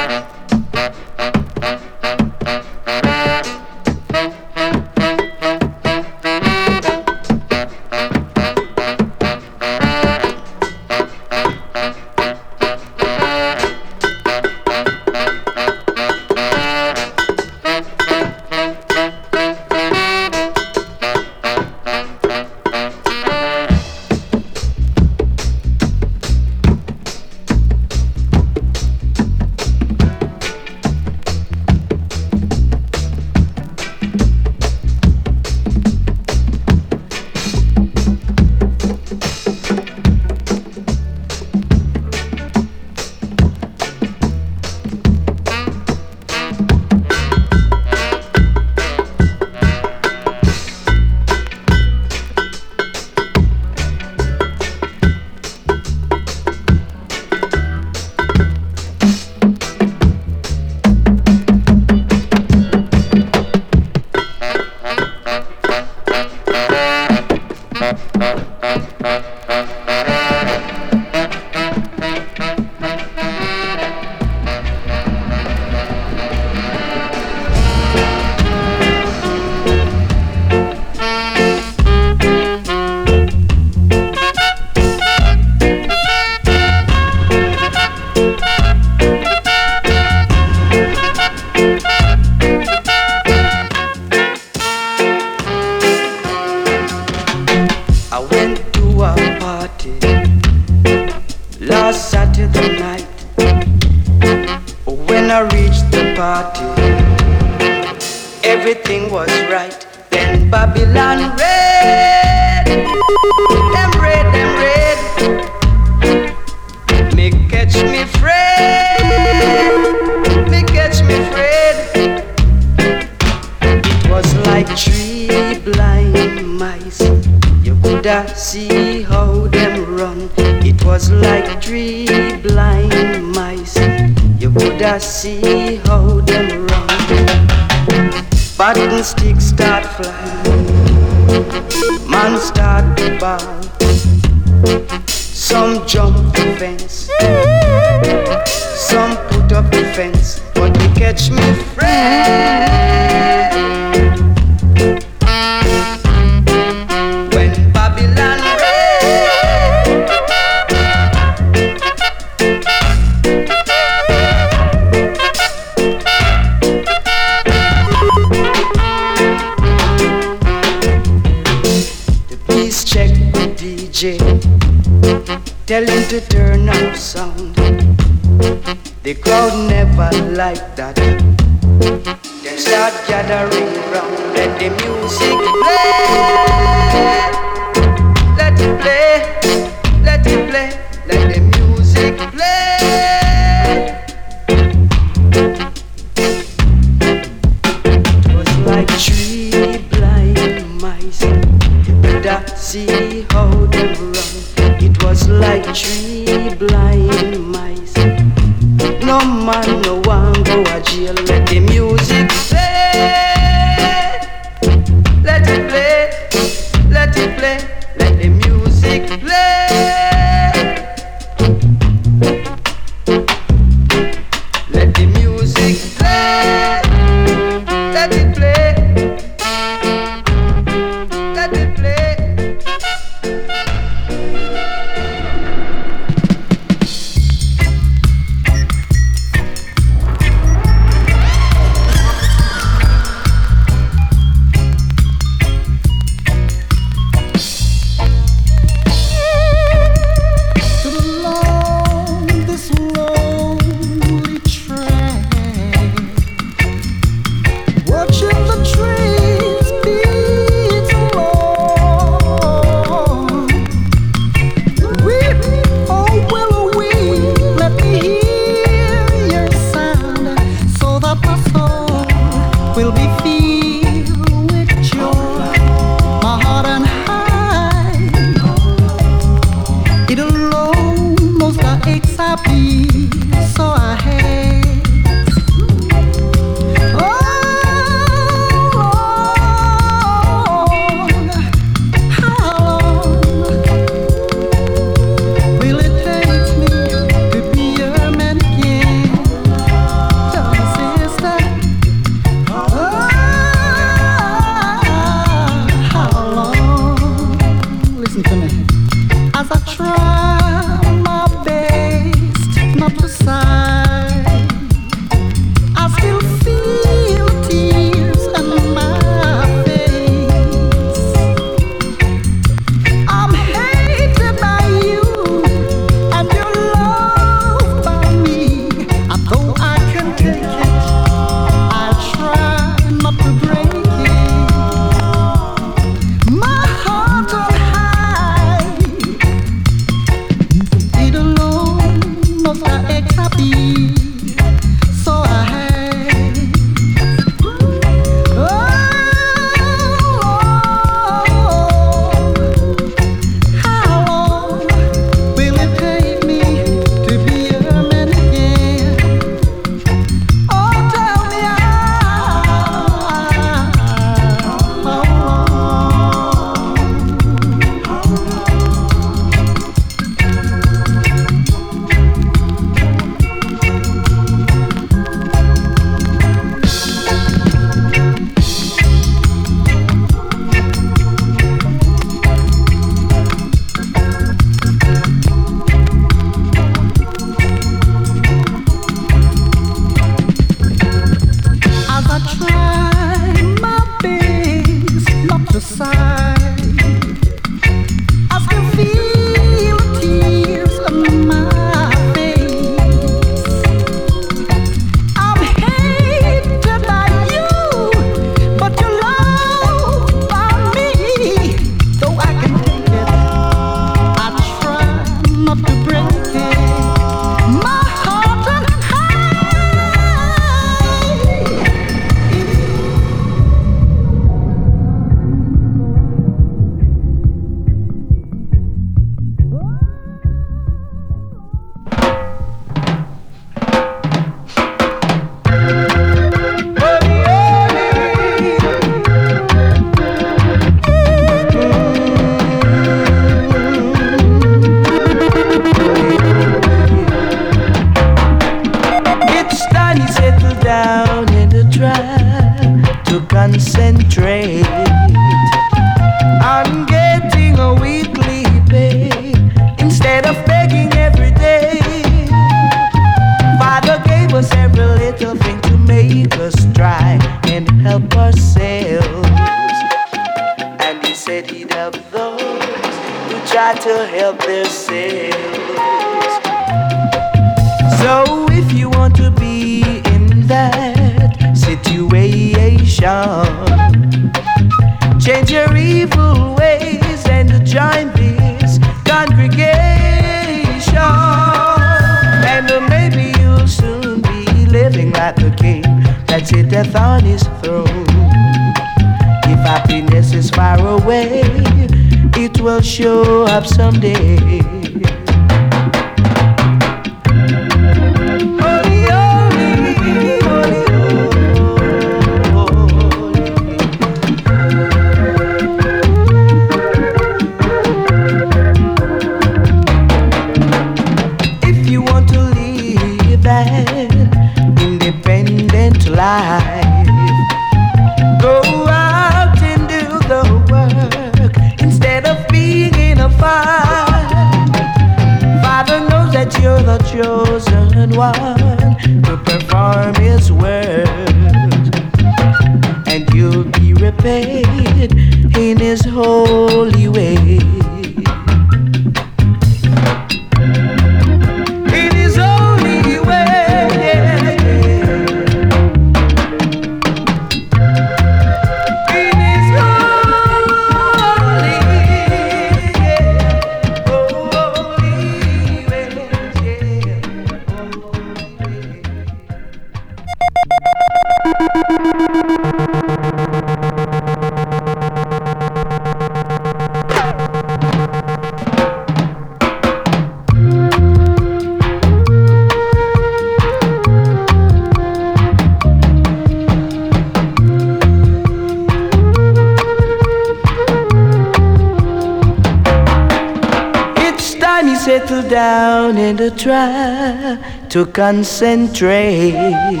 To 598.05 598.11
concentrate. 598.11 600.00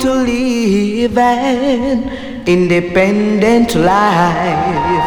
To 0.00 0.12
live 0.14 1.18
an 1.18 2.08
independent 2.46 3.74
life, 3.74 4.97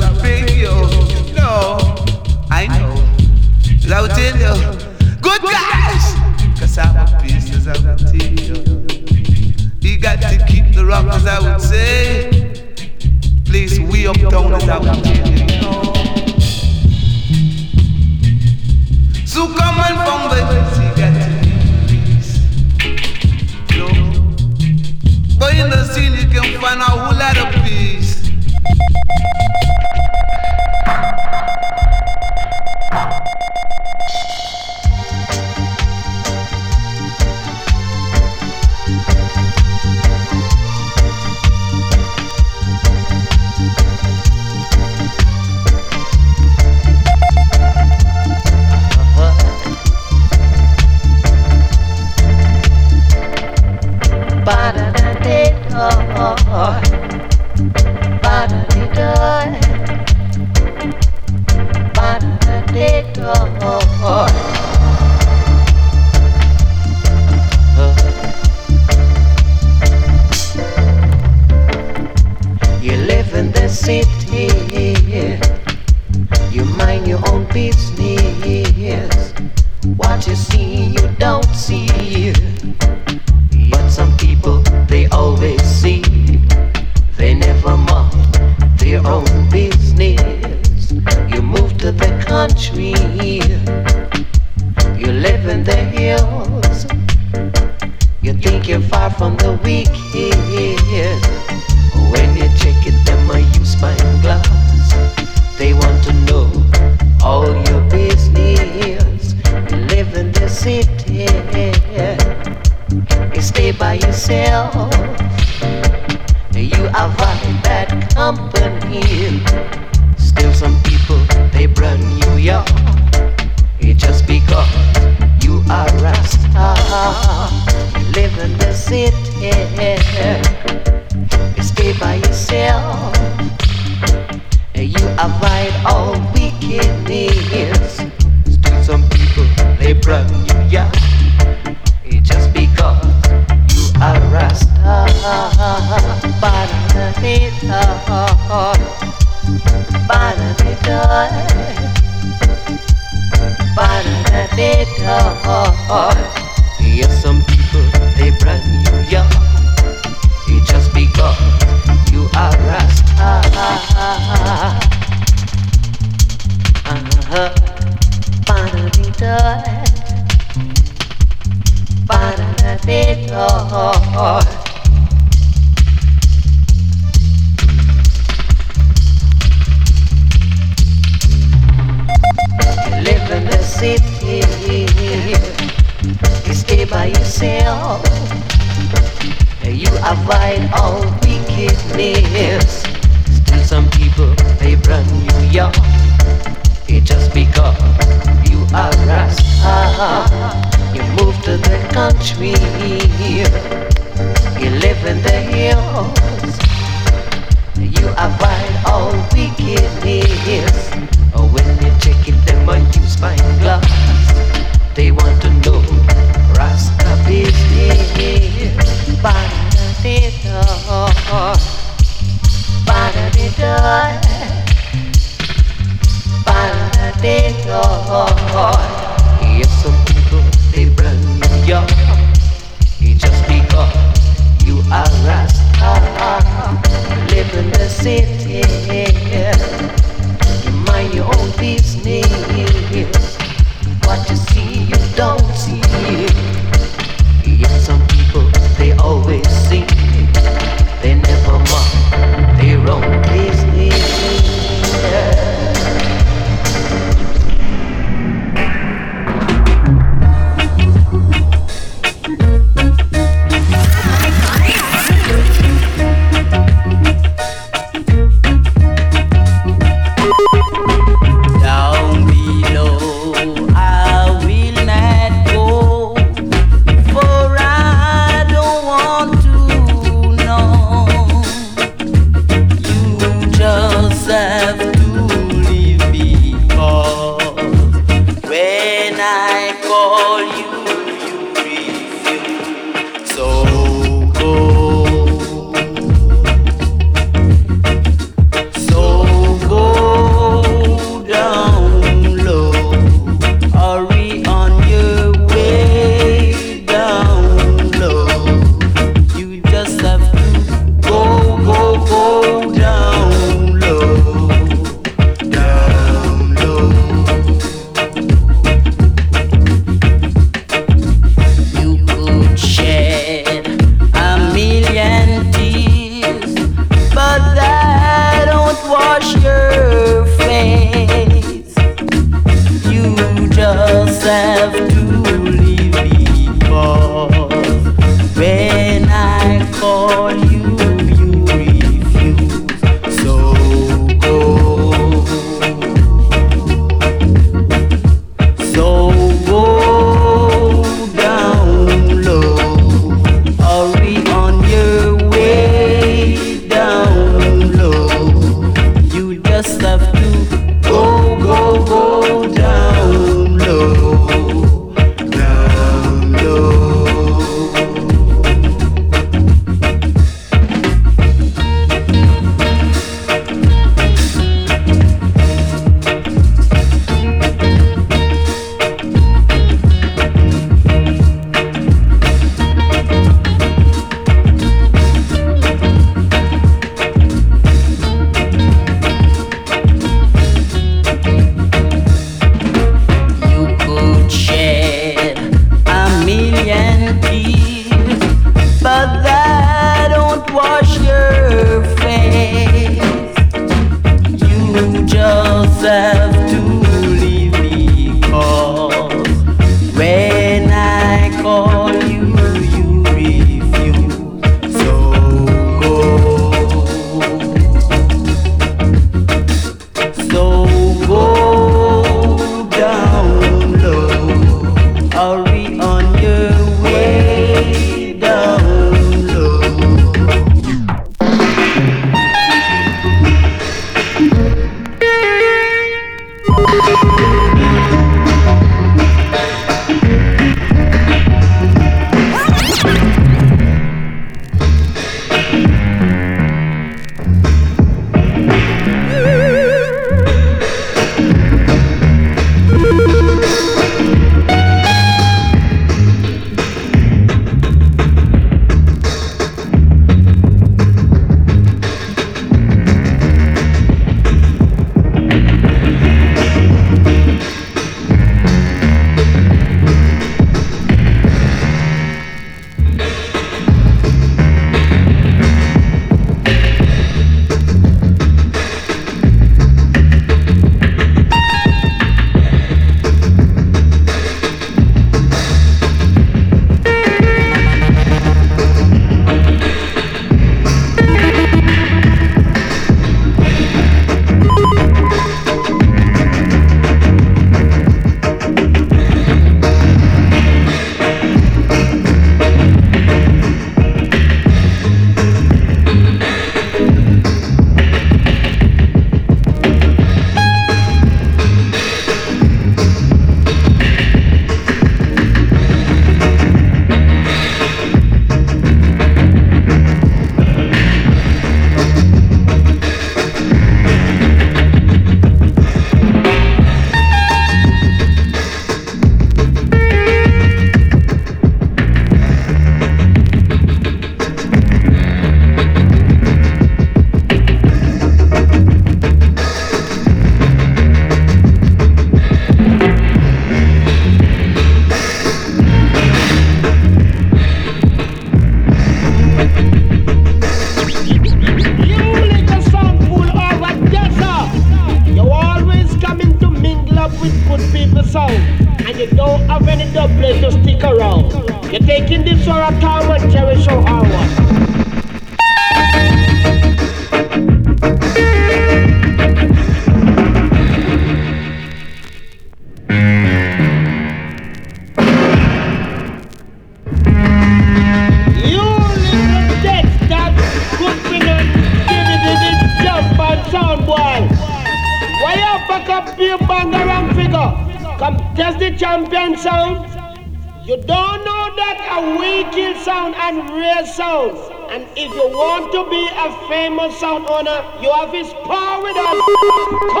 Sound 596.91 597.25
Honor, 597.27 597.63
you 597.81 597.91
have 597.93 598.11
his 598.11 598.33
power 598.45 598.81
with 598.83 598.95
us. 598.97 600.00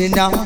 she 0.00 0.08
now 0.08 0.39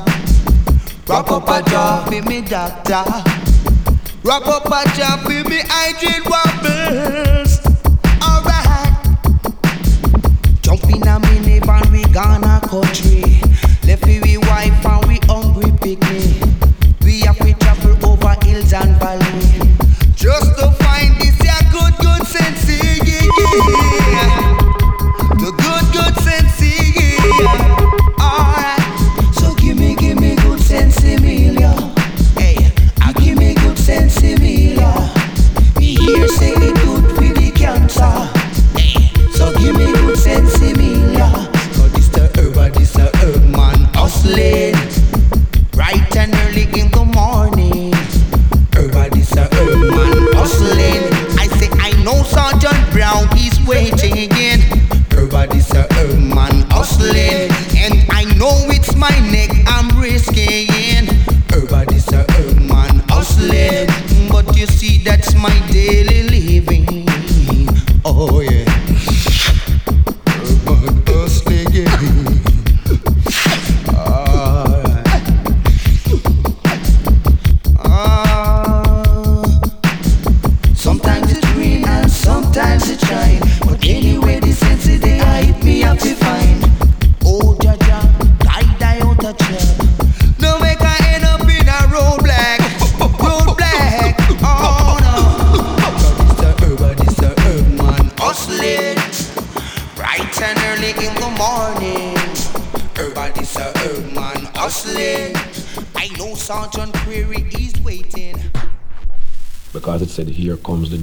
my 65.44 65.58
daily 65.70 66.13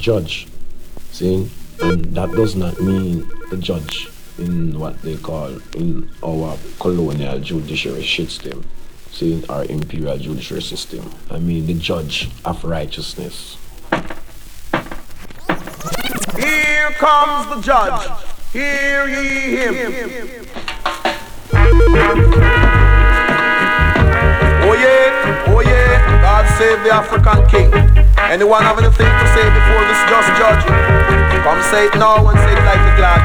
judge. 0.01 0.47
See, 1.11 1.49
and 1.81 2.03
that 2.15 2.31
does 2.31 2.55
not 2.55 2.81
mean 2.81 3.29
the 3.49 3.57
judge 3.57 4.09
in 4.39 4.77
what 4.79 4.99
they 5.03 5.15
call 5.15 5.59
in 5.75 6.09
our 6.25 6.57
colonial 6.79 7.39
judiciary 7.39 8.05
system. 8.05 8.65
See, 9.11 9.33
in 9.33 9.45
our 9.49 9.63
imperial 9.65 10.17
judiciary 10.17 10.63
system. 10.63 11.09
I 11.29 11.37
mean 11.37 11.67
the 11.67 11.75
judge 11.75 12.29
of 12.43 12.63
righteousness. 12.63 13.57
Here 16.35 16.89
comes 16.97 17.47
the 17.53 17.61
judge. 17.61 18.09
Hear 18.51 19.07
ye 19.07 19.55
him. 19.55 19.75
Oh 24.63 24.73
yeah, 24.73 25.45
oh 25.47 25.61
yeah, 25.61 26.21
God 26.21 26.45
save 26.57 26.83
the 26.83 26.91
African 26.91 27.47
king. 27.47 28.10
Anyone 28.29 28.63
have 28.63 28.77
anything 28.77 29.07
to 29.07 29.27
say 29.33 29.45
before 29.49 29.83
this 29.87 30.01
just 30.09 30.29
judge? 30.37 30.63
Come 31.43 31.61
say 31.63 31.87
it 31.87 31.95
now 31.95 32.27
and 32.27 32.37
say 32.39 32.53
it 32.53 32.63
like 32.63 32.77
you're 32.85 32.95
glad, 32.97 33.21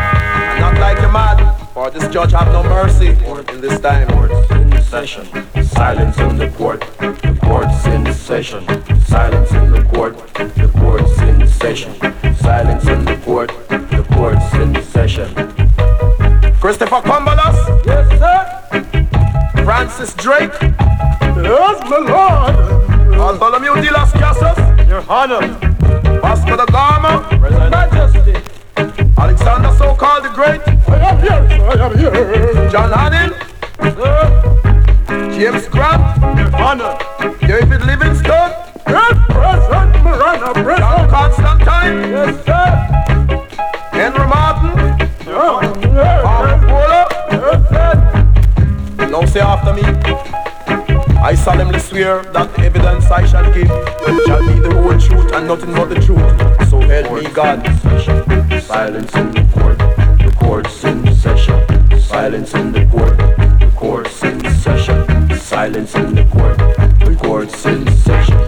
and 0.53 0.61
not 0.61 0.81
like 0.81 0.99
you're 0.99 1.13
mad. 1.13 1.39
For 1.75 1.91
this 1.91 2.09
judge 2.09 2.33
have 2.33 2.49
no 2.53 2.63
mercy 2.63 3.09
in 3.09 3.61
this 3.61 3.79
time. 3.81 4.09
Courts 4.09 4.51
in 4.51 4.83
session, 4.83 5.27
silence 5.65 6.19
in 6.19 6.39
the 6.39 6.49
court. 6.57 6.81
The 6.99 7.39
courts 7.43 7.87
in 7.87 8.13
session, 8.15 8.65
silence 9.05 9.53
in 9.53 9.71
the 9.71 9.83
court. 9.93 10.17
The 10.35 10.69
courts 10.79 11.19
in 11.21 11.47
session, 11.47 11.95
silence 12.37 12.87
in 12.89 13.05
the 13.05 13.17
court. 13.25 13.49
The 13.69 14.05
courts 14.15 14.55
in 14.55 14.83
session. 14.83 15.29
Christopher 16.59 17.03
Cumberland. 17.03 17.57
Yes, 17.87 18.09
sir. 18.19 19.63
Francis 19.65 20.15
Drake. 20.15 20.53
Yes, 20.63 21.81
my 21.91 21.99
lord. 21.99 22.57
Bartholomew 23.17 23.75
de 23.83 23.91
las 23.93 24.13
Casas. 24.13 24.66
Your 24.97 25.13
Honor, 25.13 25.47
Vasco 26.23 26.57
da 26.57 26.65
Gama, 26.65 27.29
Present. 27.39 27.71
Majesty, 27.71 28.35
Alexander 29.19 29.71
so-called 29.77 30.25
the 30.25 30.31
Great. 30.31 30.63
I 30.89 30.97
am 31.11 31.21
here, 31.21 31.33
I 31.69 31.85
am 31.85 31.99
here. 31.99 32.71
John 32.71 32.91
Hannon, 32.91 33.35
yes. 33.79 35.37
James 35.37 35.69
Grant, 35.69 36.39
Your 36.39 36.57
Honor, 36.57 36.97
David 37.41 37.85
Livingstone, 37.85 38.53
yes, 38.89 39.13
President 39.29 40.03
Marana, 40.03 40.53
President. 40.55 40.79
John 40.79 41.11
Constantine, 41.11 42.11
yes, 42.11 42.45
sir. 42.47 42.67
Henry 43.93 44.27
Martin, 44.27 44.73
yes, 44.97 45.25
sir. 45.25 45.45
Fuller, 46.65 47.07
yes, 47.33 47.61
sir. 47.69 49.09
Don't 49.11 49.29
say 49.29 49.41
after 49.41 49.75
me. 49.75 49.83
I 51.27 51.35
solemnly 51.35 51.81
swear 51.81 52.23
that 52.23 52.57
evidence 52.61 53.11
I 53.11 53.27
shall 53.27 53.53
give 53.53 53.67
shall 54.27 54.47
be 54.47 54.61
the 54.61 54.71
whole 54.73 54.97
truth 54.97 55.33
and 55.33 55.49
nothing 55.49 55.75
but 55.75 55.89
the 55.89 55.97
truth. 55.97 56.71
So 56.71 56.79
help 56.79 57.21
me 57.21 57.29
God. 57.31 57.67
Silence 58.63 59.13
in 59.17 59.33
the 59.33 59.43
court. 59.53 59.77
The 60.23 60.33
court's 60.39 60.85
in 60.85 61.13
session. 61.17 62.01
Silence 62.01 62.55
in 62.55 62.71
the 62.71 62.87
court. 62.87 63.17
The 63.59 63.73
court's 63.75 64.23
in 64.23 64.41
session. 64.55 65.37
Silence 65.37 65.97
in 65.97 66.15
the 66.15 66.25
court. 66.27 66.59
The 66.59 67.17
court's 67.21 67.67
in 67.67 67.85
session. 67.89 68.39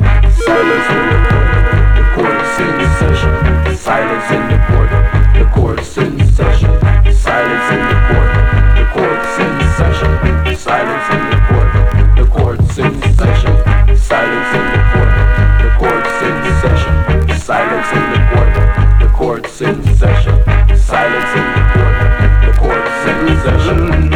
Silence 0.47 0.89
in 0.95 1.03
the 1.11 1.19
court. 1.35 1.51
The 1.99 2.05
court's 2.15 2.59
in 2.63 2.79
session. 3.01 3.77
Silence 3.77 4.31
in 4.31 4.43
the 4.53 4.59
court. 4.69 4.91
The 5.35 5.51
court's 5.53 5.99
in 5.99 6.18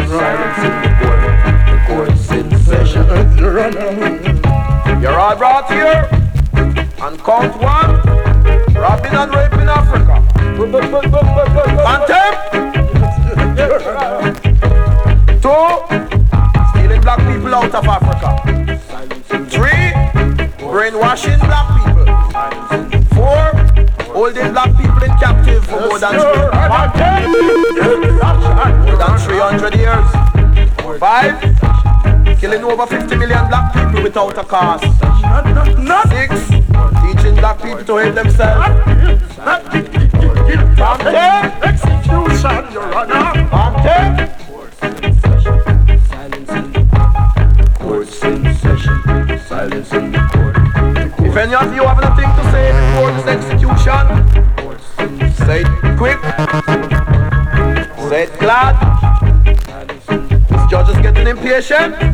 Silence. 0.09 0.63
You're 5.01 5.19
all 5.19 5.35
brought 5.35 5.71
here 5.71 6.23
count 7.23 7.55
one. 7.61 8.01
Robbing 8.75 9.13
and 9.13 9.33
raping 9.33 9.69
Africa. 9.69 10.21
Two. 15.41 15.63
Stealing 16.69 17.01
black 17.01 17.19
people 17.19 17.55
out 17.55 17.73
of 17.73 17.87
Africa. 17.87 18.29
Three. 19.49 19.93
Brainwashing 20.67 21.39
black 21.39 21.67
people. 21.77 22.05
Four. 23.15 23.45
Holding 24.13 24.51
black 24.51 24.71
people 24.77 25.03
in 25.03 25.11
captive 25.17 25.65
for 25.65 25.79
more 25.79 25.99
than 25.99 26.13
more 28.93 29.07
than 29.07 29.17
300 29.19 29.75
years. 29.75 30.99
Five. 30.99 31.41
Killing 32.39 32.63
over 32.63 32.85
50 32.85 33.15
million 33.15 33.47
black 33.47 33.73
people 33.73 34.03
without 34.03 34.37
a 34.37 34.43
cause. 34.43 34.81
Six. 36.09 36.47
Teaching 37.01 37.35
black 37.35 37.61
people 37.61 37.83
to 37.83 37.97
hate 37.97 38.15
themselves. 38.15 38.67
Contempt. 40.77 41.65
Execution, 41.65 42.71
Your 42.73 42.95
Honor. 42.95 43.49
Contempt. 43.49 44.19
Court's. 47.79 48.17
Silence 49.47 49.91
in 49.93 50.11
the 50.11 50.19
court. 50.33 50.55
If 51.19 51.37
any 51.37 51.55
of 51.55 51.73
you 51.73 51.83
have 51.83 51.99
anything 52.03 52.29
to 52.37 52.43
say 52.51 52.71
before 52.71 53.11
this 53.11 53.25
execution, 53.25 53.42
is 61.53 62.12